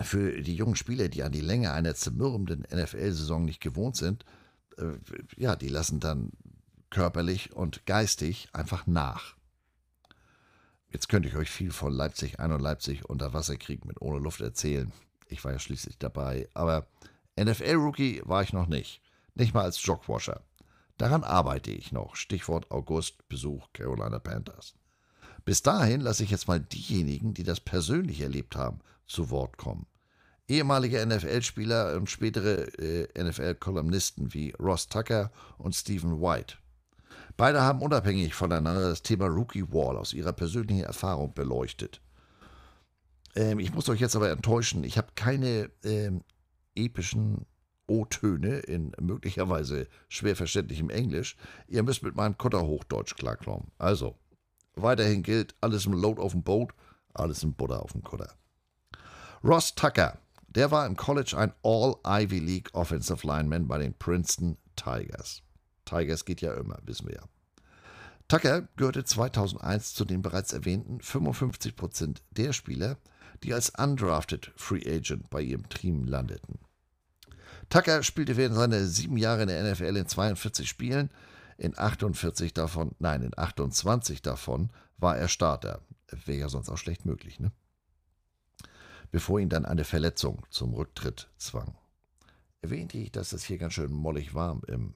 Für 0.00 0.42
die 0.42 0.54
jungen 0.54 0.76
Spieler, 0.76 1.08
die 1.08 1.22
an 1.22 1.32
die 1.32 1.40
Länge 1.40 1.72
einer 1.72 1.94
zermürbenden 1.94 2.66
NFL-Saison 2.70 3.44
nicht 3.44 3.60
gewohnt 3.60 3.96
sind, 3.96 4.24
äh, 4.78 4.92
ja, 5.36 5.56
die 5.56 5.68
lassen 5.68 6.00
dann 6.00 6.32
körperlich 6.90 7.52
und 7.52 7.86
geistig 7.86 8.48
einfach 8.52 8.86
nach. 8.86 9.34
Jetzt 10.90 11.08
könnte 11.08 11.28
ich 11.28 11.36
euch 11.36 11.50
viel 11.50 11.72
von 11.72 11.92
Leipzig 11.92 12.38
ein 12.40 12.52
und 12.52 12.60
Leipzig 12.60 13.04
unter 13.08 13.32
Wasserkrieg 13.32 13.84
mit 13.84 14.00
ohne 14.00 14.18
Luft 14.18 14.40
erzählen. 14.40 14.92
Ich 15.28 15.44
war 15.44 15.52
ja 15.52 15.58
schließlich 15.58 15.98
dabei. 15.98 16.48
Aber 16.54 16.86
NFL-Rookie 17.38 18.22
war 18.24 18.42
ich 18.42 18.52
noch 18.52 18.66
nicht. 18.66 19.00
Nicht 19.34 19.52
mal 19.52 19.64
als 19.64 19.84
Jogwasher. 19.84 20.42
Daran 20.96 21.24
arbeite 21.24 21.70
ich 21.70 21.92
noch. 21.92 22.16
Stichwort 22.16 22.70
August, 22.70 23.28
Besuch 23.28 23.68
Carolina 23.72 24.18
Panthers. 24.18 24.74
Bis 25.44 25.62
dahin 25.62 26.00
lasse 26.00 26.24
ich 26.24 26.30
jetzt 26.30 26.48
mal 26.48 26.60
diejenigen, 26.60 27.34
die 27.34 27.44
das 27.44 27.60
persönlich 27.60 28.20
erlebt 28.20 28.56
haben, 28.56 28.80
zu 29.06 29.30
Wort 29.30 29.56
kommen. 29.56 29.86
Ehemalige 30.48 31.04
NFL-Spieler 31.04 31.96
und 31.96 32.08
spätere 32.08 32.68
äh, 32.78 33.22
NFL-Kolumnisten 33.22 34.32
wie 34.32 34.52
Ross 34.58 34.88
Tucker 34.88 35.30
und 35.58 35.74
Stephen 35.74 36.20
White. 36.20 36.56
Beide 37.36 37.62
haben 37.62 37.82
unabhängig 37.82 38.34
voneinander 38.34 38.88
das 38.88 39.02
Thema 39.02 39.26
Rookie 39.26 39.70
Wall 39.72 39.96
aus 39.96 40.14
ihrer 40.14 40.32
persönlichen 40.32 40.84
Erfahrung 40.84 41.34
beleuchtet. 41.34 42.00
Ähm, 43.34 43.58
ich 43.58 43.74
muss 43.74 43.88
euch 43.88 44.00
jetzt 44.00 44.16
aber 44.16 44.30
enttäuschen, 44.30 44.84
ich 44.84 44.96
habe 44.96 45.08
keine 45.14 45.70
ähm, 45.84 46.22
epischen 46.74 47.44
O-Töne 47.86 48.58
in 48.58 48.92
möglicherweise 49.00 49.88
schwer 50.08 50.36
verständlichem 50.36 50.90
Englisch. 50.90 51.36
Ihr 51.68 51.82
müsst 51.82 52.02
mit 52.02 52.16
meinem 52.16 52.36
Kutterhochdeutsch 52.36 53.16
klarkommen. 53.16 53.70
Also, 53.78 54.16
weiterhin 54.74 55.22
gilt, 55.22 55.54
alles 55.60 55.86
im 55.86 55.92
Load 55.92 56.20
auf 56.20 56.32
dem 56.32 56.42
Boot, 56.42 56.72
alles 57.14 57.42
im 57.42 57.54
Butter 57.54 57.82
auf 57.82 57.92
dem 57.92 58.02
Kutter. 58.02 58.34
Ross 59.44 59.74
Tucker, 59.74 60.18
der 60.48 60.70
war 60.70 60.86
im 60.86 60.96
College 60.96 61.36
ein 61.36 61.52
All-Ivy 61.62 62.38
League 62.38 62.70
Offensive 62.72 63.26
Lineman 63.26 63.68
bei 63.68 63.78
den 63.78 63.94
Princeton 63.94 64.56
Tigers. 64.74 65.42
Tigers 65.84 66.24
geht 66.24 66.40
ja 66.40 66.54
immer, 66.54 66.78
wissen 66.84 67.06
wir 67.06 67.16
ja. 67.16 67.22
Tucker 68.28 68.68
gehörte 68.76 69.04
2001 69.04 69.94
zu 69.94 70.04
den 70.04 70.20
bereits 70.20 70.52
erwähnten 70.52 70.98
55% 70.98 72.16
der 72.32 72.52
Spieler, 72.52 72.96
die 73.44 73.54
als 73.54 73.70
undrafted 73.70 74.52
Free 74.56 74.82
Agent 74.84 75.30
bei 75.30 75.42
ihrem 75.42 75.68
Team 75.68 76.04
landeten. 76.04 76.58
Tucker 77.68 78.02
spielte 78.02 78.36
während 78.36 78.56
seiner 78.56 78.84
sieben 78.84 79.16
Jahre 79.16 79.42
in 79.42 79.48
der 79.48 79.72
NFL 79.72 79.96
in 79.96 80.06
42 80.06 80.68
Spielen. 80.68 81.10
In 81.58 81.76
48 81.76 82.52
davon, 82.54 82.94
nein, 82.98 83.22
in 83.22 83.36
28 83.36 84.22
davon 84.22 84.70
war 84.98 85.16
er 85.16 85.28
Starter. 85.28 85.80
Wäre 86.10 86.38
ja 86.38 86.48
sonst 86.48 86.68
auch 86.68 86.78
schlecht 86.78 87.06
möglich, 87.06 87.40
ne? 87.40 87.50
Bevor 89.10 89.40
ihn 89.40 89.48
dann 89.48 89.64
eine 89.64 89.84
Verletzung 89.84 90.44
zum 90.50 90.74
Rücktritt 90.74 91.30
zwang. 91.38 91.76
Erwähnte 92.60 92.98
ich, 92.98 93.12
dass 93.12 93.30
das 93.30 93.44
hier 93.44 93.58
ganz 93.58 93.74
schön 93.74 93.92
mollig 93.92 94.34
warm 94.34 94.62
im 94.66 94.94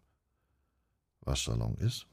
Waschsalon 1.21 1.77
ist? 1.77 2.07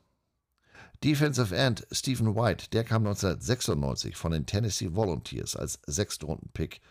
Defensive 1.04 1.56
End 1.56 1.86
Stephen 1.92 2.36
White, 2.36 2.70
der 2.72 2.84
kam 2.84 3.06
1996 3.06 4.16
von 4.16 4.32
den 4.32 4.46
Tennessee 4.46 4.94
Volunteers 4.94 5.56
als 5.56 5.80
Sechstrunden-Pick 5.86 6.82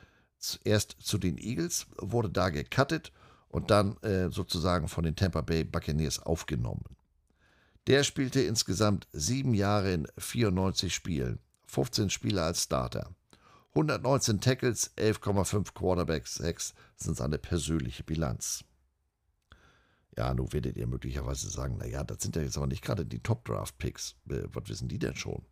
erst 0.65 0.97
zu 1.01 1.19
den 1.19 1.39
Eagles, 1.39 1.87
wurde 1.99 2.31
da 2.31 2.51
gecuttet 2.51 3.13
und 3.57 3.71
dann 3.71 3.97
äh, 4.03 4.31
sozusagen 4.31 4.87
von 4.87 5.03
den 5.03 5.17
Tampa 5.17 5.41
Bay 5.41 5.65
Buccaneers 5.65 6.19
aufgenommen. 6.19 6.85
Der 7.87 8.05
spielte 8.05 8.43
insgesamt 8.43 9.09
sieben 9.15 9.55
Jahre 9.55 9.95
in 9.95 10.07
94 10.19 10.95
Spielen, 10.95 11.39
15 11.65 12.11
Spiele 12.11 12.43
als 12.43 12.65
Starter. 12.65 13.15
119 13.71 14.43
Tackles, 14.43 14.95
11,5 14.99 15.73
Quarterbacks, 15.73 16.35
6 16.35 16.75
sind 16.97 17.17
seine 17.17 17.39
persönliche 17.39 18.05
Bilanz. 18.05 18.63
Ja, 20.19 20.35
nun 20.35 20.53
werdet 20.53 20.77
ihr 20.77 20.87
möglicherweise 20.87 21.49
sagen, 21.49 21.79
naja, 21.79 22.05
das 22.05 22.23
sind 22.23 22.37
ja 22.37 22.43
jetzt 22.43 22.59
aber 22.59 22.67
nicht 22.67 22.85
gerade 22.85 23.07
die 23.07 23.23
Top-Draft-Picks. 23.23 24.17
Äh, 24.29 24.43
was 24.53 24.69
wissen 24.69 24.89
die 24.89 24.99
denn 24.99 25.17
schon? 25.17 25.47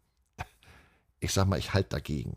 Ich 1.21 1.33
sag 1.33 1.47
mal, 1.49 1.59
ich 1.59 1.73
halte 1.73 1.89
dagegen. 1.89 2.37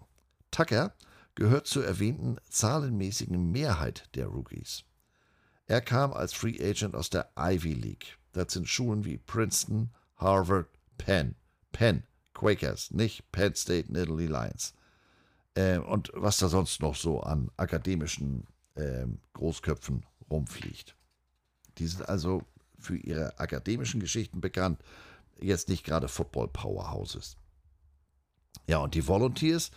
Tucker 0.50 0.96
gehört 1.36 1.68
zur 1.68 1.86
erwähnten 1.86 2.38
zahlenmäßigen 2.50 3.52
Mehrheit 3.52 4.08
der 4.16 4.28
Rookies. 4.28 4.86
Er 5.68 5.82
kam 5.82 6.14
als 6.14 6.34
Free 6.34 6.58
Agent 6.62 6.96
aus 6.96 7.10
der 7.10 7.30
Ivy 7.38 7.74
League. 7.74 8.18
Das 8.32 8.54
sind 8.54 8.68
Schulen 8.68 9.04
wie 9.04 9.18
Princeton, 9.18 9.90
Harvard, 10.16 10.68
Penn. 10.98 11.36
Penn, 11.74 12.04
Quakers, 12.34 12.92
nicht 12.92 13.32
Penn 13.32 13.54
State 13.54 13.92
Nittany 13.92 14.28
Lions. 14.28 14.74
Äh, 15.56 15.80
und 15.80 16.12
was 16.14 16.38
da 16.38 16.48
sonst 16.48 16.82
noch 16.82 16.96
so 16.96 17.20
an 17.22 17.52
akademischen 17.58 18.48
äh, 18.76 19.06
Großköpfen 19.34 20.06
rumfliegt. 20.30 20.96
Die 21.78 21.88
sind 21.88 22.08
also 22.08 22.44
für 22.80 22.96
ihre 22.96 23.38
akademischen 23.40 24.00
Geschichten 24.00 24.40
bekannt, 24.40 24.82
jetzt 25.40 25.68
nicht 25.68 25.84
gerade 25.84 26.08
Football-Powerhouses. 26.08 27.38
Ja, 28.68 28.80
und 28.80 28.96
die 28.96 29.08
Volunteers, 29.08 29.72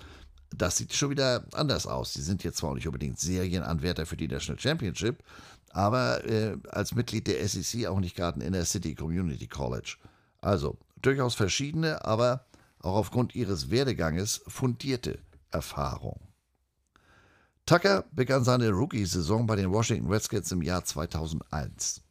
das 0.55 0.77
sieht 0.77 0.93
schon 0.93 1.11
wieder 1.11 1.45
anders 1.53 1.87
aus. 1.87 2.13
Die 2.13 2.23
sind 2.23 2.45
jetzt 2.45 2.59
zwar 2.59 2.71
auch 2.71 2.75
nicht 2.75 2.87
unbedingt 2.87 3.19
Serienanwärter 3.19 4.07
für 4.07 4.17
die 4.17 4.29
National 4.29 4.59
Championship, 4.61 5.23
aber 5.71 6.25
äh, 6.25 6.57
als 6.71 6.95
Mitglied 6.95 7.27
der 7.27 7.47
SEC 7.47 7.87
auch 7.87 8.01
nicht 8.01 8.17
gerade 8.17 8.41
ein 8.41 8.43
Inner 8.43 8.65
City 8.65 8.95
Community 8.95 9.47
College. 9.47 9.97
Also 10.41 10.79
durchaus 11.01 11.35
verschiedene, 11.35 12.05
aber 12.05 12.47
auch 12.81 12.97
aufgrund 12.97 13.35
ihres 13.35 13.71
Werdeganges 13.71 14.43
fundierte 14.47 15.19
Erfahrung. 15.51 16.21
Tucker 17.67 18.05
begann 18.11 18.43
seine 18.43 18.71
Rookie-Saison 18.71 19.47
bei 19.47 19.55
den 19.55 19.71
Washington 19.71 20.11
Redskins 20.11 20.51
im 20.51 20.63
Jahr 20.63 20.85
2001 20.85 22.03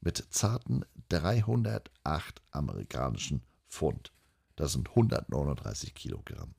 mit 0.00 0.24
zarten 0.30 0.84
308 1.10 2.42
amerikanischen 2.50 3.42
Pfund. 3.68 4.12
Das 4.56 4.72
sind 4.72 4.88
139 4.88 5.94
Kilogramm. 5.94 6.55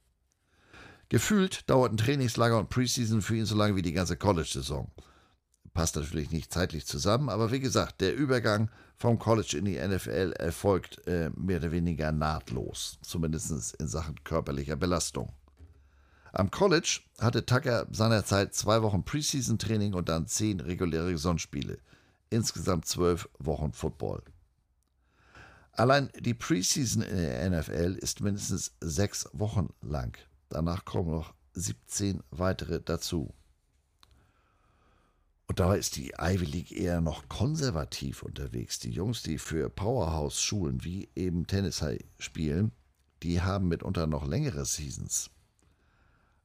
Gefühlt 1.09 1.69
dauerten 1.69 1.97
Trainingslager 1.97 2.57
und 2.59 2.69
Preseason 2.69 3.21
für 3.21 3.35
ihn 3.35 3.45
so 3.45 3.55
lange 3.55 3.75
wie 3.75 3.81
die 3.81 3.93
ganze 3.93 4.17
College-Saison. 4.17 4.91
Passt 5.73 5.95
natürlich 5.95 6.31
nicht 6.31 6.51
zeitlich 6.51 6.85
zusammen, 6.85 7.29
aber 7.29 7.51
wie 7.51 7.59
gesagt, 7.59 8.01
der 8.01 8.15
Übergang 8.15 8.69
vom 8.97 9.19
College 9.19 9.55
in 9.57 9.65
die 9.65 9.77
NFL 9.77 10.33
erfolgt 10.37 11.05
äh, 11.07 11.29
mehr 11.35 11.59
oder 11.59 11.71
weniger 11.71 12.11
nahtlos, 12.11 12.97
zumindest 13.03 13.75
in 13.75 13.87
Sachen 13.87 14.21
körperlicher 14.23 14.75
Belastung. 14.75 15.31
Am 16.33 16.51
College 16.51 17.01
hatte 17.19 17.45
Tucker 17.45 17.87
seinerzeit 17.91 18.53
zwei 18.53 18.81
Wochen 18.81 19.03
Preseason-Training 19.03 19.93
und 19.93 20.09
dann 20.09 20.27
zehn 20.27 20.59
reguläre 20.59 21.11
Saisonspiele. 21.11 21.79
Insgesamt 22.29 22.85
zwölf 22.85 23.29
Wochen 23.39 23.71
Football. 23.71 24.23
Allein 25.71 26.09
die 26.19 26.33
Preseason 26.33 27.03
in 27.03 27.17
der 27.17 27.49
NFL 27.49 27.97
ist 28.01 28.21
mindestens 28.21 28.73
sechs 28.81 29.29
Wochen 29.31 29.69
lang. 29.81 30.17
Danach 30.49 30.85
kommen 30.85 31.11
noch 31.11 31.33
17 31.53 32.23
weitere 32.31 32.81
dazu. 32.81 33.33
Und 35.47 35.59
dabei 35.59 35.77
ist 35.77 35.95
die 35.95 36.13
Ivy 36.19 36.45
League 36.45 36.71
eher 36.71 36.99
noch 37.01 37.29
konservativ 37.29 38.21
unterwegs. 38.21 38.79
Die 38.79 38.91
Jungs, 38.91 39.23
die 39.23 39.37
für 39.37 39.69
Powerhouse-Schulen 39.69 40.83
wie 40.83 41.09
eben 41.15 41.47
Tennis 41.47 41.83
spielen, 42.19 42.73
die 43.23 43.41
haben 43.41 43.67
mitunter 43.69 44.07
noch 44.07 44.27
längere 44.27 44.65
Seasons. 44.65 45.29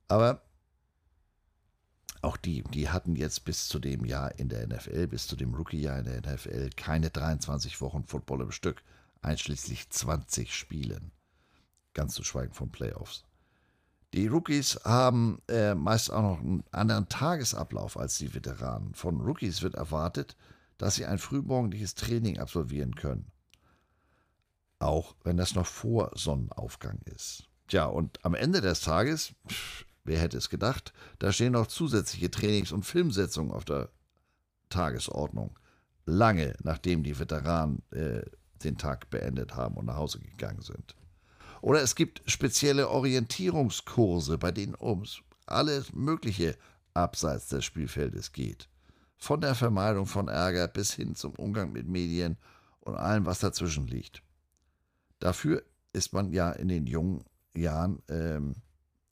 Aber 0.09 0.43
auch 2.23 2.37
die, 2.37 2.63
die 2.63 2.89
hatten 2.89 3.17
jetzt 3.17 3.45
bis 3.45 3.67
zu 3.67 3.81
dem 3.81 4.05
Jahr 4.05 4.39
in 4.39 4.49
der 4.49 4.67
NFL, 4.69 5.09
bis 5.09 5.27
zu 5.27 5.35
dem 5.35 5.55
Rookie-Jahr 5.55 5.99
in 5.99 6.05
der 6.05 6.33
NFL, 6.33 6.71
keine 6.77 7.11
23 7.11 7.81
Wochen 7.81 8.05
Football 8.05 8.43
im 8.43 8.53
Stück, 8.53 8.83
einschließlich 9.23 9.91
20 9.91 10.55
Spielen. 10.55 11.11
Ganz 11.95 12.15
zu 12.15 12.23
schweigen 12.23 12.55
von 12.55 12.71
Playoffs. 12.71 13.25
Die 14.15 14.27
Rookies 14.27 14.79
haben 14.85 15.41
äh, 15.49 15.75
meist 15.75 16.13
auch 16.13 16.23
noch 16.23 16.41
einen 16.41 16.65
anderen 16.71 17.09
Tagesablauf 17.09 17.97
als 17.97 18.19
die 18.19 18.35
Veteranen. 18.35 18.95
Von 18.95 19.21
Rookies 19.21 19.63
wird 19.63 19.75
erwartet, 19.75 20.37
dass 20.77 20.97
sie 20.97 21.07
ein 21.07 21.19
frühmorgendliches 21.19 21.95
Training 21.95 22.39
absolvieren 22.39 22.95
können. 22.95 23.33
Auch 24.79 25.15
wenn 25.25 25.37
das 25.37 25.55
noch 25.55 25.67
vor 25.67 26.11
Sonnenaufgang 26.15 27.01
ist. 27.05 27.49
Tja, 27.69 27.87
und 27.87 28.23
am 28.25 28.35
Ende 28.35 28.61
des 28.61 28.81
Tages, 28.81 29.33
wer 30.05 30.21
hätte 30.21 30.37
es 30.37 30.51
gedacht, 30.51 30.93
da 31.19 31.33
stehen 31.33 31.53
noch 31.53 31.69
zusätzliche 31.69 32.31
Trainings- 32.31 32.73
und 32.73 32.85
Filmsetzungen 32.85 33.53
auf 33.53 33.65
der 33.65 33.91
Tagesordnung. 34.69 35.59
Lange 36.05 36.55
nachdem 36.63 37.03
die 37.03 37.19
Veteranen 37.19 37.83
äh, 37.93 38.23
den 38.63 38.77
Tag 38.77 39.09
beendet 39.09 39.55
haben 39.55 39.77
und 39.77 39.87
nach 39.87 39.97
Hause 39.97 40.19
gegangen 40.19 40.61
sind. 40.61 40.97
Oder 41.63 41.81
es 41.81 41.95
gibt 41.95 42.23
spezielle 42.27 42.91
Orientierungskurse, 42.91 44.37
bei 44.37 44.51
denen 44.51 44.75
ums 44.79 45.23
alles 45.47 45.93
Mögliche 45.93 46.57
abseits 46.93 47.49
des 47.49 47.65
Spielfeldes 47.65 48.33
geht. 48.33 48.69
Von 49.17 49.41
der 49.41 49.55
Vermeidung 49.55 50.07
von 50.07 50.27
Ärger 50.27 50.67
bis 50.67 50.93
hin 50.93 51.15
zum 51.15 51.33
Umgang 51.37 51.71
mit 51.71 51.89
Medien 51.89 52.37
und 52.81 52.97
allem, 52.97 53.27
was 53.27 53.39
dazwischen 53.39 53.87
liegt. 53.87 54.23
Dafür 55.21 55.63
ist 55.93 56.13
man 56.13 56.33
ja 56.33 56.51
in 56.51 56.67
den 56.67 56.89
jungen 56.89 57.25
Jahren, 57.55 58.03
ähm, 58.09 58.57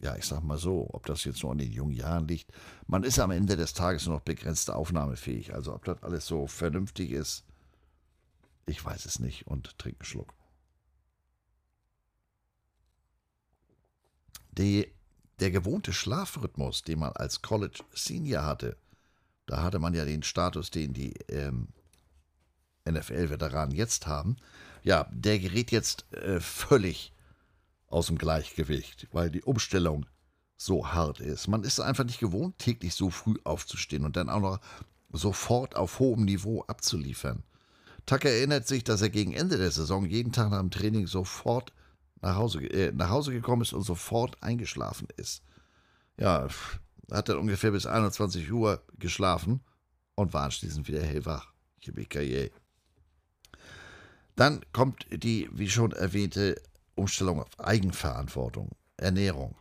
ja, 0.00 0.16
ich 0.16 0.24
sag 0.24 0.42
mal 0.42 0.58
so, 0.58 0.88
ob 0.92 1.06
das 1.06 1.22
jetzt 1.24 1.44
nur 1.44 1.52
an 1.52 1.58
den 1.58 1.70
jungen 1.70 1.94
Jahren 1.94 2.26
liegt, 2.26 2.50
man 2.88 3.04
ist 3.04 3.20
am 3.20 3.30
Ende 3.30 3.56
des 3.56 3.74
Tages 3.74 4.08
noch 4.08 4.22
begrenzt 4.22 4.72
aufnahmefähig. 4.72 5.54
Also 5.54 5.72
ob 5.72 5.84
das 5.84 6.02
alles 6.02 6.26
so 6.26 6.48
vernünftig 6.48 7.12
ist, 7.12 7.44
ich 8.66 8.84
weiß 8.84 9.06
es 9.06 9.20
nicht 9.20 9.46
und 9.46 9.78
trinke 9.78 10.00
einen 10.00 10.06
Schluck. 10.06 10.39
Die, 14.52 14.92
der 15.38 15.50
gewohnte 15.50 15.92
Schlafrhythmus, 15.92 16.82
den 16.82 17.00
man 17.00 17.12
als 17.12 17.42
College 17.42 17.80
Senior 17.94 18.44
hatte, 18.44 18.76
da 19.46 19.62
hatte 19.62 19.78
man 19.78 19.94
ja 19.94 20.04
den 20.04 20.22
Status, 20.22 20.70
den 20.70 20.92
die 20.92 21.14
ähm, 21.28 21.68
NFL-Veteranen 22.88 23.74
jetzt 23.74 24.06
haben, 24.06 24.36
ja, 24.82 25.08
der 25.10 25.38
gerät 25.38 25.70
jetzt 25.70 26.10
äh, 26.12 26.40
völlig 26.40 27.12
aus 27.86 28.06
dem 28.06 28.18
Gleichgewicht, 28.18 29.08
weil 29.12 29.30
die 29.30 29.42
Umstellung 29.42 30.06
so 30.56 30.88
hart 30.92 31.20
ist. 31.20 31.48
Man 31.48 31.64
ist 31.64 31.80
einfach 31.80 32.04
nicht 32.04 32.20
gewohnt, 32.20 32.58
täglich 32.58 32.94
so 32.94 33.10
früh 33.10 33.34
aufzustehen 33.44 34.04
und 34.04 34.16
dann 34.16 34.28
auch 34.28 34.40
noch 34.40 34.60
sofort 35.12 35.74
auf 35.74 35.98
hohem 35.98 36.24
Niveau 36.24 36.62
abzuliefern. 36.62 37.42
Tucker 38.06 38.30
erinnert 38.30 38.66
sich, 38.66 38.84
dass 38.84 39.02
er 39.02 39.10
gegen 39.10 39.32
Ende 39.32 39.58
der 39.58 39.70
Saison 39.70 40.04
jeden 40.06 40.32
Tag 40.32 40.50
nach 40.50 40.60
dem 40.60 40.70
Training 40.70 41.06
sofort 41.06 41.72
nach 42.20 42.36
Hause, 42.36 42.60
äh, 42.60 42.92
nach 42.92 43.10
Hause 43.10 43.32
gekommen 43.32 43.62
ist 43.62 43.72
und 43.72 43.82
sofort 43.82 44.42
eingeschlafen 44.42 45.08
ist. 45.16 45.42
Ja, 46.18 46.48
hat 47.10 47.28
dann 47.28 47.38
ungefähr 47.38 47.70
bis 47.70 47.86
21 47.86 48.50
Uhr 48.52 48.82
geschlafen 48.98 49.60
und 50.14 50.32
war 50.32 50.44
anschließend 50.44 50.86
wieder 50.86 51.02
hellwach. 51.02 51.52
Dann 54.36 54.60
kommt 54.72 55.06
die, 55.10 55.48
wie 55.52 55.68
schon 55.68 55.92
erwähnte, 55.92 56.60
Umstellung 56.94 57.40
auf 57.40 57.58
Eigenverantwortung, 57.58 58.70
Ernährung. 58.96 59.56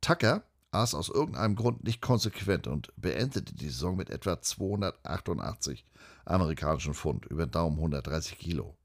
Tucker 0.00 0.42
aß 0.72 0.94
aus 0.94 1.08
irgendeinem 1.08 1.56
Grund 1.56 1.84
nicht 1.84 2.00
konsequent 2.00 2.66
und 2.66 2.92
beendete 2.96 3.54
die 3.54 3.68
Saison 3.68 3.96
mit 3.96 4.10
etwa 4.10 4.40
288 4.40 5.84
amerikanischen 6.24 6.94
Pfund, 6.94 7.26
über 7.26 7.46
Daumen 7.46 7.76
130 7.76 8.38
Kilo. 8.38 8.76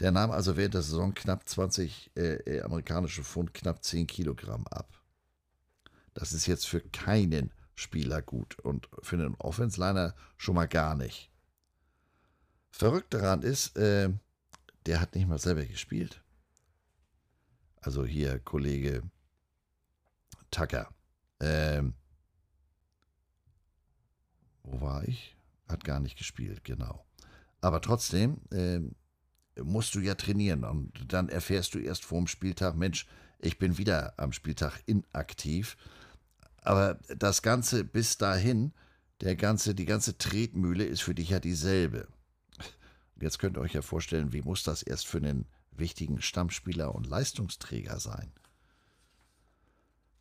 Der 0.00 0.10
nahm 0.10 0.30
also 0.30 0.56
während 0.56 0.74
der 0.74 0.82
Saison 0.82 1.14
knapp 1.14 1.48
20 1.48 2.10
äh, 2.16 2.34
äh, 2.34 2.62
amerikanische 2.62 3.22
Pfund, 3.22 3.54
knapp 3.54 3.84
10 3.84 4.06
Kilogramm 4.06 4.66
ab. 4.66 4.88
Das 6.14 6.32
ist 6.32 6.46
jetzt 6.46 6.66
für 6.66 6.80
keinen 6.80 7.52
Spieler 7.74 8.22
gut 8.22 8.58
und 8.60 8.88
für 9.02 9.16
einen 9.16 9.34
Offensliner 9.36 10.14
schon 10.36 10.54
mal 10.54 10.68
gar 10.68 10.94
nicht. 10.94 11.30
Verrückt 12.70 13.14
daran 13.14 13.42
ist, 13.42 13.76
äh, 13.76 14.10
der 14.86 15.00
hat 15.00 15.14
nicht 15.14 15.28
mal 15.28 15.38
selber 15.38 15.64
gespielt. 15.64 16.22
Also 17.80 18.04
hier 18.04 18.38
Kollege 18.40 19.02
Tucker. 20.50 20.88
Ähm, 21.40 21.94
wo 24.62 24.80
war 24.80 25.06
ich? 25.06 25.36
Hat 25.68 25.84
gar 25.84 26.00
nicht 26.00 26.16
gespielt, 26.16 26.64
genau. 26.64 27.04
Aber 27.60 27.80
trotzdem, 27.80 28.40
ähm, 28.52 28.94
musst 29.62 29.94
du 29.94 30.00
ja 30.00 30.14
trainieren. 30.14 30.64
Und 30.64 30.92
dann 31.12 31.28
erfährst 31.28 31.74
du 31.74 31.78
erst 31.78 32.04
vor 32.04 32.18
dem 32.18 32.26
Spieltag, 32.26 32.76
Mensch, 32.76 33.06
ich 33.38 33.58
bin 33.58 33.78
wieder 33.78 34.14
am 34.16 34.32
Spieltag 34.32 34.80
inaktiv. 34.86 35.76
Aber 36.62 36.98
das 37.16 37.42
Ganze 37.42 37.84
bis 37.84 38.16
dahin, 38.16 38.72
der 39.20 39.36
ganze, 39.36 39.74
die 39.74 39.84
ganze 39.84 40.18
Tretmühle 40.18 40.84
ist 40.84 41.02
für 41.02 41.14
dich 41.14 41.30
ja 41.30 41.40
dieselbe. 41.40 42.08
Jetzt 43.20 43.38
könnt 43.38 43.56
ihr 43.56 43.60
euch 43.60 43.74
ja 43.74 43.82
vorstellen, 43.82 44.32
wie 44.32 44.42
muss 44.42 44.62
das 44.62 44.82
erst 44.82 45.06
für 45.06 45.18
einen 45.18 45.46
wichtigen 45.70 46.20
Stammspieler 46.20 46.94
und 46.94 47.06
Leistungsträger 47.06 48.00
sein? 48.00 48.32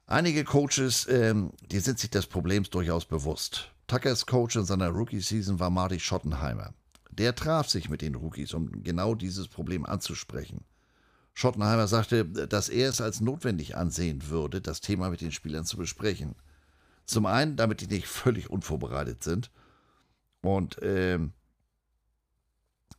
Einige 0.06 0.44
Coaches, 0.44 1.08
ähm, 1.10 1.52
die 1.72 1.80
sind 1.80 1.98
sich 1.98 2.10
des 2.10 2.28
Problems 2.28 2.70
durchaus 2.70 3.06
bewusst. 3.06 3.72
Tuckers 3.88 4.26
Coach 4.26 4.56
in 4.56 4.66
seiner 4.66 4.90
Rookie-Season 4.90 5.60
war 5.60 5.70
Marty 5.70 6.00
Schottenheimer. 6.00 6.74
Der 7.16 7.36
traf 7.36 7.70
sich 7.70 7.90
mit 7.90 8.02
den 8.02 8.16
Rookies, 8.16 8.54
um 8.54 8.84
genau 8.84 9.16
dieses 9.16 9.48
Problem 9.48 9.86
anzusprechen. 9.86 10.64
Schottenheimer 11.34 11.88
sagte, 11.88 12.26
dass 12.26 12.70
er 12.70 12.90
es 12.90 13.02
als 13.02 13.22
notwendig 13.22 13.76
ansehen 13.76 14.30
würde, 14.30 14.62
das 14.62 14.82
Thema 14.82 15.10
mit 15.10 15.22
den 15.22 15.32
Spielern 15.32 15.66
zu 15.66 15.78
besprechen. 15.78 16.36
Zum 17.06 17.26
einen, 17.26 17.56
damit 17.56 17.82
die 17.82 17.88
nicht 17.88 18.08
völlig 18.24 18.50
unvorbereitet 18.50 19.24
sind. 19.24 19.52
Und 20.42 20.82
äh, 20.82 21.20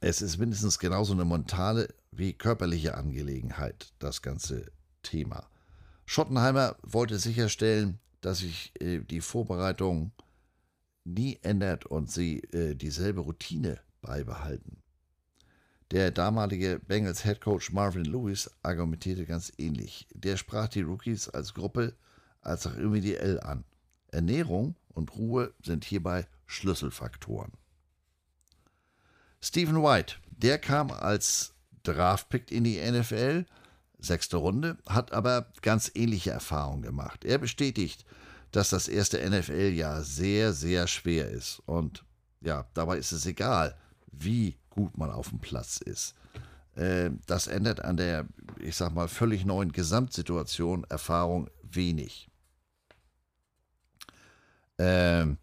es 0.01 0.23
ist 0.23 0.39
mindestens 0.39 0.79
genauso 0.79 1.13
eine 1.13 1.25
mentale 1.25 1.95
wie 2.11 2.33
körperliche 2.33 2.95
Angelegenheit, 2.95 3.93
das 3.99 4.23
ganze 4.23 4.71
Thema. 5.03 5.49
Schottenheimer 6.07 6.77
wollte 6.83 7.19
sicherstellen, 7.19 7.99
dass 8.21 8.39
sich 8.39 8.73
äh, 8.81 9.01
die 9.01 9.21
Vorbereitung 9.21 10.13
nie 11.05 11.39
ändert 11.43 11.87
und 11.87 12.11
sie 12.11 12.41
äh, 12.53 12.75
dieselbe 12.75 13.21
Routine 13.21 13.81
beibehalten. 14.05 14.83
Der 15.91 16.11
damalige 16.11 16.81
Bengals 16.87 17.23
Head 17.23 17.41
Coach 17.41 17.73
Marvin 17.73 18.05
Lewis 18.05 18.51
argumentierte 18.63 19.27
ganz 19.27 19.53
ähnlich. 19.59 20.07
Der 20.15 20.37
sprach 20.37 20.69
die 20.69 20.83
Rookies 20.83 21.29
als 21.29 21.55
Gruppe 21.55 21.95
als 22.41 22.67
auch 22.67 22.75
individuell 22.75 23.41
an. 23.41 23.65
Ernährung 24.11 24.77
und 24.89 25.15
Ruhe 25.17 25.53
sind 25.63 25.85
hierbei 25.85 26.27
Schlüsselfaktoren. 26.47 27.53
Stephen 29.41 29.83
White, 29.83 30.17
der 30.31 30.59
kam 30.59 30.91
als 30.91 31.55
Draftpick 31.83 32.51
in 32.51 32.65
die 32.65 32.81
NFL, 32.81 33.45
sechste 33.99 34.39
Runde, 34.39 34.79
hat 34.87 35.13
aber 35.13 35.53
ganz 35.63 35.91
ähnliche 35.95 36.31
Erfahrungen 36.31 36.83
gemacht. 36.83 37.25
Er 37.25 37.39
bestätigt, 37.39 38.05
dass 38.53 38.71
das 38.71 38.89
erste 38.89 39.19
NFL-Jahr 39.29 40.03
sehr, 40.03 40.53
sehr 40.53 40.87
schwer 40.87 41.29
ist. 41.31 41.61
Und 41.67 42.05
ja, 42.41 42.67
dabei 42.75 42.99
ist 42.99 43.13
es 43.13 43.27
egal, 43.27 43.77
wie 44.19 44.57
gut 44.71 44.97
man 44.99 45.11
auf 45.11 45.31
dem 45.31 45.41
Platz 45.41 45.79
ist. 45.79 46.15
Äh, 46.75 47.11
das 47.27 47.47
ändert 47.47 47.85
an 47.85 47.97
der, 47.97 48.27
ich 48.59 48.77
sag 48.77 48.95
mal, 48.95 49.09
völlig 49.09 49.45
neuen 49.45 49.73
Gesamtsituation, 49.73 50.85
Erfahrung 50.85 51.49
wenig. 51.63 52.29
Ähm, 54.79 55.39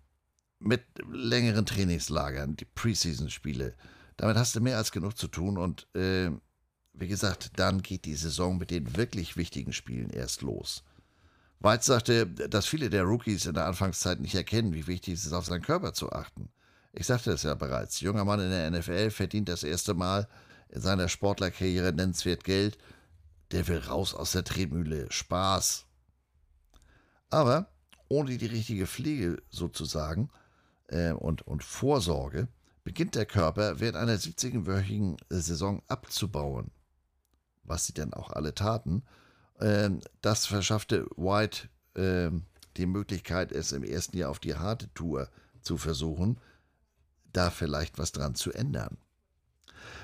mit 0.59 0.83
längeren 1.09 1.65
Trainingslagern, 1.65 2.55
die 2.55 2.65
Preseason-Spiele, 2.65 3.75
damit 4.17 4.37
hast 4.37 4.55
du 4.55 4.61
mehr 4.61 4.77
als 4.77 4.91
genug 4.91 5.17
zu 5.17 5.27
tun 5.27 5.57
und 5.57 5.87
äh, 5.95 6.29
wie 6.93 7.07
gesagt, 7.07 7.51
dann 7.55 7.81
geht 7.81 8.05
die 8.05 8.15
Saison 8.15 8.57
mit 8.57 8.69
den 8.69 8.95
wirklich 8.95 9.37
wichtigen 9.37 9.73
Spielen 9.73 10.09
erst 10.09 10.41
los. 10.41 10.83
Weitz 11.59 11.85
sagte, 11.85 12.27
dass 12.27 12.65
viele 12.65 12.89
der 12.89 13.03
Rookies 13.03 13.45
in 13.45 13.53
der 13.53 13.65
Anfangszeit 13.65 14.19
nicht 14.19 14.35
erkennen, 14.35 14.73
wie 14.73 14.87
wichtig 14.87 15.13
es 15.13 15.25
ist, 15.25 15.33
auf 15.33 15.45
seinen 15.45 15.61
Körper 15.61 15.93
zu 15.93 16.11
achten. 16.11 16.49
Ich 16.93 17.07
sagte 17.07 17.31
es 17.31 17.43
ja 17.43 17.55
bereits, 17.55 18.01
junger 18.01 18.25
Mann 18.25 18.39
in 18.39 18.49
der 18.49 18.69
NFL 18.69 19.11
verdient 19.11 19.49
das 19.49 19.63
erste 19.63 19.93
Mal 19.93 20.27
in 20.69 20.81
seiner 20.81 21.07
Sportlerkarriere 21.07 21.93
nennenswert 21.93 22.43
Geld. 22.43 22.77
Der 23.51 23.67
will 23.67 23.79
raus 23.79 24.13
aus 24.13 24.31
der 24.31 24.43
Tretmühle. 24.43 25.11
Spaß. 25.11 25.85
Aber 27.29 27.67
ohne 28.07 28.37
die 28.37 28.45
richtige 28.45 28.87
Pflege 28.87 29.41
sozusagen 29.49 30.29
äh, 30.87 31.11
und, 31.11 31.41
und 31.43 31.63
Vorsorge 31.63 32.47
beginnt 32.83 33.15
der 33.15 33.25
Körper 33.25 33.79
während 33.79 33.97
einer 33.97 34.15
70-wöchigen 34.15 35.17
Saison 35.29 35.81
abzubauen. 35.87 36.71
Was 37.63 37.85
sie 37.85 37.93
denn 37.93 38.13
auch 38.13 38.31
alle 38.31 38.53
taten. 38.53 39.03
Ähm, 39.59 40.01
das 40.21 40.45
verschaffte 40.45 41.05
White 41.15 41.69
äh, 41.95 42.31
die 42.77 42.85
Möglichkeit, 42.85 43.51
es 43.51 43.71
im 43.71 43.83
ersten 43.83 44.17
Jahr 44.17 44.29
auf 44.29 44.39
die 44.39 44.55
harte 44.55 44.93
Tour 44.93 45.29
zu 45.61 45.77
versuchen, 45.77 46.39
da 47.33 47.49
vielleicht 47.49 47.97
was 47.97 48.11
dran 48.11 48.35
zu 48.35 48.51
ändern. 48.51 48.97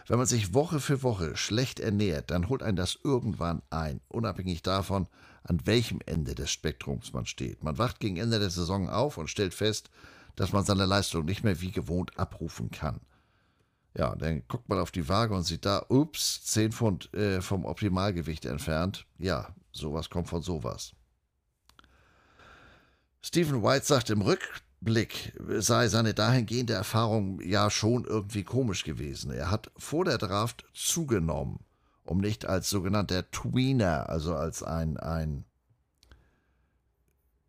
Wenn 0.07 0.17
man 0.17 0.27
sich 0.27 0.53
Woche 0.53 0.79
für 0.79 1.03
Woche 1.03 1.35
schlecht 1.35 1.79
ernährt, 1.79 2.31
dann 2.31 2.49
holt 2.49 2.63
einen 2.63 2.77
das 2.77 2.97
irgendwann 3.03 3.61
ein, 3.69 3.99
unabhängig 4.07 4.61
davon, 4.61 5.07
an 5.43 5.65
welchem 5.65 5.99
Ende 6.05 6.35
des 6.35 6.51
Spektrums 6.51 7.13
man 7.13 7.25
steht. 7.25 7.63
Man 7.63 7.77
wacht 7.77 7.99
gegen 7.99 8.17
Ende 8.17 8.39
der 8.39 8.49
Saison 8.49 8.89
auf 8.89 9.17
und 9.17 9.29
stellt 9.29 9.53
fest, 9.53 9.89
dass 10.35 10.53
man 10.53 10.63
seine 10.63 10.85
Leistung 10.85 11.25
nicht 11.25 11.43
mehr 11.43 11.61
wie 11.61 11.71
gewohnt 11.71 12.17
abrufen 12.17 12.71
kann. 12.71 13.01
Ja, 13.97 14.15
dann 14.15 14.43
guckt 14.47 14.69
man 14.69 14.79
auf 14.79 14.91
die 14.91 15.09
Waage 15.09 15.33
und 15.33 15.43
sieht 15.43 15.65
da, 15.65 15.83
ups, 15.89 16.43
10 16.45 16.71
Pfund 16.71 17.13
äh, 17.13 17.41
vom 17.41 17.65
Optimalgewicht 17.65 18.45
entfernt. 18.45 19.07
Ja, 19.17 19.55
sowas 19.71 20.09
kommt 20.09 20.29
von 20.29 20.43
sowas. 20.43 20.93
Stephen 23.21 23.63
White 23.63 23.85
sagt 23.85 24.09
im 24.09 24.21
Rückblick, 24.79 25.33
sei 25.59 25.87
seine 25.87 26.13
dahingehende 26.13 26.73
Erfahrung 26.73 27.41
ja 27.41 27.69
schon 27.69 28.05
irgendwie 28.05 28.43
komisch 28.43 28.83
gewesen. 28.83 29.31
Er 29.31 29.51
hat 29.51 29.71
vor 29.77 30.05
der 30.05 30.17
Draft 30.17 30.65
zugenommen 30.73 31.59
um 32.03 32.19
nicht 32.19 32.45
als 32.45 32.69
sogenannter 32.69 33.29
Tweener, 33.31 34.07
also 34.07 34.33
als 34.33 34.63
ein, 34.63 34.95
ein 34.95 35.43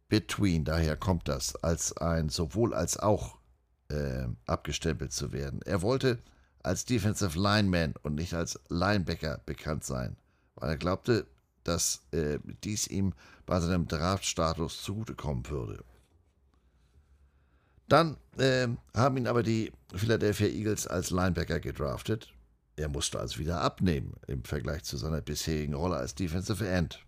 Between, 0.09 0.64
daher 0.64 0.97
kommt 0.97 1.29
das, 1.29 1.55
als 1.62 1.97
ein 1.97 2.29
sowohl 2.29 2.74
als 2.74 2.99
auch 2.99 3.39
äh, 3.89 4.26
abgestempelt 4.47 5.12
zu 5.12 5.31
werden. 5.31 5.62
Er 5.62 5.81
wollte 5.81 6.18
als 6.61 6.85
Defensive 6.85 7.39
Lineman 7.39 7.95
und 8.03 8.16
nicht 8.16 8.35
als 8.35 8.59
Linebacker 8.68 9.41
bekannt 9.47 9.85
sein, 9.85 10.16
weil 10.57 10.70
er 10.70 10.76
glaubte, 10.76 11.24
dass 11.62 12.03
äh, 12.11 12.41
dies 12.64 12.89
ihm 12.89 13.12
bei 13.47 13.61
seinem 13.61 13.87
Draftstatus 13.87 14.83
zugutekommen 14.83 15.49
würde. 15.49 15.85
Dann 17.89 18.16
äh, 18.39 18.68
haben 18.95 19.16
ihn 19.16 19.26
aber 19.26 19.43
die 19.43 19.72
Philadelphia 19.95 20.49
Eagles 20.49 20.86
als 20.86 21.11
Linebacker 21.11 21.61
gedraftet 21.61 22.32
er 22.78 22.89
musste 22.89 23.18
also 23.18 23.39
wieder 23.39 23.61
abnehmen 23.61 24.14
im 24.26 24.45
Vergleich 24.45 24.84
zu 24.84 24.97
seiner 24.97 25.20
bisherigen 25.20 25.74
Rolle 25.74 25.97
als 25.97 26.14
Defensive 26.14 26.66
End. 26.66 27.05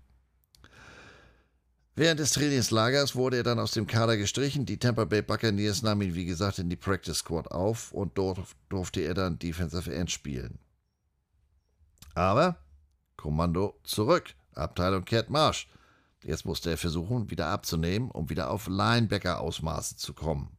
Während 1.95 2.21
des 2.21 2.33
Trainingslagers 2.33 3.15
wurde 3.15 3.39
er 3.39 3.43
dann 3.43 3.59
aus 3.59 3.73
dem 3.73 3.87
Kader 3.87 4.17
gestrichen. 4.17 4.65
Die 4.65 4.79
Tampa 4.79 5.05
Bay 5.05 5.23
Buccaneers 5.23 5.83
nahmen 5.83 6.03
ihn, 6.03 6.15
wie 6.15 6.25
gesagt, 6.25 6.59
in 6.59 6.71
die 6.71 6.77
Practice 6.77 7.19
Squad 7.19 7.51
auf 7.51 7.93
und 7.93 8.17
dort 8.17 8.41
durfte 8.69 9.01
er 9.03 9.15
dann 9.15 9.39
Defensive 9.39 9.93
End 9.93 10.11
spielen. 10.11 10.59
Aber 12.15 12.57
Kommando 13.17 13.79
zurück. 13.85 14.35
Abteilung 14.55 15.05
kehrt 15.05 15.31
Marsch. 15.31 15.69
Jetzt 16.23 16.45
musste 16.45 16.71
er 16.71 16.79
versuchen, 16.79 17.31
wieder 17.31 17.49
abzunehmen, 17.49 18.11
um 18.11 18.31
wieder 18.31 18.51
auf 18.51 18.67
Linebacker-Ausmaße 18.67 19.97
zu 19.97 20.15
kommen. 20.15 20.57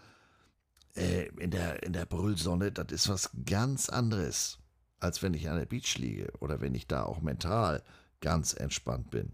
äh, 0.97 1.29
in, 1.39 1.51
der, 1.51 1.83
in 1.83 1.93
der 1.93 2.07
Brüllsonne, 2.07 2.73
das 2.73 2.93
ist 2.93 3.09
was 3.09 3.31
ganz 3.45 3.89
anderes, 3.89 4.59
als 5.01 5.23
wenn 5.23 5.35
ich 5.35 5.49
an 5.49 5.59
der 5.59 5.67
Beach 5.67 5.97
liege 5.99 6.33
oder 6.41 6.61
wenn 6.61 6.75
ich 6.75 6.87
da 6.87 7.05
auch 7.05 7.21
mental 7.21 7.83
ganz 8.21 8.55
entspannt 8.55 9.11
bin. 9.11 9.33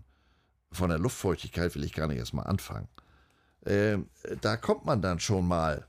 Von 0.72 0.90
der 0.90 0.98
Luftfeuchtigkeit 0.98 1.74
will 1.74 1.84
ich 1.84 1.92
gar 1.92 2.08
nicht 2.08 2.18
erst 2.18 2.34
mal 2.34 2.42
anfangen. 2.42 2.88
Äh, 3.62 3.98
da 4.40 4.56
kommt 4.56 4.84
man 4.84 5.00
dann 5.00 5.20
schon 5.20 5.46
mal 5.46 5.86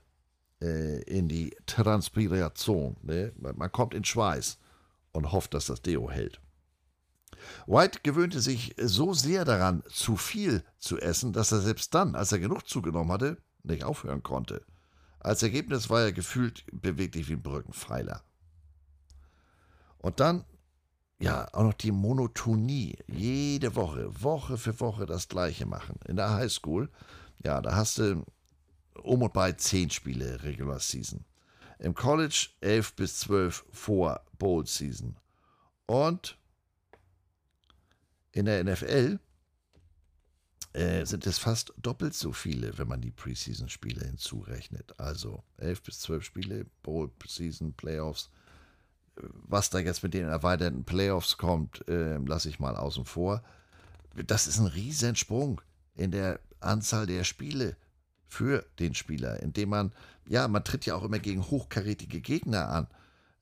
äh, 0.62 1.02
in 1.02 1.28
die 1.28 1.54
Transpiration. 1.66 2.96
Ne? 3.02 3.32
Man 3.36 3.72
kommt 3.72 3.94
in 3.94 4.04
Schweiß 4.04 4.58
und 5.12 5.32
hofft, 5.32 5.54
dass 5.54 5.66
das 5.66 5.82
Deo 5.82 6.10
hält. 6.10 6.40
White 7.66 8.00
gewöhnte 8.02 8.40
sich 8.40 8.74
so 8.80 9.12
sehr 9.12 9.44
daran, 9.44 9.82
zu 9.88 10.16
viel 10.16 10.62
zu 10.78 10.98
essen, 10.98 11.32
dass 11.32 11.52
er 11.52 11.60
selbst 11.60 11.94
dann, 11.94 12.14
als 12.14 12.32
er 12.32 12.38
genug 12.38 12.66
zugenommen 12.66 13.12
hatte, 13.12 13.38
nicht 13.62 13.84
aufhören 13.84 14.22
konnte. 14.22 14.64
Als 15.20 15.42
Ergebnis 15.42 15.90
war 15.90 16.02
er 16.02 16.12
gefühlt 16.12 16.64
beweglich 16.72 17.28
wie 17.28 17.34
ein 17.34 17.42
Brückenpfeiler. 17.42 18.22
Und 19.98 20.20
dann, 20.20 20.44
ja, 21.18 21.48
auch 21.52 21.64
noch 21.64 21.74
die 21.74 21.90
Monotonie. 21.90 22.96
Jede 23.06 23.74
Woche, 23.74 24.22
Woche 24.22 24.56
für 24.56 24.78
Woche 24.80 25.06
das 25.06 25.28
Gleiche 25.28 25.66
machen. 25.66 25.98
In 26.06 26.16
der 26.16 26.30
Highschool, 26.30 26.90
ja, 27.42 27.60
da 27.60 27.74
hast 27.74 27.98
du 27.98 28.24
um 29.02 29.22
und 29.22 29.32
bei 29.32 29.52
zehn 29.52 29.90
Spiele 29.90 30.42
Regular 30.42 30.80
Season. 30.80 31.24
Im 31.78 31.94
College 31.94 32.48
elf 32.60 32.94
bis 32.94 33.18
zwölf 33.18 33.64
vor 33.72 34.20
Bowl 34.38 34.66
Season. 34.66 35.16
Und 35.86 36.38
in 38.32 38.46
der 38.46 38.64
NFL 38.64 39.18
äh, 40.76 41.06
sind 41.06 41.26
es 41.26 41.38
fast 41.38 41.72
doppelt 41.78 42.12
so 42.12 42.32
viele, 42.32 42.76
wenn 42.76 42.86
man 42.86 43.00
die 43.00 43.10
Preseason-Spiele 43.10 44.04
hinzurechnet. 44.04 45.00
Also 45.00 45.42
11 45.56 45.82
bis 45.82 46.00
12 46.00 46.24
Spiele, 46.24 46.66
Bowl, 46.82 47.10
Season, 47.26 47.72
Playoffs. 47.72 48.30
Was 49.14 49.70
da 49.70 49.78
jetzt 49.78 50.02
mit 50.02 50.12
den 50.12 50.28
erweiterten 50.28 50.84
Playoffs 50.84 51.38
kommt, 51.38 51.88
äh, 51.88 52.18
lasse 52.18 52.50
ich 52.50 52.60
mal 52.60 52.76
außen 52.76 53.06
vor. 53.06 53.42
Das 54.26 54.46
ist 54.46 54.58
ein 54.58 54.66
Riesensprung 54.66 55.62
in 55.94 56.10
der 56.10 56.40
Anzahl 56.60 57.06
der 57.06 57.24
Spiele 57.24 57.76
für 58.28 58.66
den 58.78 58.94
Spieler, 58.94 59.42
indem 59.42 59.70
man, 59.70 59.92
ja, 60.28 60.46
man 60.46 60.64
tritt 60.64 60.84
ja 60.84 60.94
auch 60.94 61.04
immer 61.04 61.20
gegen 61.20 61.42
hochkarätige 61.50 62.20
Gegner 62.20 62.68
an. 62.68 62.86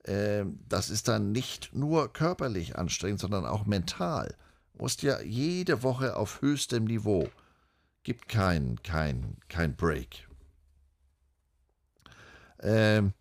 Äh, 0.05 0.45
das 0.69 0.89
ist 0.89 1.09
dann 1.09 1.33
nicht 1.33 1.75
nur 1.75 2.13
körperlich 2.13 2.79
anstrengend, 2.79 3.19
sondern 3.19 3.45
auch 3.45 3.67
mental 3.67 4.37
musst 4.75 5.03
ja 5.03 5.21
jede 5.21 5.83
Woche 5.83 6.17
auf 6.17 6.43
höchstem 6.43 6.85
Niveau. 6.85 7.29
Gibt 8.03 8.29
kein, 8.29 8.83
kein, 8.83 9.37
kein 9.49 9.77
Break. 9.77 10.29
Ähm, 12.61 13.15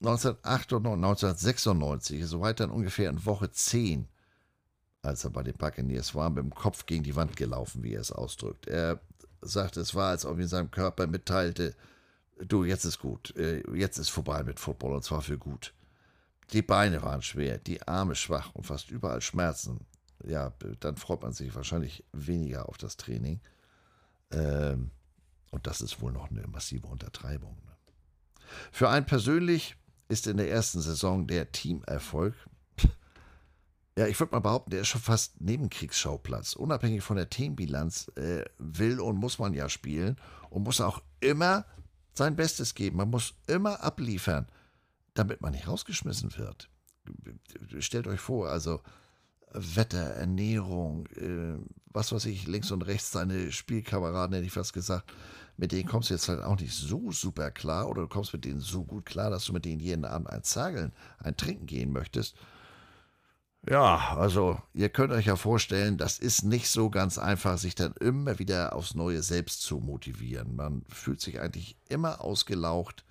1996, 0.00 2.26
so 2.26 2.40
weit 2.40 2.60
dann 2.60 2.70
ungefähr 2.70 3.10
in 3.10 3.26
Woche 3.26 3.50
10, 3.50 4.08
als 5.02 5.24
er 5.24 5.30
bei 5.30 5.42
den 5.42 5.56
Buccaneers 5.56 6.14
war, 6.14 6.30
mit 6.30 6.44
dem 6.44 6.54
Kopf 6.54 6.86
gegen 6.86 7.02
die 7.02 7.16
Wand 7.16 7.36
gelaufen, 7.36 7.82
wie 7.82 7.94
er 7.94 8.00
es 8.00 8.12
ausdrückt. 8.12 8.68
Er 8.68 9.00
sagte, 9.40 9.80
es 9.80 9.94
war, 9.94 10.10
als 10.10 10.24
ob 10.24 10.38
ihm 10.38 10.46
sein 10.46 10.70
Körper 10.70 11.06
mitteilte, 11.06 11.74
du, 12.40 12.64
jetzt 12.64 12.84
ist 12.84 13.00
gut, 13.00 13.34
äh, 13.36 13.62
jetzt 13.74 13.98
ist 13.98 14.10
vorbei 14.10 14.44
mit 14.44 14.60
Football 14.60 14.94
und 14.94 15.04
zwar 15.04 15.22
für 15.22 15.38
gut. 15.38 15.74
Die 16.52 16.62
Beine 16.62 17.02
waren 17.02 17.22
schwer, 17.22 17.58
die 17.58 17.82
Arme 17.86 18.14
schwach 18.14 18.54
und 18.54 18.64
fast 18.64 18.90
überall 18.90 19.20
Schmerzen. 19.20 19.80
Ja, 20.26 20.52
dann 20.80 20.96
freut 20.96 21.22
man 21.22 21.32
sich 21.32 21.54
wahrscheinlich 21.54 22.04
weniger 22.12 22.68
auf 22.68 22.78
das 22.78 22.96
Training. 22.96 23.40
Ähm, 24.30 24.90
und 25.50 25.66
das 25.66 25.80
ist 25.80 26.00
wohl 26.00 26.12
noch 26.12 26.30
eine 26.30 26.46
massive 26.46 26.86
Untertreibung. 26.86 27.56
Ne? 27.64 27.72
Für 28.72 28.88
einen 28.88 29.06
persönlich 29.06 29.76
ist 30.08 30.26
in 30.26 30.36
der 30.36 30.50
ersten 30.50 30.80
Saison 30.80 31.26
der 31.26 31.52
Teamerfolg, 31.52 32.34
ja, 33.98 34.06
ich 34.06 34.20
würde 34.20 34.30
mal 34.30 34.38
behaupten, 34.38 34.70
der 34.70 34.82
ist 34.82 34.88
schon 34.88 35.00
fast 35.00 35.40
Nebenkriegsschauplatz. 35.40 36.52
Unabhängig 36.52 37.02
von 37.02 37.16
der 37.16 37.30
Teambilanz 37.30 38.06
äh, 38.14 38.44
will 38.58 39.00
und 39.00 39.16
muss 39.16 39.40
man 39.40 39.54
ja 39.54 39.68
spielen 39.68 40.16
und 40.50 40.62
muss 40.62 40.80
auch 40.80 41.02
immer 41.18 41.64
sein 42.14 42.36
Bestes 42.36 42.76
geben. 42.76 42.98
Man 42.98 43.10
muss 43.10 43.34
immer 43.48 43.82
abliefern, 43.82 44.46
damit 45.14 45.40
man 45.40 45.50
nicht 45.50 45.66
rausgeschmissen 45.66 46.36
wird. 46.38 46.70
Stellt 47.80 48.06
euch 48.06 48.20
vor, 48.20 48.48
also 48.48 48.82
Wetter, 49.52 49.98
Ernährung, 49.98 51.06
äh, 51.16 51.58
was 51.86 52.12
weiß 52.12 52.26
ich, 52.26 52.46
links 52.46 52.70
und 52.70 52.82
rechts 52.82 53.12
seine 53.12 53.50
Spielkameraden, 53.50 54.34
hätte 54.34 54.46
ich 54.46 54.52
fast 54.52 54.72
gesagt, 54.72 55.12
mit 55.56 55.72
denen 55.72 55.88
kommst 55.88 56.10
du 56.10 56.14
jetzt 56.14 56.28
halt 56.28 56.42
auch 56.42 56.58
nicht 56.58 56.74
so 56.74 57.10
super 57.10 57.50
klar 57.50 57.88
oder 57.88 58.02
du 58.02 58.08
kommst 58.08 58.32
mit 58.32 58.44
denen 58.44 58.60
so 58.60 58.84
gut 58.84 59.06
klar, 59.06 59.30
dass 59.30 59.44
du 59.46 59.52
mit 59.52 59.64
denen 59.64 59.80
jeden 59.80 60.04
Abend 60.04 60.30
ein 60.30 60.44
Zageln, 60.44 60.92
ein 61.18 61.36
Trinken 61.36 61.66
gehen 61.66 61.92
möchtest. 61.92 62.36
Ja, 63.68 64.16
also 64.16 64.60
ihr 64.72 64.88
könnt 64.88 65.12
euch 65.12 65.26
ja 65.26 65.36
vorstellen, 65.36 65.98
das 65.98 66.18
ist 66.18 66.44
nicht 66.44 66.68
so 66.68 66.90
ganz 66.90 67.18
einfach, 67.18 67.58
sich 67.58 67.74
dann 67.74 67.92
immer 67.94 68.38
wieder 68.38 68.74
aufs 68.74 68.94
Neue 68.94 69.22
selbst 69.22 69.62
zu 69.62 69.78
motivieren. 69.78 70.54
Man 70.54 70.84
fühlt 70.88 71.20
sich 71.20 71.40
eigentlich 71.40 71.76
immer 71.88 72.20
ausgelaucht, 72.22 73.04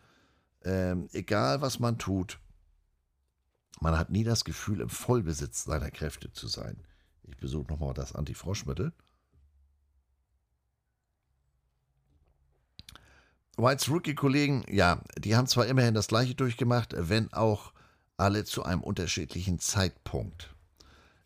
ähm, 0.64 1.10
egal 1.12 1.62
was 1.62 1.80
man 1.80 1.98
tut. 1.98 2.40
Man 3.80 3.98
hat 3.98 4.10
nie 4.10 4.24
das 4.24 4.44
Gefühl, 4.44 4.82
im 4.82 4.90
Vollbesitz 4.90 5.64
seiner 5.64 5.92
Kräfte 5.92 6.32
zu 6.32 6.48
sein. 6.48 6.84
Ich 7.24 7.38
besuche 7.38 7.72
nochmal 7.72 7.94
das 7.94 8.16
Antifroschmittel. 8.16 8.94
Whites 13.58 13.90
Rookie-Kollegen, 13.90 14.66
ja, 14.70 15.02
die 15.18 15.36
haben 15.36 15.48
zwar 15.48 15.66
immerhin 15.66 15.96
das 15.96 16.08
gleiche 16.08 16.36
durchgemacht, 16.36 16.94
wenn 16.96 17.34
auch 17.34 17.74
alle 18.16 18.46
zu 18.46 18.64
einem 18.64 18.82
unterschiedlichen 18.82 19.60
Zeitpunkt. 19.60 20.54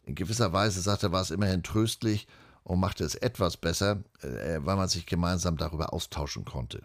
In 0.04 0.16
gewisser 0.16 0.54
Weise, 0.54 0.82
sagt 0.82 1.04
er, 1.04 1.12
war 1.12 1.22
es 1.22 1.32
immerhin 1.32 1.64
tröstlich 1.64 2.28
und 2.64 2.80
machte 2.80 3.04
es 3.04 3.16
etwas 3.16 3.58
besser, 3.58 4.04
äh, 4.22 4.60
weil 4.62 4.76
man 4.76 4.88
sich 4.88 5.06
gemeinsam 5.06 5.58
darüber 5.58 5.94
austauschen 5.94 6.46
konnte. 6.46 6.84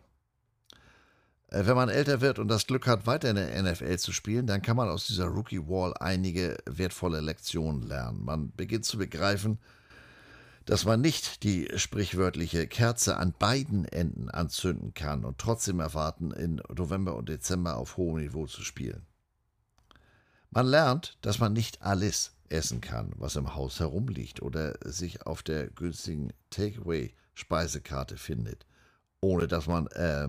Äh, 1.56 1.66
wenn 1.66 1.76
man 1.76 1.88
älter 1.88 2.20
wird 2.20 2.38
und 2.38 2.48
das 2.48 2.66
Glück 2.66 2.86
hat, 2.86 3.06
weiter 3.06 3.30
in 3.30 3.36
der 3.36 3.62
NFL 3.62 3.98
zu 3.98 4.12
spielen, 4.12 4.46
dann 4.46 4.62
kann 4.62 4.76
man 4.76 4.88
aus 4.88 5.06
dieser 5.06 5.26
Rookie 5.26 5.66
Wall 5.66 5.94
einige 5.98 6.56
wertvolle 6.66 7.20
Lektionen 7.20 7.82
lernen. 7.82 8.24
Man 8.24 8.52
beginnt 8.54 8.84
zu 8.84 8.98
begreifen, 8.98 9.58
dass 10.66 10.84
man 10.84 11.00
nicht 11.00 11.44
die 11.44 11.70
sprichwörtliche 11.76 12.66
Kerze 12.66 13.16
an 13.16 13.34
beiden 13.38 13.84
Enden 13.86 14.28
anzünden 14.28 14.94
kann 14.94 15.24
und 15.24 15.38
trotzdem 15.38 15.80
erwarten, 15.80 16.32
in 16.32 16.60
November 16.74 17.16
und 17.16 17.28
Dezember 17.28 17.76
auf 17.76 17.96
hohem 17.96 18.20
Niveau 18.20 18.46
zu 18.46 18.62
spielen. 18.62 19.06
Man 20.50 20.66
lernt, 20.66 21.18
dass 21.22 21.38
man 21.38 21.52
nicht 21.52 21.82
alles 21.82 22.32
essen 22.48 22.80
kann, 22.80 23.12
was 23.16 23.36
im 23.36 23.54
Haus 23.54 23.80
herumliegt 23.80 24.42
oder 24.42 24.76
sich 24.84 25.24
auf 25.26 25.42
der 25.42 25.68
günstigen 25.68 26.32
Takeaway-Speisekarte 26.50 28.16
findet, 28.16 28.66
ohne 29.20 29.46
dass 29.46 29.66
man 29.66 29.86
äh, 29.88 30.28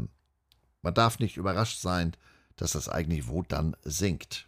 man 0.88 0.94
darf 0.94 1.20
nicht 1.20 1.36
überrascht 1.36 1.82
sein, 1.82 2.16
dass 2.56 2.72
das 2.72 2.88
Eigenniveau 2.88 3.44
dann 3.46 3.76
sinkt. 3.84 4.48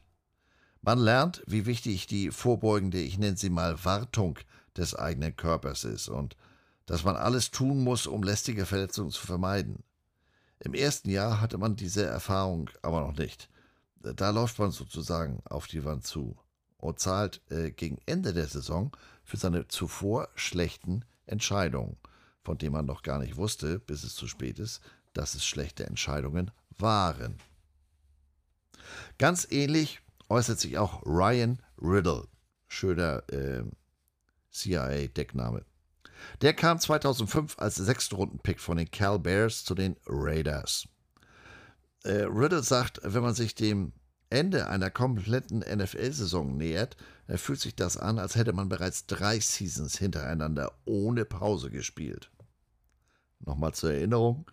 Man 0.82 0.98
lernt, 0.98 1.44
wie 1.48 1.66
wichtig 1.66 2.08
die 2.08 2.32
vorbeugende, 2.32 2.98
ich 2.98 3.18
nenne 3.18 3.36
sie 3.36 3.50
mal 3.50 3.84
Wartung 3.84 4.40
des 4.78 4.96
eigenen 4.96 5.36
Körpers 5.36 5.84
ist 5.84 6.08
und 6.08 6.38
dass 6.86 7.04
man 7.04 7.18
alles 7.18 7.52
tun 7.52 7.84
muss, 7.84 8.08
um 8.08 8.24
lästige 8.24 8.66
Verletzungen 8.66 9.12
zu 9.12 9.28
vermeiden. 9.28 9.84
Im 10.60 10.74
ersten 10.74 11.10
Jahr 11.10 11.42
hatte 11.42 11.58
man 11.58 11.76
diese 11.76 12.06
Erfahrung 12.06 12.70
aber 12.84 13.02
noch 13.02 13.18
nicht. 13.18 13.50
Da 13.98 14.30
läuft 14.30 14.60
man 14.60 14.72
sozusagen 14.72 15.42
auf 15.44 15.68
die 15.68 15.84
Wand 15.84 16.08
zu 16.08 16.38
und 16.78 17.02
zahlt 17.02 17.42
äh, 17.52 17.72
gegen 17.72 17.98
Ende 18.06 18.32
der 18.32 18.48
Saison 18.48 18.96
für 19.26 19.36
seine 19.36 19.68
zuvor 19.68 20.30
schlechten 20.36 21.04
Entscheidungen, 21.26 21.98
von 22.44 22.58
denen 22.58 22.72
man 22.72 22.86
noch 22.86 23.04
gar 23.04 23.20
nicht 23.20 23.36
wusste, 23.36 23.78
bis 23.80 24.06
es 24.06 24.16
zu 24.16 24.26
spät 24.26 24.58
ist, 24.58 24.80
dass 25.20 25.36
es 25.36 25.46
schlechte 25.46 25.86
Entscheidungen 25.86 26.50
waren. 26.78 27.36
Ganz 29.18 29.46
ähnlich 29.52 30.00
äußert 30.30 30.62
sich 30.62 30.78
auch 30.78 31.06
Ryan 31.06 31.62
Riddle, 31.78 32.26
schöner 32.70 33.24
äh, 33.30 33.64
CIA-Deckname. 34.50 35.66
Der 36.42 36.54
kam 36.54 36.80
2005 36.80 37.60
als 37.60 37.76
Sechstrunden-Pick 37.76 38.62
von 38.62 38.78
den 38.78 38.90
Cal 38.90 39.20
Bears 39.20 39.66
zu 39.66 39.76
den 39.76 39.98
Raiders. 40.08 40.88
Äh, 42.06 42.24
Riddle 42.24 42.64
sagt, 42.64 43.02
wenn 43.04 43.22
man 43.22 43.36
sich 43.36 43.56
dem 43.56 43.92
Ende 44.30 44.68
einer 44.70 44.90
kompletten 44.90 45.60
NFL-Saison 45.60 46.56
nähert, 46.56 46.96
fühlt 47.36 47.60
sich 47.60 47.76
das 47.76 47.98
an, 47.98 48.20
als 48.20 48.36
hätte 48.36 48.54
man 48.54 48.70
bereits 48.70 49.06
drei 49.06 49.40
Seasons 49.42 49.98
hintereinander 49.98 50.72
ohne 50.86 51.26
Pause 51.26 51.72
gespielt. 51.72 52.32
Nochmal 53.40 53.74
zur 53.74 53.92
Erinnerung, 53.92 54.46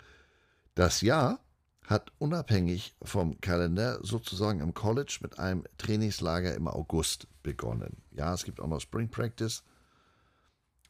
das 0.77 1.01
Jahr 1.01 1.41
hat 1.87 2.12
unabhängig 2.18 2.95
vom 3.03 3.41
Kalender 3.41 3.99
sozusagen 4.03 4.61
im 4.61 4.74
College 4.74 5.18
mit 5.22 5.39
einem 5.39 5.64
Trainingslager 5.79 6.55
im 6.55 6.68
August 6.68 7.27
begonnen. 7.43 8.03
Ja, 8.12 8.35
es 8.35 8.45
gibt 8.45 8.61
auch 8.61 8.68
noch 8.68 8.81
Spring 8.81 9.09
Practice, 9.09 9.64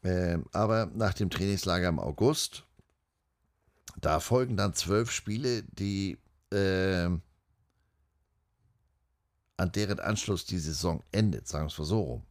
äh, 0.03 0.39
aber 0.53 0.87
nach 0.87 1.15
dem 1.15 1.31
Trainingslager 1.31 1.89
im 1.89 2.01
August, 2.01 2.65
da 4.01 4.21
folgen 4.21 4.57
dann 4.57 4.75
zwölf 4.75 5.11
Spiele, 5.11 5.63
die 5.63 6.19
äh, 6.51 7.09
an 9.59 9.73
deren 9.73 10.01
Anschluss 10.01 10.47
die 10.47 10.59
Saison 10.59 11.03
endet, 11.13 11.47
sagen 11.47 11.67
wir 11.67 11.73
es 11.73 11.79
mal 11.79 11.85
so 11.85 12.01
rum. 12.01 12.23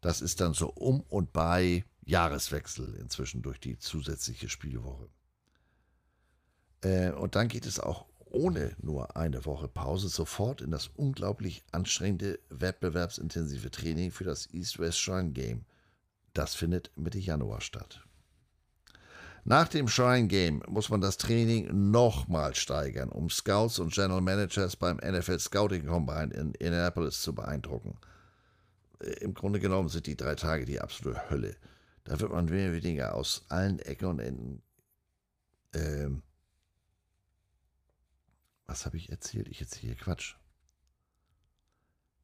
Das 0.00 0.20
ist 0.20 0.40
dann 0.40 0.52
so 0.52 0.68
um 0.68 1.00
und 1.00 1.32
bei 1.32 1.84
Jahreswechsel 2.04 2.94
inzwischen 2.96 3.42
durch 3.42 3.58
die 3.58 3.78
zusätzliche 3.78 4.48
Spielwoche. 4.48 5.08
Äh, 6.82 7.10
und 7.10 7.34
dann 7.34 7.48
geht 7.48 7.66
es 7.66 7.80
auch 7.80 8.06
ohne 8.30 8.76
nur 8.82 9.16
eine 9.16 9.44
Woche 9.44 9.68
Pause 9.68 10.08
sofort 10.08 10.60
in 10.60 10.70
das 10.70 10.88
unglaublich 10.88 11.64
anstrengende, 11.72 12.38
wettbewerbsintensive 12.50 13.70
Training 13.70 14.10
für 14.10 14.24
das 14.24 14.52
East-West 14.52 14.98
Shrine 14.98 15.30
Game. 15.30 15.64
Das 16.34 16.54
findet 16.54 16.90
Mitte 16.96 17.18
Januar 17.18 17.60
statt. 17.60 18.06
Nach 19.48 19.68
dem 19.68 19.86
Shrine 19.86 20.26
Game 20.26 20.60
muss 20.68 20.88
man 20.88 21.00
das 21.00 21.18
Training 21.18 21.90
nochmal 21.90 22.54
steigern, 22.56 23.10
um 23.10 23.30
Scouts 23.30 23.78
und 23.78 23.94
General 23.94 24.20
Managers 24.20 24.74
beim 24.74 24.96
NFL 24.96 25.38
Scouting 25.38 25.86
Combine 25.86 26.34
in 26.34 26.50
Indianapolis 26.54 27.22
zu 27.22 27.32
beeindrucken. 27.32 27.96
Äh, 28.98 29.12
Im 29.20 29.34
Grunde 29.34 29.60
genommen 29.60 29.88
sind 29.88 30.08
die 30.08 30.16
drei 30.16 30.34
Tage 30.34 30.64
die 30.64 30.80
absolute 30.80 31.30
Hölle. 31.30 31.56
Da 32.02 32.18
wird 32.18 32.32
man 32.32 32.46
mehr 32.46 32.70
oder 32.70 32.82
weniger 32.82 33.14
aus 33.14 33.44
allen 33.48 33.78
Ecken 33.78 34.06
und 34.06 34.18
Enden 34.18 34.62
äh, 35.72 36.08
was 38.66 38.86
habe 38.86 38.96
ich 38.96 39.10
erzählt? 39.10 39.48
Ich 39.48 39.60
erzähle 39.60 39.94
Quatsch. 39.94 40.36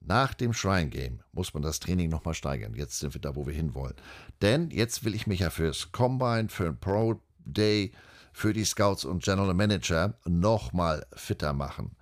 Nach 0.01 0.35
dem 0.35 0.53
Shrine 0.53 0.91
Game 0.91 1.21
muss 1.33 1.55
man 1.55 1.63
das 1.63 1.79
Training 1.79 2.11
nochmal 2.11 2.35
steigern. 2.35 2.75
Jetzt 2.75 2.99
sind 2.99 3.15
wir 3.15 3.21
da, 3.21 3.37
wo 3.37 3.47
wir 3.47 3.55
hinwollen. 3.55 3.95
Denn 4.41 4.71
jetzt 4.71 5.05
will 5.05 5.15
ich 5.15 5.27
mich 5.27 5.41
ja 5.41 5.51
fürs 5.51 5.93
Combine, 5.93 6.49
für 6.49 6.65
den 6.65 6.79
Pro 6.79 7.21
Day, 7.39 7.93
für 8.33 8.53
die 8.53 8.65
Scouts 8.65 9.05
und 9.05 9.23
General 9.23 9.55
Manager 9.55 10.19
nochmal 10.25 11.07
fitter 11.13 11.53
machen. 11.53 11.97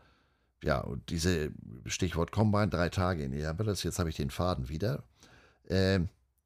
Ja, 0.62 0.80
und 0.80 1.10
diese 1.10 1.52
Stichwort 1.86 2.32
Combine, 2.32 2.68
drei 2.68 2.88
Tage 2.88 3.22
in 3.22 3.32
Indianapolis, 3.32 3.82
jetzt 3.82 3.98
habe 3.98 4.10
ich 4.10 4.16
den 4.16 4.30
Faden 4.30 4.68
wieder. 4.68 5.04
Äh, 5.64 6.00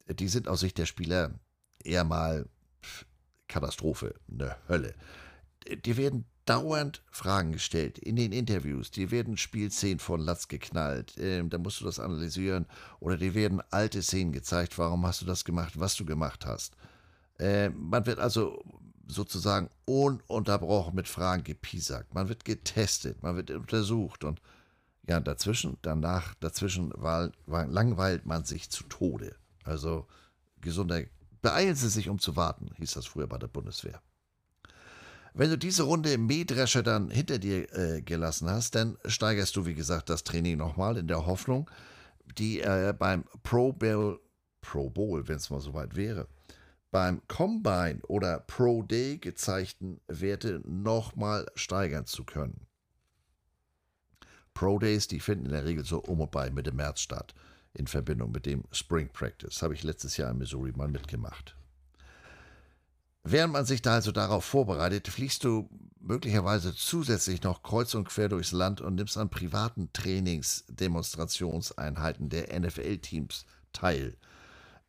die 0.08 0.28
sind 0.28 0.48
aus 0.48 0.60
Sicht 0.60 0.78
der 0.78 0.86
Spieler 0.86 1.38
eher 1.82 2.04
mal 2.04 2.48
Katastrophe, 3.48 4.14
eine 4.30 4.56
Hölle. 4.68 4.94
Die 5.84 5.96
werden 5.96 6.26
dauernd 6.44 7.02
Fragen 7.10 7.52
gestellt 7.52 7.98
in 7.98 8.16
den 8.16 8.32
Interviews. 8.32 8.90
Die 8.90 9.10
werden 9.10 9.36
Spielszenen 9.36 9.98
von 9.98 10.20
Latz 10.20 10.48
geknallt. 10.48 11.14
Ähm, 11.18 11.50
da 11.50 11.58
musst 11.58 11.80
du 11.80 11.84
das 11.84 11.98
analysieren. 11.98 12.66
Oder 13.00 13.16
dir 13.16 13.34
werden 13.34 13.62
alte 13.70 14.02
Szenen 14.02 14.32
gezeigt. 14.32 14.78
Warum 14.78 15.06
hast 15.06 15.22
du 15.22 15.26
das 15.26 15.44
gemacht, 15.44 15.78
was 15.78 15.96
du 15.96 16.04
gemacht 16.04 16.46
hast? 16.46 16.76
Äh, 17.38 17.70
man 17.70 18.06
wird 18.06 18.18
also 18.18 18.62
sozusagen 19.06 19.70
ununterbrochen 19.84 20.94
mit 20.94 21.08
Fragen 21.08 21.44
gepiesackt. 21.44 22.14
Man 22.14 22.28
wird 22.28 22.44
getestet, 22.44 23.22
man 23.22 23.36
wird 23.36 23.50
untersucht 23.50 24.24
und 24.24 24.40
Ja, 25.06 25.20
dazwischen, 25.20 25.76
danach, 25.82 26.34
dazwischen 26.40 26.90
war, 26.96 27.30
war, 27.46 27.66
langweilt 27.66 28.24
man 28.24 28.44
sich 28.44 28.70
zu 28.70 28.84
Tode. 28.84 29.36
Also 29.62 30.06
gesunder, 30.62 31.02
beeilen 31.42 31.74
Sie 31.74 31.90
sich, 31.90 32.08
um 32.08 32.18
zu 32.18 32.36
warten, 32.36 32.70
hieß 32.78 32.94
das 32.94 33.06
früher 33.06 33.26
bei 33.26 33.36
der 33.36 33.48
Bundeswehr. 33.48 34.00
Wenn 35.36 35.50
du 35.50 35.58
diese 35.58 35.82
Runde 35.82 36.12
im 36.12 36.26
Mähdrescher 36.26 36.84
dann 36.84 37.10
hinter 37.10 37.40
dir 37.40 37.72
äh, 37.76 38.02
gelassen 38.02 38.48
hast, 38.48 38.76
dann 38.76 38.96
steigerst 39.04 39.56
du, 39.56 39.66
wie 39.66 39.74
gesagt, 39.74 40.08
das 40.08 40.22
Training 40.22 40.56
nochmal 40.56 40.96
in 40.96 41.08
der 41.08 41.26
Hoffnung, 41.26 41.68
die 42.38 42.60
äh, 42.60 42.94
beim 42.96 43.24
Pro 43.42 43.72
Bowl, 43.72 44.20
Pro 44.60 44.88
Bowl, 44.90 45.26
wenn 45.26 45.36
es 45.36 45.50
mal 45.50 45.60
soweit 45.60 45.96
wäre, 45.96 46.28
beim 46.92 47.20
Combine 47.26 47.98
oder 48.06 48.38
Pro 48.38 48.84
Day 48.84 49.18
gezeigten 49.18 50.00
Werte 50.06 50.62
nochmal 50.64 51.46
steigern 51.56 52.06
zu 52.06 52.22
können. 52.22 52.68
Pro 54.54 54.78
Days, 54.78 55.08
die 55.08 55.18
finden 55.18 55.46
in 55.46 55.50
der 55.50 55.64
Regel 55.64 55.84
so 55.84 55.98
um 55.98 56.20
und 56.20 56.30
bei 56.30 56.48
Mitte 56.50 56.70
März 56.70 57.00
statt, 57.00 57.34
in 57.72 57.88
Verbindung 57.88 58.30
mit 58.30 58.46
dem 58.46 58.62
Spring 58.70 59.08
Practice. 59.12 59.60
Habe 59.62 59.74
ich 59.74 59.82
letztes 59.82 60.16
Jahr 60.16 60.30
in 60.30 60.38
Missouri 60.38 60.70
mal 60.70 60.86
mitgemacht. 60.86 61.56
Während 63.24 63.52
man 63.54 63.64
sich 63.64 63.80
da 63.80 63.94
also 63.94 64.12
darauf 64.12 64.44
vorbereitet, 64.44 65.08
fliegst 65.08 65.44
du 65.44 65.70
möglicherweise 65.98 66.74
zusätzlich 66.74 67.42
noch 67.42 67.62
kreuz 67.62 67.94
und 67.94 68.06
quer 68.06 68.28
durchs 68.28 68.52
Land 68.52 68.82
und 68.82 68.96
nimmst 68.96 69.16
an 69.16 69.30
privaten 69.30 69.90
Trainings-Demonstrationseinheiten 69.94 72.28
der 72.28 72.60
NFL-Teams 72.60 73.46
teil. 73.72 74.18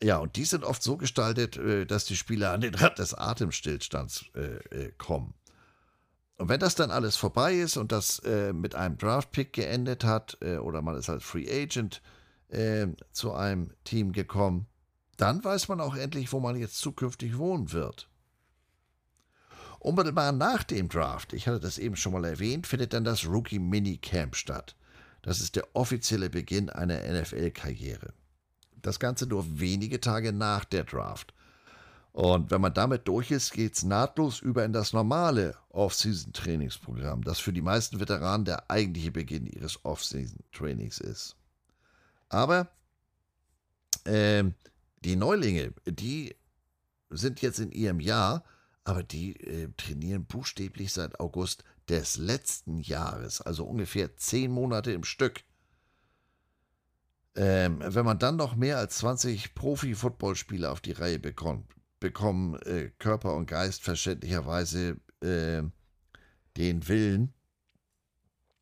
Ja, 0.04 0.18
und 0.18 0.36
die 0.36 0.44
sind 0.44 0.66
oft 0.66 0.84
so 0.84 0.98
gestaltet, 0.98 1.56
äh, 1.56 1.86
dass 1.86 2.04
die 2.04 2.18
Spieler 2.18 2.52
an 2.52 2.60
den 2.62 2.76
Rand 2.76 3.00
des 3.00 3.14
Atemstillstands 3.14 4.26
äh, 4.36 4.58
äh, 4.76 4.92
kommen. 4.98 5.34
Und 6.38 6.50
wenn 6.50 6.60
das 6.60 6.76
dann 6.76 6.92
alles 6.92 7.16
vorbei 7.16 7.56
ist 7.56 7.78
und 7.78 7.94
das 7.94 8.22
mit 8.22 8.76
einem 8.76 8.98
Draft-Pick 8.98 9.54
geendet 9.54 10.04
hat 10.04 10.38
oder 10.42 10.82
man 10.82 10.98
ist 10.98 11.10
als 11.10 11.24
Free 11.24 11.50
Agent 11.50 12.02
zu 13.14 13.32
einem 13.32 13.72
Team 13.86 14.12
gekommen, 14.12 14.68
dann 15.16 15.42
weiß 15.42 15.70
man 15.70 15.80
auch 15.80 15.96
endlich, 15.96 16.34
wo 16.34 16.42
man 16.42 16.58
jetzt 16.58 16.80
zukünftig 16.80 17.38
wohnen 17.38 17.72
wird. 17.72 18.10
Unmittelbar 19.86 20.32
nach 20.32 20.64
dem 20.64 20.90
Draft, 20.90 21.32
ich 21.32 21.48
hatte 21.48 21.60
das 21.60 21.78
eben 21.78 21.96
schon 21.96 22.14
mal 22.14 22.26
erwähnt, 22.26 22.66
findet 22.66 22.92
dann 22.92 23.04
das 23.04 23.28
Rookie 23.28 23.60
Minicamp 23.60 24.36
statt. 24.36 24.76
Das 25.22 25.40
ist 25.40 25.56
der 25.56 25.68
offizielle 25.76 26.32
Beginn 26.32 26.72
einer 26.72 27.02
NFL-Karriere. 27.04 28.12
Das 28.82 29.00
Ganze 29.00 29.28
nur 29.28 29.60
wenige 29.60 30.02
Tage 30.02 30.34
nach 30.34 30.66
der 30.66 30.86
Draft. 30.86 31.36
Und 32.14 32.50
wenn 32.50 32.62
man 32.62 32.74
damit 32.74 33.08
durch 33.08 33.30
ist, 33.30 33.54
geht 33.54 33.76
es 33.76 33.84
nahtlos 33.84 34.40
über 34.40 34.66
in 34.66 34.74
das 34.74 34.92
normale 34.92 35.56
Off-Season-Trainingsprogramm, 35.70 37.24
das 37.24 37.38
für 37.38 37.54
die 37.54 37.62
meisten 37.62 38.00
Veteranen 38.00 38.46
der 38.46 38.72
eigentliche 38.72 39.12
Beginn 39.12 39.46
ihres 39.46 39.86
Off-Season-Trainings 39.86 41.00
ist. 41.00 41.36
Aber 42.30 42.70
äh, 44.06 44.46
die 45.02 45.16
Neulinge, 45.16 45.76
die 45.86 46.36
sind 47.12 47.44
jetzt 47.44 47.60
in 47.60 47.72
ihrem 47.72 48.00
Jahr 48.00 48.44
aber 48.86 49.04
die 49.04 49.36
äh, 49.42 49.70
trainieren 49.76 50.26
buchstäblich 50.26 50.94
seit 50.94 51.20
August 51.20 51.64
des 51.90 52.18
letzten 52.18 52.80
Jahres, 52.80 53.42
also 53.42 53.66
ungefähr 53.66 54.16
zehn 54.16 54.52
Monate 54.52 54.92
im 54.92 55.04
Stück. 55.04 55.44
Ähm, 57.36 57.82
wenn 57.84 58.06
man 58.06 58.20
dann 58.20 58.38
noch 58.38 58.56
mehr 58.56 58.78
als 58.78 59.00
20 59.00 59.56
Profi-Footballspieler 59.56 60.72
auf 60.72 60.80
die 60.80 60.94
Reihe 60.94 61.20
bekommt, 61.20 61.70
bekommen 62.00 62.56
äh, 62.62 62.92
Körper 63.00 63.36
und 63.36 63.48
Geist 63.48 63.84
verständlicherweise 63.84 65.02
äh, 65.22 65.64
den 66.56 66.88
Willen 66.88 67.34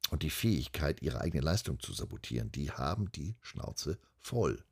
und 0.10 0.24
die 0.24 0.30
Fähigkeit, 0.30 1.02
ihre 1.02 1.22
eigene 1.22 1.44
Leistung 1.44 1.80
zu 1.80 1.94
sabotieren. 1.94 2.52
Die 2.52 2.72
haben 2.72 3.12
die 3.12 3.36
Schnauze 3.42 4.00
voll. 4.22 4.64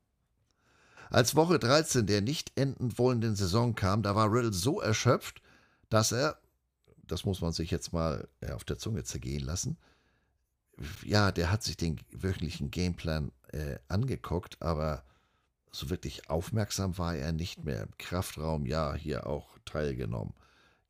Als 1.11 1.35
Woche 1.35 1.59
13 1.59 2.07
der 2.07 2.21
nicht 2.21 2.57
enden 2.57 2.97
wollenden 2.97 3.35
Saison 3.35 3.75
kam, 3.75 4.01
da 4.01 4.15
war 4.15 4.31
Riddle 4.31 4.53
so 4.53 4.79
erschöpft, 4.79 5.41
dass 5.89 6.13
er, 6.13 6.39
das 7.05 7.25
muss 7.25 7.41
man 7.41 7.51
sich 7.51 7.69
jetzt 7.69 7.91
mal 7.91 8.29
äh, 8.39 8.51
auf 8.51 8.63
der 8.63 8.77
Zunge 8.77 9.03
zergehen 9.03 9.43
lassen, 9.43 9.77
ja, 11.03 11.31
der 11.31 11.51
hat 11.51 11.63
sich 11.63 11.75
den 11.75 11.99
wöchentlichen 12.11 12.71
Gameplan 12.71 13.31
äh, 13.49 13.77
angeguckt, 13.89 14.61
aber 14.61 15.03
so 15.71 15.89
wirklich 15.89 16.29
aufmerksam 16.29 16.97
war 16.97 17.15
er 17.15 17.33
nicht 17.33 17.63
mehr. 17.63 17.87
Kraftraum, 17.97 18.65
ja, 18.65 18.93
hier 18.93 19.27
auch 19.27 19.57
teilgenommen. 19.65 20.33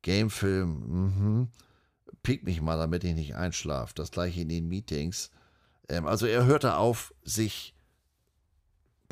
Gamefilm, 0.02 0.86
mhm. 0.86 1.48
Piek 2.22 2.44
mich 2.44 2.60
mal, 2.60 2.78
damit 2.78 3.02
ich 3.02 3.14
nicht 3.14 3.34
einschlafe. 3.34 3.92
Das 3.94 4.12
gleiche 4.12 4.42
in 4.42 4.48
den 4.48 4.68
Meetings. 4.68 5.30
Ähm, 5.88 6.06
also 6.06 6.26
er 6.26 6.44
hörte 6.44 6.76
auf, 6.76 7.12
sich 7.24 7.74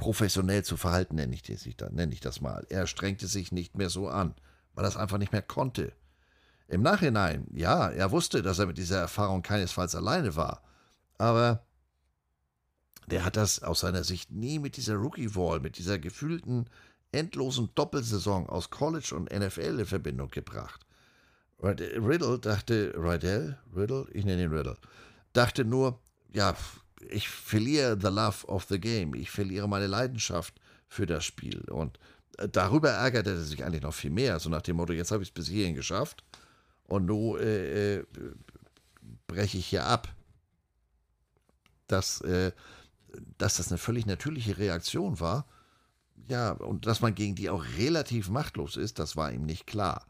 professionell 0.00 0.64
zu 0.64 0.76
verhalten, 0.76 1.16
nenne 1.16 1.34
ich, 1.34 1.42
das, 1.42 1.64
nenne 1.92 2.12
ich 2.12 2.20
das 2.20 2.40
mal. 2.40 2.66
Er 2.70 2.86
strengte 2.86 3.26
sich 3.26 3.52
nicht 3.52 3.76
mehr 3.76 3.90
so 3.90 4.08
an, 4.08 4.34
weil 4.74 4.84
er 4.84 4.88
es 4.88 4.96
einfach 4.96 5.18
nicht 5.18 5.32
mehr 5.32 5.42
konnte. 5.42 5.92
Im 6.68 6.82
Nachhinein, 6.82 7.46
ja, 7.52 7.88
er 7.90 8.10
wusste, 8.10 8.42
dass 8.42 8.58
er 8.58 8.66
mit 8.66 8.78
dieser 8.78 8.98
Erfahrung 8.98 9.42
keinesfalls 9.42 9.94
alleine 9.94 10.34
war, 10.36 10.62
aber 11.18 11.64
der 13.08 13.24
hat 13.24 13.36
das 13.36 13.62
aus 13.62 13.80
seiner 13.80 14.04
Sicht 14.04 14.30
nie 14.30 14.58
mit 14.58 14.76
dieser 14.76 14.94
Rookie-Wall, 14.94 15.60
mit 15.60 15.76
dieser 15.78 15.98
gefühlten, 15.98 16.70
endlosen 17.12 17.70
Doppelsaison 17.74 18.48
aus 18.48 18.70
College 18.70 19.14
und 19.14 19.30
NFL 19.30 19.80
in 19.80 19.86
Verbindung 19.86 20.30
gebracht. 20.30 20.86
Riddle 21.62 22.38
dachte, 22.38 22.94
Riddle, 22.96 23.58
Riddle, 23.76 24.06
ich 24.12 24.24
nenne 24.24 24.44
ihn 24.44 24.52
Riddle, 24.52 24.76
dachte 25.34 25.64
nur, 25.64 26.00
ja, 26.32 26.56
ich 27.08 27.28
verliere 27.28 27.98
the 28.00 28.08
love 28.08 28.46
of 28.46 28.66
the 28.68 28.80
game, 28.80 29.14
ich 29.14 29.30
verliere 29.30 29.68
meine 29.68 29.86
Leidenschaft 29.86 30.54
für 30.88 31.06
das 31.06 31.24
Spiel. 31.24 31.60
Und 31.70 31.98
äh, 32.38 32.48
darüber 32.48 32.90
ärgerte 32.90 33.30
er 33.30 33.40
sich 33.40 33.64
eigentlich 33.64 33.82
noch 33.82 33.94
viel 33.94 34.10
mehr, 34.10 34.38
so 34.38 34.50
nach 34.50 34.62
dem 34.62 34.76
Motto, 34.76 34.92
jetzt 34.92 35.10
habe 35.10 35.22
ich 35.22 35.30
es 35.30 35.34
bis 35.34 35.48
hierhin 35.48 35.74
geschafft 35.74 36.24
und 36.84 37.06
nun 37.06 37.38
äh, 37.38 37.96
äh, 37.96 38.04
breche 39.26 39.58
ich 39.58 39.66
hier 39.66 39.86
ab. 39.86 40.08
Dass, 41.86 42.20
äh, 42.20 42.52
dass 43.36 43.56
das 43.56 43.68
eine 43.68 43.78
völlig 43.78 44.06
natürliche 44.06 44.58
Reaktion 44.58 45.18
war, 45.18 45.46
ja, 46.28 46.52
und 46.52 46.86
dass 46.86 47.00
man 47.00 47.16
gegen 47.16 47.34
die 47.34 47.50
auch 47.50 47.64
relativ 47.76 48.28
machtlos 48.28 48.76
ist, 48.76 49.00
das 49.00 49.16
war 49.16 49.32
ihm 49.32 49.42
nicht 49.42 49.66
klar. 49.66 50.06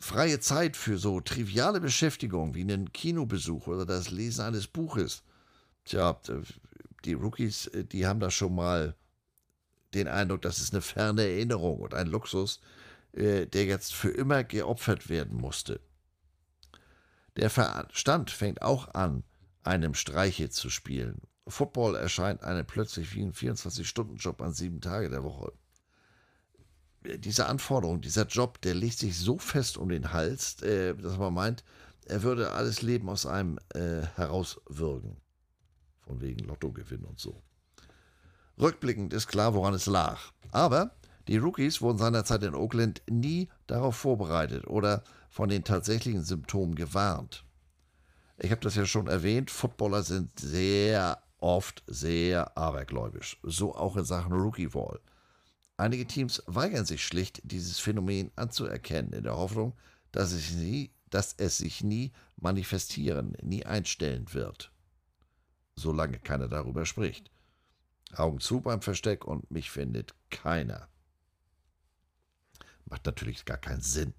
Freie 0.00 0.40
Zeit 0.40 0.76
für 0.76 0.98
so 0.98 1.20
triviale 1.20 1.80
Beschäftigungen 1.80 2.54
wie 2.54 2.62
einen 2.62 2.92
Kinobesuch 2.92 3.68
oder 3.68 3.86
das 3.86 4.10
Lesen 4.10 4.42
eines 4.42 4.66
Buches 4.66 5.22
Tja, 5.88 6.20
die 7.04 7.14
Rookies, 7.14 7.66
äh, 7.68 7.84
die 7.84 8.06
haben 8.06 8.20
da 8.20 8.30
schon 8.30 8.54
mal 8.54 8.94
den 9.94 10.06
Eindruck, 10.06 10.42
das 10.42 10.58
ist 10.58 10.74
eine 10.74 10.82
ferne 10.82 11.22
Erinnerung 11.22 11.80
und 11.80 11.94
ein 11.94 12.08
Luxus, 12.08 12.60
äh, 13.12 13.46
der 13.46 13.64
jetzt 13.64 13.94
für 13.94 14.10
immer 14.10 14.44
geopfert 14.44 15.08
werden 15.08 15.36
musste. 15.36 15.80
Der 17.36 17.48
Verstand 17.48 18.30
fängt 18.30 18.60
auch 18.60 18.94
an, 18.94 19.24
einem 19.62 19.94
Streiche 19.94 20.50
zu 20.50 20.68
spielen. 20.68 21.22
Football 21.46 21.94
erscheint 21.94 22.42
einem 22.42 22.66
plötzlich 22.66 23.14
wie 23.14 23.22
ein 23.22 23.32
24-Stunden-Job 23.32 24.42
an 24.42 24.52
sieben 24.52 24.80
Tage 24.80 25.08
der 25.08 25.24
Woche. 25.24 25.52
Diese 27.04 27.46
Anforderung, 27.46 28.02
dieser 28.02 28.26
Job, 28.26 28.60
der 28.60 28.74
legt 28.74 28.98
sich 28.98 29.16
so 29.16 29.38
fest 29.38 29.78
um 29.78 29.88
den 29.88 30.12
Hals, 30.12 30.60
äh, 30.62 30.94
dass 30.94 31.16
man 31.16 31.32
meint, 31.32 31.64
er 32.04 32.22
würde 32.22 32.52
alles 32.52 32.82
Leben 32.82 33.08
aus 33.08 33.24
einem 33.26 33.58
herauswürgen. 34.16 35.18
Von 36.08 36.22
wegen 36.22 36.46
Lottogewinn 36.46 37.04
und 37.04 37.20
so. 37.20 37.42
Rückblickend 38.58 39.12
ist 39.12 39.26
klar, 39.26 39.52
woran 39.52 39.74
es 39.74 39.84
lag. 39.84 40.18
Aber 40.52 40.92
die 41.28 41.36
Rookies 41.36 41.82
wurden 41.82 41.98
seinerzeit 41.98 42.42
in 42.44 42.54
Oakland 42.54 43.02
nie 43.10 43.50
darauf 43.66 43.94
vorbereitet 43.96 44.66
oder 44.66 45.04
von 45.28 45.50
den 45.50 45.64
tatsächlichen 45.64 46.24
Symptomen 46.24 46.74
gewarnt. 46.74 47.44
Ich 48.38 48.50
habe 48.50 48.62
das 48.62 48.74
ja 48.74 48.86
schon 48.86 49.06
erwähnt, 49.06 49.50
Footballer 49.50 50.02
sind 50.02 50.40
sehr 50.40 51.22
oft 51.36 51.84
sehr 51.86 52.56
abergläubisch, 52.56 53.38
so 53.42 53.74
auch 53.74 53.98
in 53.98 54.04
Sachen 54.04 54.32
Rookie 54.32 54.72
Wall. 54.72 55.00
Einige 55.76 56.06
Teams 56.06 56.42
weigern 56.46 56.86
sich 56.86 57.04
schlicht, 57.04 57.42
dieses 57.44 57.78
Phänomen 57.78 58.30
anzuerkennen, 58.34 59.12
in 59.12 59.24
der 59.24 59.36
Hoffnung, 59.36 59.74
dass 60.10 60.32
es, 60.32 60.52
nie, 60.52 60.90
dass 61.10 61.34
es 61.34 61.58
sich 61.58 61.84
nie 61.84 62.12
manifestieren, 62.36 63.36
nie 63.42 63.66
einstellen 63.66 64.32
wird 64.32 64.72
solange 65.78 66.18
keiner 66.18 66.48
darüber 66.48 66.86
spricht. 66.86 67.30
Augen 68.14 68.40
zu 68.40 68.60
beim 68.60 68.82
Versteck 68.82 69.24
und 69.24 69.50
mich 69.50 69.70
findet 69.70 70.14
keiner. 70.30 70.88
Macht 72.86 73.06
natürlich 73.06 73.44
gar 73.44 73.58
keinen 73.58 73.82
Sinn. 73.82 74.14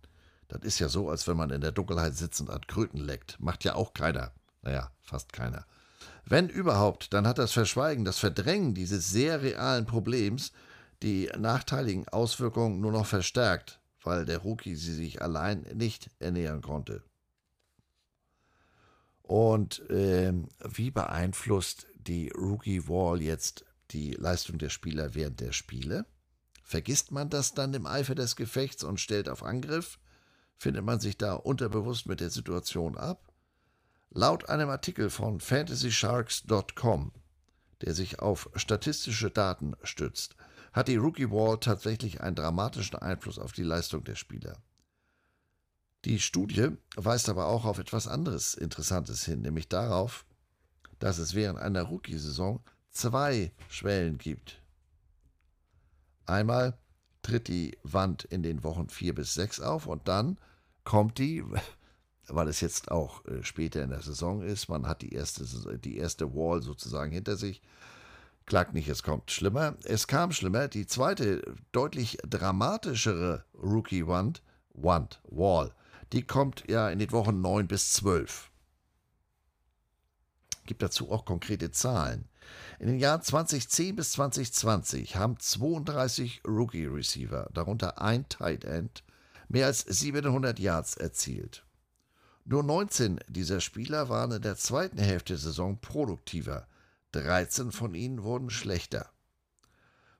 Das 0.47 0.62
ist 0.64 0.80
ja 0.80 0.89
so, 0.89 1.10
als 1.10 1.28
wenn 1.28 1.38
man 1.38 1.49
in 1.51 1.62
der 1.62 1.72
Dunkelheit 1.72 2.16
sitzend 2.16 2.49
an 2.49 2.62
Kröten 2.68 2.99
leckt. 2.99 3.39
Macht 3.39 3.64
ja 3.64 3.76
auch 3.76 3.93
keiner. 3.93 4.32
Naja, 4.62 4.91
fast 5.01 5.34
keiner. 5.34 5.66
Wenn 6.26 6.49
überhaupt, 6.49 7.14
dann 7.14 7.28
hat 7.28 7.38
das 7.38 7.51
Verschweigen, 7.51 8.05
das 8.05 8.20
Verdrängen 8.20 8.74
dieses 8.74 9.10
sehr 9.10 9.41
realen 9.41 9.86
Problems 9.86 10.51
die 11.01 11.30
nachteiligen 11.38 12.07
Auswirkungen 12.10 12.82
nur 12.82 12.91
noch 12.91 13.05
verstärkt, 13.05 13.80
weil 14.03 14.26
der 14.26 14.39
Rookie 14.39 14.76
sie 14.76 14.93
sich 14.93 15.22
allein 15.22 15.62
nicht 15.74 16.10
ernähren 16.20 16.62
konnte. 16.62 17.03
Und 19.30 19.88
äh, 19.92 20.34
wie 20.68 20.90
beeinflusst 20.90 21.86
die 21.94 22.30
Rookie 22.30 22.88
Wall 22.88 23.22
jetzt 23.22 23.64
die 23.92 24.14
Leistung 24.14 24.58
der 24.58 24.70
Spieler 24.70 25.14
während 25.14 25.40
der 25.40 25.52
Spiele? 25.52 26.08
Vergisst 26.64 27.12
man 27.12 27.30
das 27.30 27.54
dann 27.54 27.76
im 27.76 27.86
Eifer 27.86 28.16
des 28.16 28.36
Gefechts 28.36 28.84
und 28.84 29.00
stellt 29.00 29.30
auf 29.30 29.44
Angriff? 29.44 30.00
Findet 30.58 30.84
man 30.84 31.00
sich 31.00 31.16
da 31.16 31.36
unterbewusst 31.36 32.08
mit 32.08 32.22
der 32.22 32.32
Situation 32.32 32.98
ab? 32.98 33.32
Laut 34.10 34.50
einem 34.50 34.70
Artikel 34.70 35.12
von 35.12 35.40
fantasysharks.com, 35.40 37.12
der 37.84 37.94
sich 37.94 38.18
auf 38.18 38.50
statistische 38.56 39.30
Daten 39.30 39.76
stützt, 39.84 40.38
hat 40.74 40.88
die 40.88 40.96
Rookie 40.96 41.30
Wall 41.30 41.60
tatsächlich 41.60 42.22
einen 42.22 42.36
dramatischen 42.36 42.98
Einfluss 42.98 43.38
auf 43.38 43.52
die 43.52 43.62
Leistung 43.62 44.04
der 44.04 44.16
Spieler. 44.16 44.58
Die 46.06 46.20
Studie 46.20 46.70
weist 46.95 47.28
aber 47.28 47.47
auch 47.47 47.66
auf 47.66 47.78
etwas 47.78 48.08
anderes 48.08 48.54
Interessantes 48.54 49.26
hin, 49.26 49.41
nämlich 49.41 49.68
darauf, 49.68 50.26
dass 51.00 51.18
es 51.18 51.34
während 51.34 51.60
einer 51.60 51.84
Rookie-Saison 51.84 52.62
zwei 52.91 53.52
Schwellen 53.68 54.18
gibt. 54.18 54.62
Einmal 56.26 56.78
tritt 57.22 57.47
die 57.47 57.78
Wand 57.84 58.24
in 58.26 58.43
den 58.43 58.64
Wochen 58.64 58.88
4 58.88 59.16
bis 59.16 59.34
6 59.34 59.60
auf 59.60 59.88
und 59.88 60.08
dann 60.08 60.39
kommt 60.86 61.18
die, 61.18 61.43
weil 62.28 62.47
es 62.47 62.62
jetzt 62.62 62.91
auch 62.91 63.26
äh, 63.26 63.43
später 63.43 63.84
in 63.84 63.89
der 63.89 64.02
Saison 64.02 64.41
ist, 64.41 64.70
man 64.70 64.88
hat 64.88 65.02
die 65.02 65.14
erste, 65.14 65.45
die 65.80 65.97
erste 65.97 66.34
Wall 66.34 66.62
sozusagen 66.62 67.12
hinter 67.12 67.36
sich, 67.36 67.62
klagt 68.45 68.74
nicht, 68.74 68.88
es 68.88 69.04
kommt 69.04 69.32
schlimmer. 69.32 69.76
Es 69.84 70.08
kam 70.08 70.32
schlimmer. 70.32 70.68
Die 70.68 70.88
zweite, 70.88 71.41
deutlich 71.72 72.18
dramatischere 72.28 73.45
Rookie-Wand, 73.54 74.41
Wand, 74.74 75.22
Wall, 75.30 75.74
die 76.14 76.24
kommt 76.24 76.64
ja 76.68 76.89
in 76.89 76.99
den 76.99 77.12
Wochen 77.12 77.41
9 77.41 77.68
bis 77.68 77.93
12. 77.93 78.49
Gibt 80.66 80.82
dazu 80.82 81.12
auch 81.12 81.26
konkrete 81.26 81.72
Zahlen. 81.72 82.28
In 82.80 82.88
den 82.88 82.99
Jahren 82.99 83.22
2010 83.22 83.95
bis 83.95 84.14
2020 84.14 85.16
haben 85.16 85.39
32 85.39 86.41
Rookie-Receiver, 86.47 87.49
darunter 87.53 88.01
ein 88.01 88.28
Tight 88.30 88.64
End, 88.64 89.03
mehr 89.47 89.68
als 89.68 89.82
700 89.82 90.60
Yards 90.60 90.95
erzielt. 90.95 91.66
Nur 92.45 92.64
19 92.64 93.20
dieser 93.28 93.62
Spieler 93.62 94.10
waren 94.10 94.32
in 94.32 94.41
der 94.41 94.55
zweiten 94.55 94.97
Hälfte 94.97 95.34
der 95.34 95.39
Saison 95.39 95.80
produktiver, 95.80 96.68
13 97.12 97.72
von 97.72 97.93
ihnen 97.93 98.24
wurden 98.24 98.49
schlechter. 98.49 99.10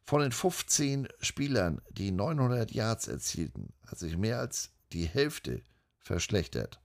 Von 0.04 0.22
den 0.22 0.32
15 0.32 1.08
Spielern, 1.22 1.82
die 1.92 2.12
900 2.12 2.72
Yards 2.72 3.08
erzielten, 3.08 3.74
hat 3.86 4.00
sich 4.00 4.18
mehr 4.18 4.40
als 4.40 4.72
die 4.92 5.06
Hälfte 5.06 5.62
verschlechtert. 6.00 6.80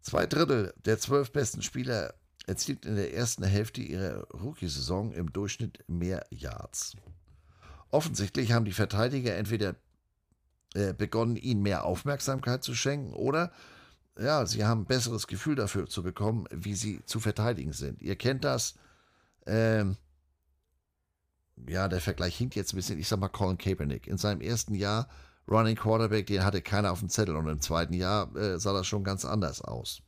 Zwei 0.00 0.26
Drittel 0.26 0.74
der 0.84 0.98
zwölf 0.98 1.32
besten 1.32 1.62
Spieler 1.62 2.14
erzielten 2.46 2.88
in 2.88 2.96
der 2.96 3.14
ersten 3.14 3.44
Hälfte 3.44 3.82
ihrer 3.82 4.26
Rookie-Saison 4.30 5.12
im 5.12 5.32
Durchschnitt 5.32 5.84
mehr 5.86 6.24
Yards. 6.30 6.96
Offensichtlich 7.90 8.52
haben 8.52 8.64
die 8.64 8.72
Verteidiger 8.72 9.36
entweder 9.36 9.76
äh, 10.74 10.94
begonnen, 10.94 11.36
ihnen 11.36 11.62
mehr 11.62 11.84
Aufmerksamkeit 11.84 12.62
zu 12.64 12.74
schenken 12.74 13.12
oder 13.12 13.52
ja, 14.18 14.44
sie 14.46 14.64
haben 14.64 14.82
ein 14.82 14.86
besseres 14.86 15.26
Gefühl 15.26 15.54
dafür 15.54 15.86
zu 15.86 16.02
bekommen, 16.02 16.46
wie 16.50 16.74
sie 16.74 17.04
zu 17.04 17.20
verteidigen 17.20 17.72
sind. 17.72 18.02
Ihr 18.02 18.16
kennt 18.16 18.44
das. 18.44 18.74
Ähm, 19.46 19.96
ja, 21.68 21.88
der 21.88 22.00
Vergleich 22.00 22.36
hinkt 22.36 22.56
jetzt 22.56 22.72
ein 22.72 22.76
bisschen. 22.76 22.98
Ich 22.98 23.08
sag 23.08 23.20
mal 23.20 23.28
Colin 23.28 23.58
Kaepernick. 23.58 24.06
In 24.06 24.18
seinem 24.18 24.40
ersten 24.40 24.74
Jahr 24.74 25.08
Running 25.48 25.76
Quarterback, 25.76 26.26
den 26.26 26.44
hatte 26.44 26.62
keiner 26.62 26.92
auf 26.92 27.00
dem 27.00 27.08
Zettel. 27.08 27.36
Und 27.36 27.48
im 27.48 27.60
zweiten 27.60 27.94
Jahr 27.94 28.34
äh, 28.36 28.58
sah 28.58 28.72
das 28.72 28.86
schon 28.86 29.04
ganz 29.04 29.24
anders 29.24 29.62
aus. 29.62 30.02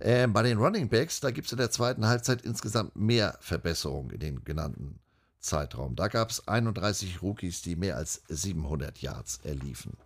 Äh, 0.00 0.28
bei 0.28 0.42
den 0.42 0.58
Running 0.58 0.88
Backs, 0.88 1.20
da 1.20 1.30
gibt 1.30 1.46
es 1.46 1.52
in 1.52 1.58
der 1.58 1.70
zweiten 1.70 2.06
Halbzeit 2.06 2.42
insgesamt 2.42 2.94
mehr 2.94 3.36
Verbesserungen 3.40 4.10
in 4.10 4.20
den 4.20 4.44
genannten 4.44 5.00
Zeitraum. 5.40 5.96
Da 5.96 6.08
gab 6.08 6.30
es 6.30 6.46
31 6.46 7.22
Rookies, 7.22 7.62
die 7.62 7.76
mehr 7.76 7.96
als 7.96 8.22
700 8.28 8.98
Yards 9.00 9.40
erliefen. 9.42 9.96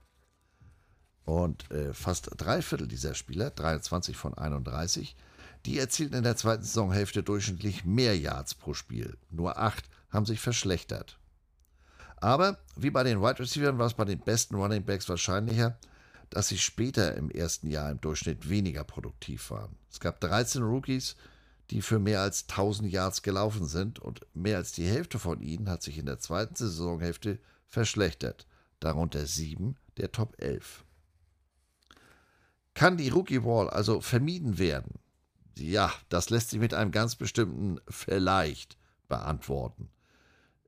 Und 1.24 1.70
äh, 1.70 1.92
fast 1.92 2.30
drei 2.36 2.62
Viertel 2.62 2.88
dieser 2.88 3.14
Spieler, 3.14 3.50
23 3.50 4.16
von 4.16 4.34
31, 4.34 5.14
die 5.66 5.78
erzielten 5.78 6.16
in 6.16 6.24
der 6.24 6.36
zweiten 6.36 6.64
Saisonhälfte 6.64 7.22
durchschnittlich 7.22 7.84
mehr 7.84 8.18
Yards 8.18 8.54
pro 8.54 8.74
Spiel. 8.74 9.16
Nur 9.30 9.58
acht 9.58 9.88
haben 10.10 10.26
sich 10.26 10.40
verschlechtert. 10.40 11.18
Aber 12.22 12.58
wie 12.76 12.90
bei 12.90 13.02
den 13.02 13.20
Wide 13.20 13.40
Receivers 13.40 13.78
war 13.78 13.86
es 13.86 13.94
bei 13.94 14.04
den 14.04 14.20
besten 14.20 14.54
Running 14.54 14.84
Backs 14.84 15.08
wahrscheinlicher, 15.08 15.76
dass 16.30 16.46
sie 16.46 16.56
später 16.56 17.16
im 17.16 17.30
ersten 17.30 17.66
Jahr 17.68 17.90
im 17.90 18.00
Durchschnitt 18.00 18.48
weniger 18.48 18.84
produktiv 18.84 19.50
waren. 19.50 19.74
Es 19.90 19.98
gab 19.98 20.20
13 20.20 20.62
Rookies, 20.62 21.16
die 21.70 21.82
für 21.82 21.98
mehr 21.98 22.20
als 22.20 22.48
1000 22.48 22.92
Yards 22.92 23.22
gelaufen 23.22 23.66
sind 23.66 23.98
und 23.98 24.24
mehr 24.34 24.58
als 24.58 24.70
die 24.70 24.86
Hälfte 24.86 25.18
von 25.18 25.40
ihnen 25.40 25.68
hat 25.68 25.82
sich 25.82 25.98
in 25.98 26.06
der 26.06 26.20
zweiten 26.20 26.54
Saisonhälfte 26.54 27.40
verschlechtert, 27.66 28.46
darunter 28.78 29.26
sieben 29.26 29.74
der 29.96 30.12
Top 30.12 30.40
11. 30.40 30.84
Kann 32.74 32.98
die 32.98 33.08
Rookie 33.08 33.42
Wall 33.42 33.68
also 33.68 34.00
vermieden 34.00 34.58
werden? 34.58 35.00
Ja, 35.58 35.92
das 36.08 36.30
lässt 36.30 36.50
sich 36.50 36.60
mit 36.60 36.72
einem 36.72 36.92
ganz 36.92 37.16
bestimmten 37.16 37.80
Vielleicht 37.88 38.78
beantworten. 39.08 39.90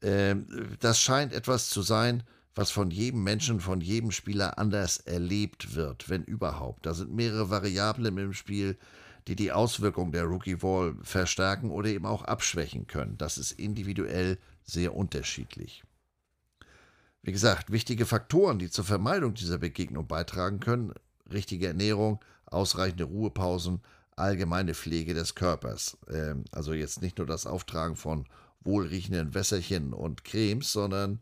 Ähm, 0.04 0.46
das 0.80 1.00
scheint 1.00 1.32
etwas 1.32 1.70
zu 1.70 1.82
sein, 1.82 2.22
was 2.54 2.70
von 2.70 2.90
jedem 2.90 3.24
Menschen, 3.24 3.58
von 3.58 3.80
jedem 3.80 4.12
Spieler 4.12 4.58
anders 4.58 4.98
erlebt 4.98 5.74
wird, 5.74 6.08
wenn 6.08 6.22
überhaupt. 6.22 6.86
Da 6.86 6.94
sind 6.94 7.12
mehrere 7.12 7.50
Variablen 7.50 8.16
im 8.18 8.32
Spiel, 8.32 8.76
die 9.26 9.34
die 9.34 9.50
Auswirkungen 9.50 10.12
der 10.12 10.24
Rookie 10.24 10.62
Wall 10.62 10.94
verstärken 11.02 11.70
oder 11.70 11.88
eben 11.88 12.06
auch 12.06 12.22
abschwächen 12.22 12.86
können. 12.86 13.16
Das 13.16 13.38
ist 13.38 13.52
individuell 13.52 14.38
sehr 14.62 14.94
unterschiedlich. 14.94 15.82
Wie 17.22 17.32
gesagt, 17.32 17.72
wichtige 17.72 18.04
Faktoren, 18.04 18.58
die 18.58 18.70
zur 18.70 18.84
Vermeidung 18.84 19.32
dieser 19.32 19.56
Begegnung 19.56 20.06
beitragen 20.06 20.60
können, 20.60 20.92
richtige 21.32 21.68
Ernährung, 21.68 22.22
ausreichende 22.44 23.04
Ruhepausen, 23.04 23.80
allgemeine 24.14 24.74
Pflege 24.74 25.14
des 25.14 25.34
Körpers. 25.34 25.96
Ähm, 26.12 26.44
also 26.52 26.74
jetzt 26.74 27.00
nicht 27.00 27.16
nur 27.16 27.26
das 27.26 27.46
Auftragen 27.46 27.96
von 27.96 28.26
wohlriechenden 28.64 29.34
Wässerchen 29.34 29.92
und 29.92 30.24
Cremes, 30.24 30.72
sondern 30.72 31.20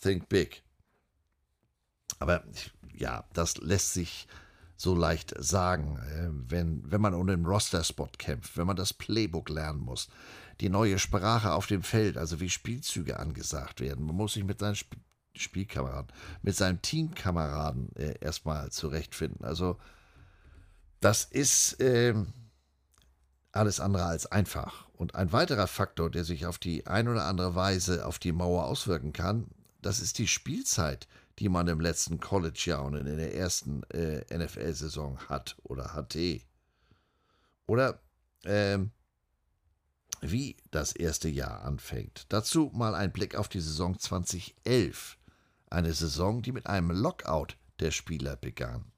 think 0.00 0.28
big. 0.28 0.62
Aber 2.18 2.44
ja, 2.94 3.24
das 3.32 3.56
lässt 3.58 3.92
sich 3.94 4.26
so 4.76 4.94
leicht 4.94 5.34
sagen, 5.38 5.98
äh, 5.98 6.28
wenn, 6.50 6.90
wenn 6.90 7.00
man 7.00 7.14
um 7.14 7.26
den 7.26 7.46
Roster-Spot 7.46 8.10
kämpft, 8.18 8.56
wenn 8.56 8.66
man 8.66 8.76
das 8.76 8.92
Playbook 8.92 9.48
lernen 9.48 9.80
muss, 9.80 10.08
die 10.60 10.68
neue 10.68 10.98
Sprache 10.98 11.52
auf 11.52 11.66
dem 11.66 11.82
Feld, 11.82 12.16
also 12.16 12.40
wie 12.40 12.50
Spielzüge 12.50 13.18
angesagt 13.18 13.80
werden. 13.80 14.06
Man 14.06 14.16
muss 14.16 14.34
sich 14.34 14.44
mit 14.44 14.58
seinen 14.58 14.74
Sp 14.78 14.96
Spielkameraden, 15.36 16.12
mit 16.42 16.54
seinen 16.54 16.80
Teamkameraden 16.80 17.90
äh, 17.96 18.14
erstmal 18.20 18.70
zurechtfinden. 18.70 19.44
Also 19.44 19.78
das 21.00 21.24
ist 21.24 21.80
äh, 21.80 22.14
alles 23.56 23.80
andere 23.80 24.04
als 24.04 24.26
einfach. 24.26 24.86
Und 24.94 25.14
ein 25.14 25.32
weiterer 25.32 25.66
Faktor, 25.66 26.10
der 26.10 26.24
sich 26.24 26.46
auf 26.46 26.58
die 26.58 26.86
ein 26.86 27.08
oder 27.08 27.24
andere 27.24 27.54
Weise 27.54 28.06
auf 28.06 28.18
die 28.18 28.32
Mauer 28.32 28.64
auswirken 28.64 29.12
kann, 29.12 29.48
das 29.82 30.00
ist 30.00 30.18
die 30.18 30.28
Spielzeit, 30.28 31.06
die 31.38 31.48
man 31.48 31.68
im 31.68 31.80
letzten 31.80 32.20
College-Jahr 32.20 32.84
und 32.84 32.94
in 32.94 33.16
der 33.16 33.34
ersten 33.34 33.82
äh, 33.90 34.24
NFL-Saison 34.36 35.18
hat 35.28 35.56
oder 35.62 35.94
hatte. 35.94 36.40
Oder 37.66 38.00
ähm, 38.44 38.92
wie 40.20 40.56
das 40.70 40.92
erste 40.92 41.28
Jahr 41.28 41.62
anfängt. 41.64 42.26
Dazu 42.30 42.70
mal 42.72 42.94
ein 42.94 43.12
Blick 43.12 43.34
auf 43.34 43.48
die 43.48 43.60
Saison 43.60 43.98
2011. 43.98 45.18
Eine 45.70 45.92
Saison, 45.92 46.40
die 46.40 46.52
mit 46.52 46.66
einem 46.66 46.90
Lockout 46.90 47.56
der 47.80 47.90
Spieler 47.90 48.36
begann. 48.36 48.93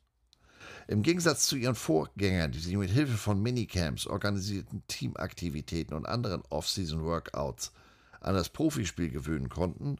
Im 0.89 1.03
Gegensatz 1.03 1.49
zu 1.49 1.57
ihren 1.57 1.75
Vorgängern, 1.75 2.53
die 2.53 2.61
sich 2.61 2.77
mit 2.77 2.91
Hilfe 2.91 3.17
von 3.17 3.43
Minicamps, 3.43 4.07
organisierten 4.07 4.85
Teamaktivitäten 4.87 5.97
und 5.97 6.07
anderen 6.07 6.43
Off-Season-Workouts 6.49 7.73
an 8.21 8.35
das 8.35 8.51
Profispiel 8.51 9.11
gewöhnen 9.11 9.49
konnten, 9.49 9.99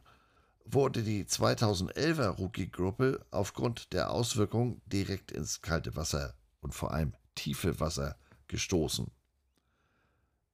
wurde 0.63 1.03
die 1.03 1.25
2011er 1.25 2.29
Rookie-Gruppe 2.29 3.25
aufgrund 3.31 3.91
der 3.93 4.11
Auswirkungen 4.11 4.81
direkt 4.85 5.31
ins 5.31 5.61
kalte 5.61 5.95
Wasser 5.95 6.35
und 6.61 6.73
vor 6.73 6.91
allem 6.91 7.13
tiefe 7.35 7.79
Wasser 7.79 8.17
gestoßen. 8.47 9.11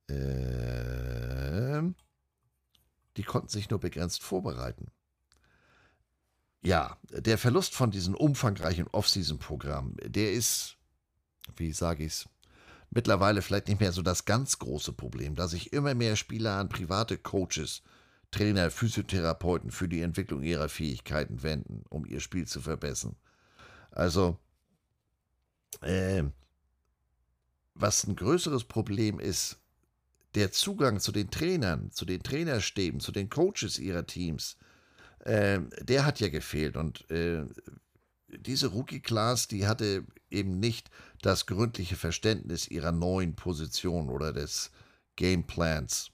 Ähm, 0.09 1.95
die 3.17 3.23
konnten 3.23 3.49
sich 3.49 3.69
nur 3.69 3.79
begrenzt 3.79 4.23
vorbereiten. 4.23 4.91
Ja, 6.65 6.97
der 7.09 7.37
Verlust 7.37 7.75
von 7.75 7.91
diesem 7.91 8.15
umfangreichen 8.15 8.87
Off-Season-Programm, 8.87 9.97
der 10.05 10.31
ist, 10.31 10.77
wie 11.57 11.73
sage 11.73 12.05
ich 12.05 12.13
es, 12.13 12.29
mittlerweile 12.89 13.41
vielleicht 13.41 13.67
nicht 13.67 13.81
mehr 13.81 13.91
so 13.91 14.01
das 14.01 14.23
ganz 14.23 14.59
große 14.59 14.93
Problem, 14.93 15.35
da 15.35 15.47
sich 15.49 15.73
immer 15.73 15.93
mehr 15.93 16.15
Spieler 16.15 16.57
an 16.57 16.69
private 16.69 17.17
Coaches 17.17 17.81
Trainer, 18.31 18.71
Physiotherapeuten 18.71 19.71
für 19.71 19.87
die 19.87 20.01
Entwicklung 20.01 20.41
ihrer 20.41 20.67
Fähigkeiten 20.67 21.43
wenden, 21.43 21.83
um 21.89 22.05
ihr 22.05 22.19
Spiel 22.19 22.47
zu 22.47 22.61
verbessern. 22.61 23.15
Also, 23.91 24.39
äh, 25.81 26.23
was 27.75 28.05
ein 28.05 28.15
größeres 28.15 28.63
Problem 28.63 29.19
ist, 29.19 29.59
der 30.33 30.51
Zugang 30.51 30.99
zu 30.99 31.11
den 31.11 31.29
Trainern, 31.29 31.91
zu 31.91 32.05
den 32.05 32.23
Trainerstäben, 32.23 32.99
zu 32.99 33.11
den 33.11 33.29
Coaches 33.29 33.77
ihrer 33.77 34.07
Teams, 34.07 34.57
äh, 35.23 35.59
der 35.81 36.05
hat 36.05 36.19
ja 36.19 36.29
gefehlt. 36.29 36.77
Und 36.77 37.09
äh, 37.09 37.45
diese 38.27 38.67
Rookie-Class, 38.67 39.47
die 39.47 39.67
hatte 39.67 40.05
eben 40.29 40.59
nicht 40.59 40.89
das 41.21 41.45
gründliche 41.45 41.95
Verständnis 41.95 42.67
ihrer 42.67 42.91
neuen 42.91 43.35
Position 43.35 44.09
oder 44.09 44.33
des 44.33 44.71
Gameplans. 45.15 46.11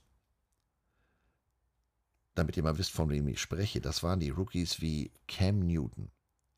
Damit 2.34 2.56
ihr 2.56 2.62
mal 2.62 2.78
wisst, 2.78 2.92
von 2.92 3.10
wem 3.10 3.26
ich 3.28 3.40
spreche, 3.40 3.80
das 3.80 4.02
waren 4.02 4.20
die 4.20 4.30
Rookies 4.30 4.80
wie 4.80 5.10
Cam 5.26 5.60
Newton, 5.60 6.10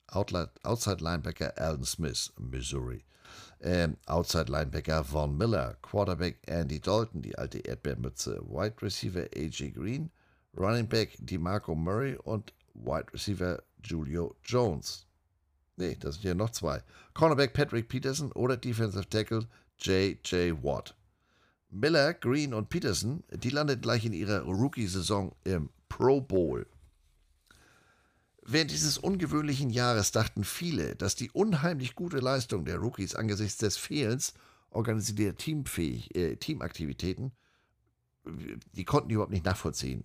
Outside 0.09 1.03
Linebacker 1.03 1.57
Alden 1.57 1.85
Smith, 1.85 2.33
Missouri, 2.39 3.05
ähm, 3.61 3.97
Outside 4.07 4.53
Linebacker 4.53 5.03
Von 5.03 5.37
Miller, 5.37 5.77
Quarterback 5.81 6.41
Andy 6.47 6.81
Dalton, 6.81 7.23
die 7.23 7.37
alte 7.39 7.59
Erdbeermütze, 7.59 8.43
Wide 8.47 8.83
Receiver 8.83 9.27
AJ 9.35 9.71
Green, 9.71 10.11
Running 10.57 10.87
Back 10.87 11.17
DeMarco 11.19 11.75
Murray 11.75 12.17
und 12.17 12.53
Wide 12.75 13.13
Receiver 13.13 13.63
Julio 13.83 14.37
Jones. 14.45 15.07
Nee, 15.77 15.97
das 15.99 16.17
sind 16.17 16.25
ja 16.25 16.35
noch 16.35 16.51
zwei. 16.51 16.83
Cornerback 17.15 17.55
Patrick 17.55 17.89
Peterson 17.89 18.33
oder 18.33 18.57
Defensive 18.57 19.09
Tackle 19.09 19.49
J.J. 19.79 20.63
Watt. 20.63 20.95
Miller, 21.71 22.13
Green 22.13 22.53
und 22.53 22.69
Peterson, 22.69 23.25
die 23.31 23.49
landeten 23.49 23.81
gleich 23.81 24.05
in 24.05 24.13
ihrer 24.13 24.43
Rookie-Saison 24.43 25.35
im 25.45 25.71
Pro 25.89 26.21
Bowl. 26.21 26.67
Während 28.45 28.71
dieses 28.71 28.99
ungewöhnlichen 28.99 29.71
Jahres 29.71 30.13
dachten 30.13 30.45
viele, 30.45 30.97
dass 30.97 31.15
die 31.15 31.31
unheimlich 31.31 31.95
gute 31.95 32.19
Leistung 32.19 32.65
der 32.65 32.77
Rookies 32.77 33.15
angesichts 33.15 33.59
des 33.59 33.77
Fehlens 33.79 34.35
organisierter 34.71 35.37
Teamfähig, 35.37 36.15
äh, 36.15 36.37
Teamaktivitäten, 36.37 37.33
die 38.25 38.85
konnten 38.85 39.09
die 39.09 39.15
überhaupt 39.15 39.33
nicht 39.33 39.45
nachvollziehen. 39.45 40.05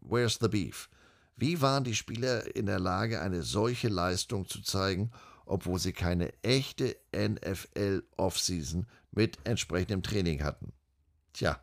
Where's 0.00 0.38
the 0.40 0.48
beef? 0.48 0.88
Wie 1.36 1.60
waren 1.60 1.84
die 1.84 1.94
Spieler 1.94 2.54
in 2.56 2.66
der 2.66 2.80
Lage, 2.80 3.20
eine 3.20 3.42
solche 3.42 3.88
Leistung 3.88 4.46
zu 4.48 4.62
zeigen, 4.62 5.10
obwohl 5.46 5.78
sie 5.78 5.92
keine 5.92 6.32
echte 6.42 6.96
NFL-Offseason 7.14 8.86
mit 9.12 9.38
entsprechendem 9.44 10.02
Training 10.02 10.42
hatten? 10.42 10.72
Tja, 11.32 11.60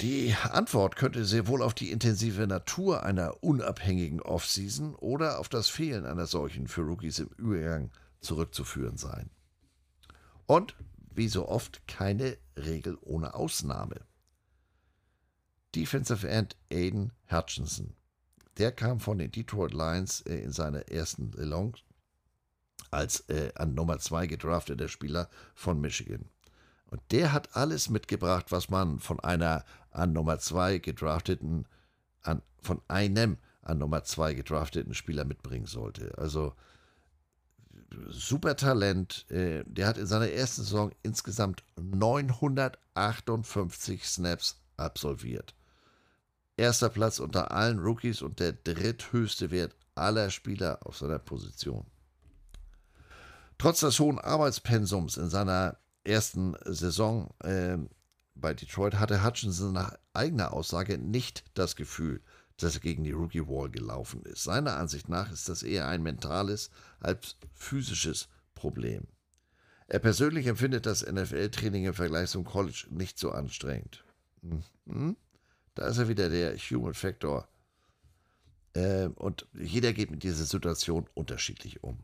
die 0.00 0.32
Antwort 0.50 0.94
könnte 0.94 1.24
sehr 1.24 1.48
wohl 1.48 1.62
auf 1.62 1.74
die 1.74 1.90
intensive 1.90 2.46
Natur 2.46 3.02
einer 3.02 3.42
unabhängigen 3.42 4.20
Offseason 4.22 4.94
oder 4.94 5.40
auf 5.40 5.48
das 5.48 5.68
Fehlen 5.68 6.06
einer 6.06 6.26
solchen 6.26 6.68
für 6.68 6.82
Rookies 6.82 7.18
im 7.18 7.30
Übergang 7.36 7.90
zurückzuführen 8.20 8.96
sein. 8.96 9.30
Und 10.46 10.76
wie 11.10 11.28
so 11.28 11.48
oft 11.48 11.88
keine 11.88 12.38
Regel 12.56 12.96
ohne 13.00 13.34
Ausnahme. 13.34 13.96
Defensive 15.74 16.28
End 16.28 16.56
Aiden 16.72 17.12
Hutchinson. 17.30 17.94
Der 18.56 18.72
kam 18.72 19.00
von 19.00 19.18
den 19.18 19.30
Detroit 19.30 19.72
Lions 19.72 20.22
äh, 20.22 20.38
in 20.38 20.52
seiner 20.52 20.88
ersten 20.88 21.32
Saison 21.32 21.74
als 22.90 23.20
äh, 23.28 23.52
an 23.54 23.74
Nummer 23.74 23.98
2 23.98 24.26
gedrafteter 24.26 24.88
Spieler 24.88 25.28
von 25.54 25.80
Michigan. 25.80 26.24
Und 26.86 27.02
der 27.10 27.32
hat 27.32 27.54
alles 27.54 27.90
mitgebracht, 27.90 28.46
was 28.50 28.70
man 28.70 28.98
von 28.98 29.20
einer 29.20 29.64
an 29.90 30.12
Nummer 30.12 30.38
2 30.38 30.78
gedrafteten, 30.78 31.66
an, 32.22 32.42
von 32.62 32.80
einem 32.88 33.36
an 33.62 33.78
Nummer 33.78 34.04
2 34.04 34.34
gedrafteten 34.34 34.94
Spieler 34.94 35.24
mitbringen 35.24 35.66
sollte. 35.66 36.16
Also 36.16 36.54
super 38.08 38.56
Talent. 38.56 39.30
Äh, 39.30 39.64
der 39.66 39.86
hat 39.86 39.98
in 39.98 40.06
seiner 40.06 40.30
ersten 40.30 40.62
Saison 40.62 40.92
insgesamt 41.02 41.62
958 41.76 44.06
Snaps 44.06 44.62
absolviert. 44.76 45.54
Erster 46.58 46.88
Platz 46.88 47.20
unter 47.20 47.52
allen 47.52 47.78
Rookies 47.78 48.20
und 48.20 48.40
der 48.40 48.52
dritthöchste 48.52 49.52
Wert 49.52 49.76
aller 49.94 50.28
Spieler 50.28 50.80
auf 50.84 50.98
seiner 50.98 51.20
Position. 51.20 51.86
Trotz 53.58 53.80
des 53.80 54.00
hohen 54.00 54.18
Arbeitspensums 54.18 55.16
in 55.16 55.30
seiner 55.30 55.78
ersten 56.02 56.56
Saison 56.64 57.32
äh, 57.44 57.78
bei 58.34 58.54
Detroit 58.54 58.94
hatte 58.96 59.24
Hutchinson 59.24 59.72
nach 59.72 59.94
eigener 60.14 60.52
Aussage 60.52 60.98
nicht 60.98 61.44
das 61.54 61.76
Gefühl, 61.76 62.20
dass 62.56 62.74
er 62.74 62.80
gegen 62.80 63.04
die 63.04 63.12
Rookie 63.12 63.46
Wall 63.46 63.70
gelaufen 63.70 64.22
ist. 64.24 64.42
Seiner 64.42 64.76
Ansicht 64.76 65.08
nach 65.08 65.30
ist 65.30 65.48
das 65.48 65.62
eher 65.62 65.86
ein 65.86 66.02
mentales 66.02 66.70
als 66.98 67.36
physisches 67.54 68.28
Problem. 68.56 69.06
Er 69.86 70.00
persönlich 70.00 70.46
empfindet 70.46 70.86
das 70.86 71.06
NFL-Training 71.06 71.86
im 71.86 71.94
Vergleich 71.94 72.30
zum 72.30 72.44
College 72.44 72.86
nicht 72.90 73.16
so 73.16 73.30
anstrengend. 73.30 74.04
Mhm. 74.86 75.16
Da 75.78 75.86
ist 75.86 75.98
er 75.98 76.08
wieder 76.08 76.28
der 76.28 76.56
Human 76.56 76.92
Factor. 76.92 77.46
Äh, 78.74 79.06
und 79.14 79.46
jeder 79.52 79.92
geht 79.92 80.10
mit 80.10 80.24
dieser 80.24 80.44
Situation 80.44 81.06
unterschiedlich 81.14 81.84
um. 81.84 82.00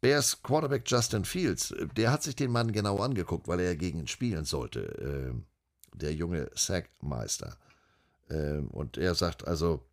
Bears 0.00 0.42
Quarterback 0.42 0.84
Justin 0.86 1.26
Fields, 1.26 1.72
äh, 1.72 1.86
der 1.88 2.10
hat 2.10 2.22
sich 2.22 2.36
den 2.36 2.50
Mann 2.50 2.72
genau 2.72 3.00
angeguckt, 3.00 3.48
weil 3.48 3.60
er 3.60 3.76
gegen 3.76 3.98
ihn 3.98 4.06
spielen 4.06 4.46
sollte. 4.46 4.80
Äh, 4.80 5.34
der 5.94 6.14
junge 6.14 6.50
Sackmeister. 6.54 7.58
Äh, 8.30 8.60
und 8.70 8.96
er 8.96 9.14
sagt 9.14 9.46
also, 9.46 9.84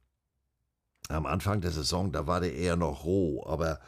am 1.09 1.25
Anfang 1.25 1.59
der 1.59 1.71
Saison, 1.71 2.13
da 2.13 2.25
war 2.25 2.39
der 2.39 2.55
eher 2.55 2.77
noch 2.77 3.03
roh, 3.03 3.45
aber 3.45 3.81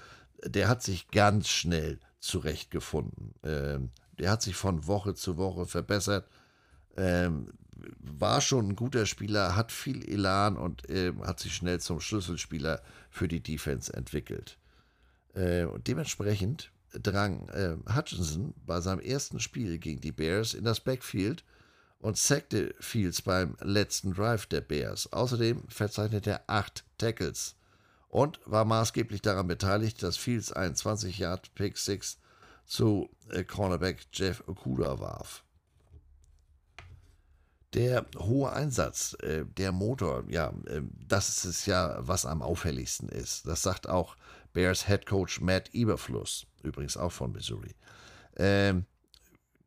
der 0.44 0.68
hat 0.68 0.84
sich 0.84 1.08
ganz 1.08 1.48
schnell 1.48 2.02
zurechtgefunden. 2.20 3.34
Ähm, 3.44 3.92
der 4.20 4.30
hat 4.30 4.42
sich 4.42 4.58
von 4.58 4.88
Woche 4.88 5.16
zu 5.16 5.38
Woche 5.38 5.66
verbessert. 5.66 6.28
Ähm, 6.98 7.54
war 8.00 8.42
schon 8.42 8.70
ein 8.70 8.76
guter 8.76 9.06
Spieler, 9.06 9.56
hat 9.56 9.72
viel 9.72 10.08
Elan 10.08 10.58
und 10.58 10.90
äh, 10.90 11.14
hat 11.24 11.40
sich 11.40 11.56
schnell 11.56 11.80
zum 11.80 12.00
Schlüsselspieler 12.00 12.82
für 13.10 13.28
die 13.28 13.42
Defense 13.42 13.94
entwickelt. 13.94 14.58
Äh, 15.34 15.66
und 15.66 15.88
dementsprechend 15.88 16.72
drang 16.92 17.48
äh, 17.50 17.76
Hutchinson 17.94 18.54
bei 18.66 18.82
seinem 18.82 19.00
ersten 19.00 19.40
Spiel 19.40 19.78
gegen 19.78 20.02
die 20.02 20.12
Bears 20.12 20.54
in 20.54 20.64
das 20.64 20.80
Backfield 20.80 21.44
und 22.00 22.18
sackte 22.18 22.76
Fields 22.80 23.22
beim 23.22 23.56
letzten 23.62 24.14
Drive 24.14 24.46
der 24.46 24.62
Bears. 24.62 25.12
Außerdem 25.12 25.64
verzeichnete 25.68 26.32
er 26.32 26.44
acht 26.48 26.86
Tackles 26.98 27.56
und 28.10 28.40
war 28.46 28.66
maßgeblich 28.66 29.22
daran 29.22 29.48
beteiligt, 29.48 30.02
dass 30.04 30.18
Fields 30.18 30.52
einen 30.52 30.76
20 30.76 31.18
Yard 31.20 31.54
Pick 31.56 31.78
6 31.78 32.20
zu 32.66 33.10
äh, 33.30 33.44
Cornerback 33.44 34.08
Jeff 34.14 34.44
Okuda 34.48 35.00
warf. 35.00 35.44
Der 37.74 38.06
hohe 38.18 38.52
Einsatz, 38.52 39.16
äh, 39.22 39.46
der 39.46 39.72
Motor, 39.72 40.24
ja, 40.30 40.54
äh, 40.68 40.82
das 41.08 41.44
ist 41.46 41.66
ja, 41.66 41.98
was 42.00 42.26
am 42.26 42.42
auffälligsten 42.42 43.10
ist. 43.10 43.46
Das 43.46 43.62
sagt 43.62 43.90
auch 43.90 44.16
Bears 44.54 44.88
Head 44.88 45.06
Coach 45.06 45.42
Matt 45.42 45.74
Eberfluss, 45.74 46.48
übrigens 46.64 46.96
auch 46.96 47.12
von 47.12 47.34
Missouri. 47.34 47.76
Ähm, 48.38 48.86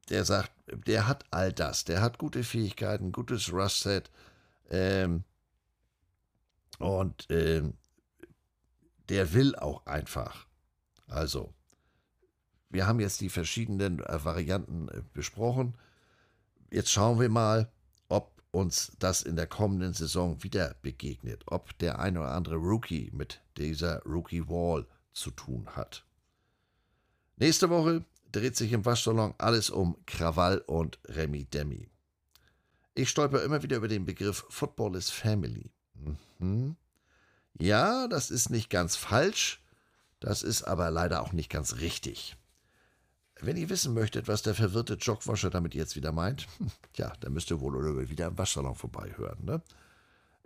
der 0.09 0.25
sagt, 0.25 0.51
der 0.87 1.07
hat 1.07 1.25
all 1.31 1.53
das. 1.53 1.85
Der 1.85 2.01
hat 2.01 2.19
gute 2.19 2.43
Fähigkeiten, 2.43 3.13
gutes 3.13 3.53
Rust-Set. 3.53 4.11
Ähm, 4.71 5.25
und 6.79 7.27
ähm, 7.31 7.75
der 9.09 9.33
will 9.33 9.55
auch 9.57 9.87
einfach. 9.87 10.47
Also, 11.07 11.53
wir 12.71 12.87
haben 12.87 13.01
jetzt 13.01 13.21
die 13.21 13.29
verschiedenen 13.29 14.01
äh, 14.01 14.25
Varianten 14.25 14.89
äh, 14.89 15.03
besprochen. 15.13 15.75
Jetzt 16.71 16.91
schauen 16.91 17.21
wir 17.21 17.29
mal, 17.29 17.71
uns 18.51 18.93
das 18.99 19.23
in 19.23 19.37
der 19.37 19.47
kommenden 19.47 19.95
Saison 19.95 20.43
wieder 20.43 20.75
begegnet, 20.83 21.43
ob 21.47 21.77
der 21.79 21.99
ein 21.99 22.19
oder 22.19 22.33
andere 22.33 22.57
Rookie 22.57 23.11
mit 23.13 23.41
dieser 23.57 24.03
Rookie 24.03 24.49
Wall 24.49 24.87
zu 25.13 25.31
tun 25.31 25.69
hat. 25.77 26.05
Nächste 27.37 27.71
Woche 27.71 28.05
dreht 28.33 28.57
sich 28.57 28.73
im 28.73 28.85
Waschsalon 28.85 29.35
alles 29.39 29.71
um 29.71 29.97
Krawall 30.07 30.59
und 30.59 30.99
Remi 31.07 31.45
Demi. 31.45 31.89
Ich 32.95 33.09
stolper 33.09 33.43
immer 33.43 33.63
wieder 33.63 33.77
über 33.77 33.89
den 33.89 34.05
Begriff 34.05 34.45
Football 34.49 34.97
is 34.97 35.11
Family. 35.11 35.71
Mhm. 36.39 36.77
Ja, 37.59 38.09
das 38.09 38.31
ist 38.31 38.51
nicht 38.51 38.71
ganz 38.71 38.97
falsch, 38.97 39.63
das 40.19 40.43
ist 40.43 40.65
aber 40.65 40.91
leider 40.91 41.23
auch 41.23 41.33
nicht 41.33 41.51
ganz 41.51 41.77
richtig. 41.77 42.37
Wenn 43.43 43.57
ihr 43.57 43.71
wissen 43.71 43.95
möchtet, 43.95 44.29
was 44.29 44.43
der 44.43 44.55
verwirrte 44.55 44.95
Jogwascher 44.95 45.51
damit 45.51 45.75
jetzt 45.75 45.97
wieder 45.97 46.13
meint, 46.13 46.47
ja, 46.97 47.13
dann 47.21 47.33
müsst 47.33 47.51
ihr 47.51 47.61
wohl 47.61 47.75
oder 47.77 48.11
wieder 48.11 48.27
im 48.27 48.39
Waschsalon 48.39 48.75
vorbeihören. 48.75 49.45
Ne? 49.45 49.63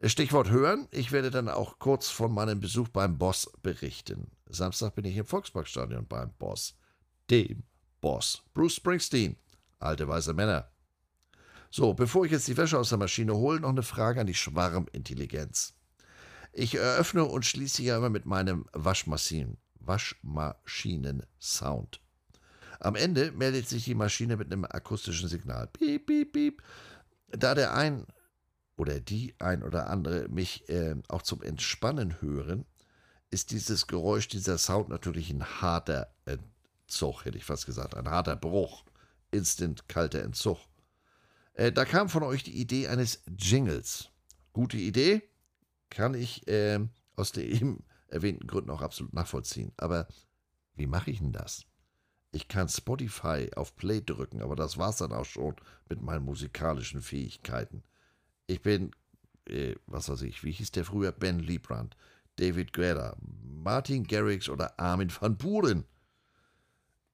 Stichwort 0.03 0.51
hören, 0.51 0.89
ich 0.91 1.13
werde 1.13 1.31
dann 1.31 1.49
auch 1.49 1.79
kurz 1.79 2.09
von 2.09 2.33
meinem 2.33 2.61
Besuch 2.61 2.89
beim 2.89 3.17
Boss 3.19 3.51
berichten. 3.63 4.31
Samstag 4.47 4.95
bin 4.95 5.07
ich 5.07 5.17
im 5.17 5.25
Volksparkstadion 5.25 6.07
beim 6.07 6.33
Boss, 6.39 6.77
dem 7.31 7.63
Boss, 8.01 8.43
Bruce 8.53 8.75
Springsteen, 8.77 9.37
alte 9.79 10.07
weiße 10.07 10.35
Männer. 10.35 10.71
So, 11.71 11.95
bevor 11.95 12.27
ich 12.27 12.33
jetzt 12.33 12.49
die 12.49 12.57
Wäsche 12.57 12.79
aus 12.79 12.91
der 12.91 12.99
Maschine 12.99 13.35
hole, 13.35 13.59
noch 13.61 13.71
eine 13.71 13.83
Frage 13.83 14.21
an 14.21 14.29
die 14.29 14.35
Schwarmintelligenz. 14.35 15.75
Ich 16.53 16.77
eröffne 16.77 17.25
und 17.25 17.45
schließe 17.45 17.83
ja 17.83 17.97
immer 17.97 18.11
mit 18.11 18.27
meinem 18.27 18.67
Waschmaschinen, 18.73 19.57
Waschmaschinen-Sound. 19.81 22.04
Am 22.85 22.97
Ende 22.97 23.33
meldet 23.33 23.67
sich 23.67 23.85
die 23.85 23.95
Maschine 23.95 24.37
mit 24.37 24.53
einem 24.53 24.67
akustischen 24.67 25.27
Signal. 25.27 25.69
Piep, 25.69 26.07
piep, 26.07 26.33
piep. 26.35 26.63
Da 27.29 27.55
der 27.55 27.75
ein 27.75 28.07
oder 28.77 29.01
die 29.01 29.35
ein 29.39 29.63
oder 29.63 29.89
andere 29.89 30.29
mich 30.29 30.69
äh, 30.69 30.95
auch 31.09 31.23
zum 31.23 31.43
Entspannen 31.43 32.21
hören, 32.21 32.67
ist 33.31 33.53
dieses 33.53 33.87
Geräusch, 33.87 34.29
dieser 34.29 34.59
Sound 34.59 34.91
natürlich 34.91 35.31
ein 35.31 35.63
harter 35.63 36.15
Entzug, 36.27 37.25
hätte 37.25 37.39
ich 37.39 37.45
fast 37.47 37.65
gesagt, 37.65 37.97
ein 37.97 38.11
harter 38.11 38.37
Bruch. 38.37 38.85
Instant 39.31 39.89
kalter 39.89 40.23
Entzug. 40.23 40.59
Äh, 41.55 41.73
da 41.73 41.87
kam 41.87 42.11
von 42.11 42.23
euch 42.23 42.43
die 42.43 42.61
Idee 42.61 42.89
eines 42.89 43.23
Jingles. 43.39 44.11
Gute 44.53 44.77
Idee, 44.77 45.23
kann 45.89 46.13
ich 46.13 46.47
äh, 46.49 46.81
aus 47.17 47.33
den 47.33 47.51
eben 47.51 47.85
erwähnten 48.09 48.47
Gründen 48.47 48.71
auch 48.71 48.83
absolut 48.83 49.15
nachvollziehen. 49.15 49.73
Aber 49.79 50.07
wie 50.75 50.87
mache 50.87 51.11
ich 51.11 51.21
denn 51.21 51.33
das? 51.33 51.65
Ich 52.35 52.49
kann 52.49 52.69
Spotify 52.69 53.49
auf 53.55 53.77
Play 53.77 54.01
drücken, 54.01 54.43
aber 54.43 54.57
das 54.57 54.77
war's 54.77 54.97
dann 54.97 55.13
auch 55.13 55.25
schon 55.25 55.55
mit 55.89 56.03
meinen 56.03 56.25
musikalischen 56.25 57.01
Fähigkeiten. 57.01 57.85
Ich 58.49 58.61
bin, 58.61 58.91
äh, 59.49 59.77
was 59.87 60.09
weiß 60.09 60.23
ich, 60.23 60.43
wie 60.43 60.51
hieß 60.51 60.73
der 60.73 60.85
früher? 60.85 61.13
Ben 61.13 61.39
Liebrand, 61.39 61.97
David 62.35 62.73
Guetta, 62.73 63.17
Martin 63.21 64.03
Garrix 64.03 64.49
oder 64.49 64.81
Armin 64.81 65.13
van 65.17 65.37
Buren. 65.37 65.85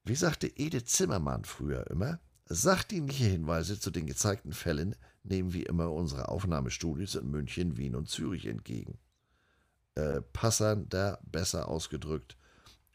Wie 0.03 0.15
sagte 0.15 0.47
Edith 0.57 0.85
Zimmermann 0.85 1.45
früher 1.45 1.85
immer? 1.91 2.19
Sachdienliche 2.45 3.25
Hinweise 3.25 3.79
zu 3.79 3.91
den 3.91 4.07
gezeigten 4.07 4.53
Fällen 4.53 4.95
nehmen 5.21 5.53
wie 5.53 5.63
immer 5.63 5.91
unsere 5.91 6.29
Aufnahmestudios 6.29 7.13
in 7.13 7.29
München, 7.29 7.77
Wien 7.77 7.95
und 7.95 8.09
Zürich 8.09 8.47
entgegen. 8.47 8.97
Äh, 9.93 10.21
passender, 10.33 11.19
besser 11.23 11.67
ausgedrückt, 11.67 12.37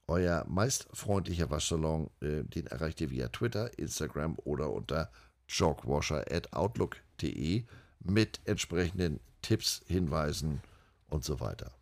euer 0.09 0.45
meist 0.49 0.89
freundlicher 0.93 1.51
Waschsalon, 1.51 2.11
äh, 2.21 2.43
den 2.45 2.67
erreicht 2.67 3.01
ihr 3.01 3.11
via 3.11 3.29
Twitter, 3.29 3.79
Instagram 3.79 4.37
oder 4.45 4.71
unter 4.71 5.11
jogwasher.outlook.de 5.49 7.65
mit 8.01 8.41
entsprechenden 8.45 9.21
Tipps, 9.43 9.83
Hinweisen 9.87 10.61
und 11.09 11.25
so 11.25 11.41
weiter. 11.41 11.73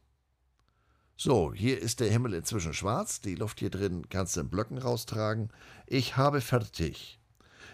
So, 1.17 1.55
hier 1.55 1.81
ist 1.81 2.01
der 2.01 2.11
Himmel 2.11 2.35
inzwischen 2.35 2.75
schwarz, 2.75 3.21
die 3.21 3.37
Luft 3.37 3.61
hier 3.61 3.71
drin 3.71 4.09
kannst 4.09 4.37
du 4.37 4.41
in 4.41 4.49
Blöcken 4.49 4.79
raustragen. 4.79 5.51
Ich 5.87 6.17
habe 6.17 6.41
fertig. 6.41 7.21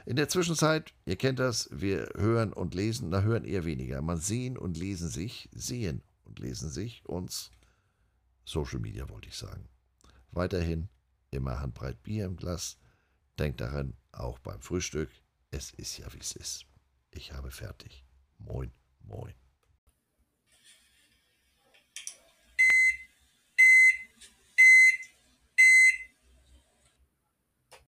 In 0.04 0.16
der 0.16 0.28
Zwischenzeit, 0.28 0.92
ihr 1.06 1.16
kennt 1.16 1.38
das, 1.38 1.70
wir 1.72 2.10
hören 2.16 2.52
und 2.52 2.74
lesen, 2.74 3.10
da 3.10 3.22
hören 3.22 3.44
eher 3.44 3.64
weniger. 3.64 4.02
Man 4.02 4.18
sehen 4.18 4.58
und 4.58 4.76
lesen 4.76 5.08
sich, 5.08 5.48
sehen 5.52 6.02
und 6.24 6.38
lesen 6.38 6.68
sich 6.70 7.02
uns 7.06 7.50
Social 8.44 8.80
Media, 8.80 9.08
wollte 9.08 9.28
ich 9.28 9.36
sagen. 9.36 9.68
Weiterhin 10.32 10.88
immer 11.30 11.60
handbreit 11.60 12.02
Bier 12.02 12.26
im 12.26 12.36
Glas. 12.36 12.78
Denkt 13.38 13.60
daran, 13.60 13.96
auch 14.12 14.38
beim 14.38 14.60
Frühstück, 14.60 15.10
es 15.50 15.70
ist 15.72 15.98
ja 15.98 16.12
wie 16.12 16.18
es 16.18 16.32
ist. 16.32 16.66
Ich 17.10 17.32
habe 17.32 17.50
fertig. 17.50 18.04
Moin, 18.38 18.72
moin. 19.00 19.34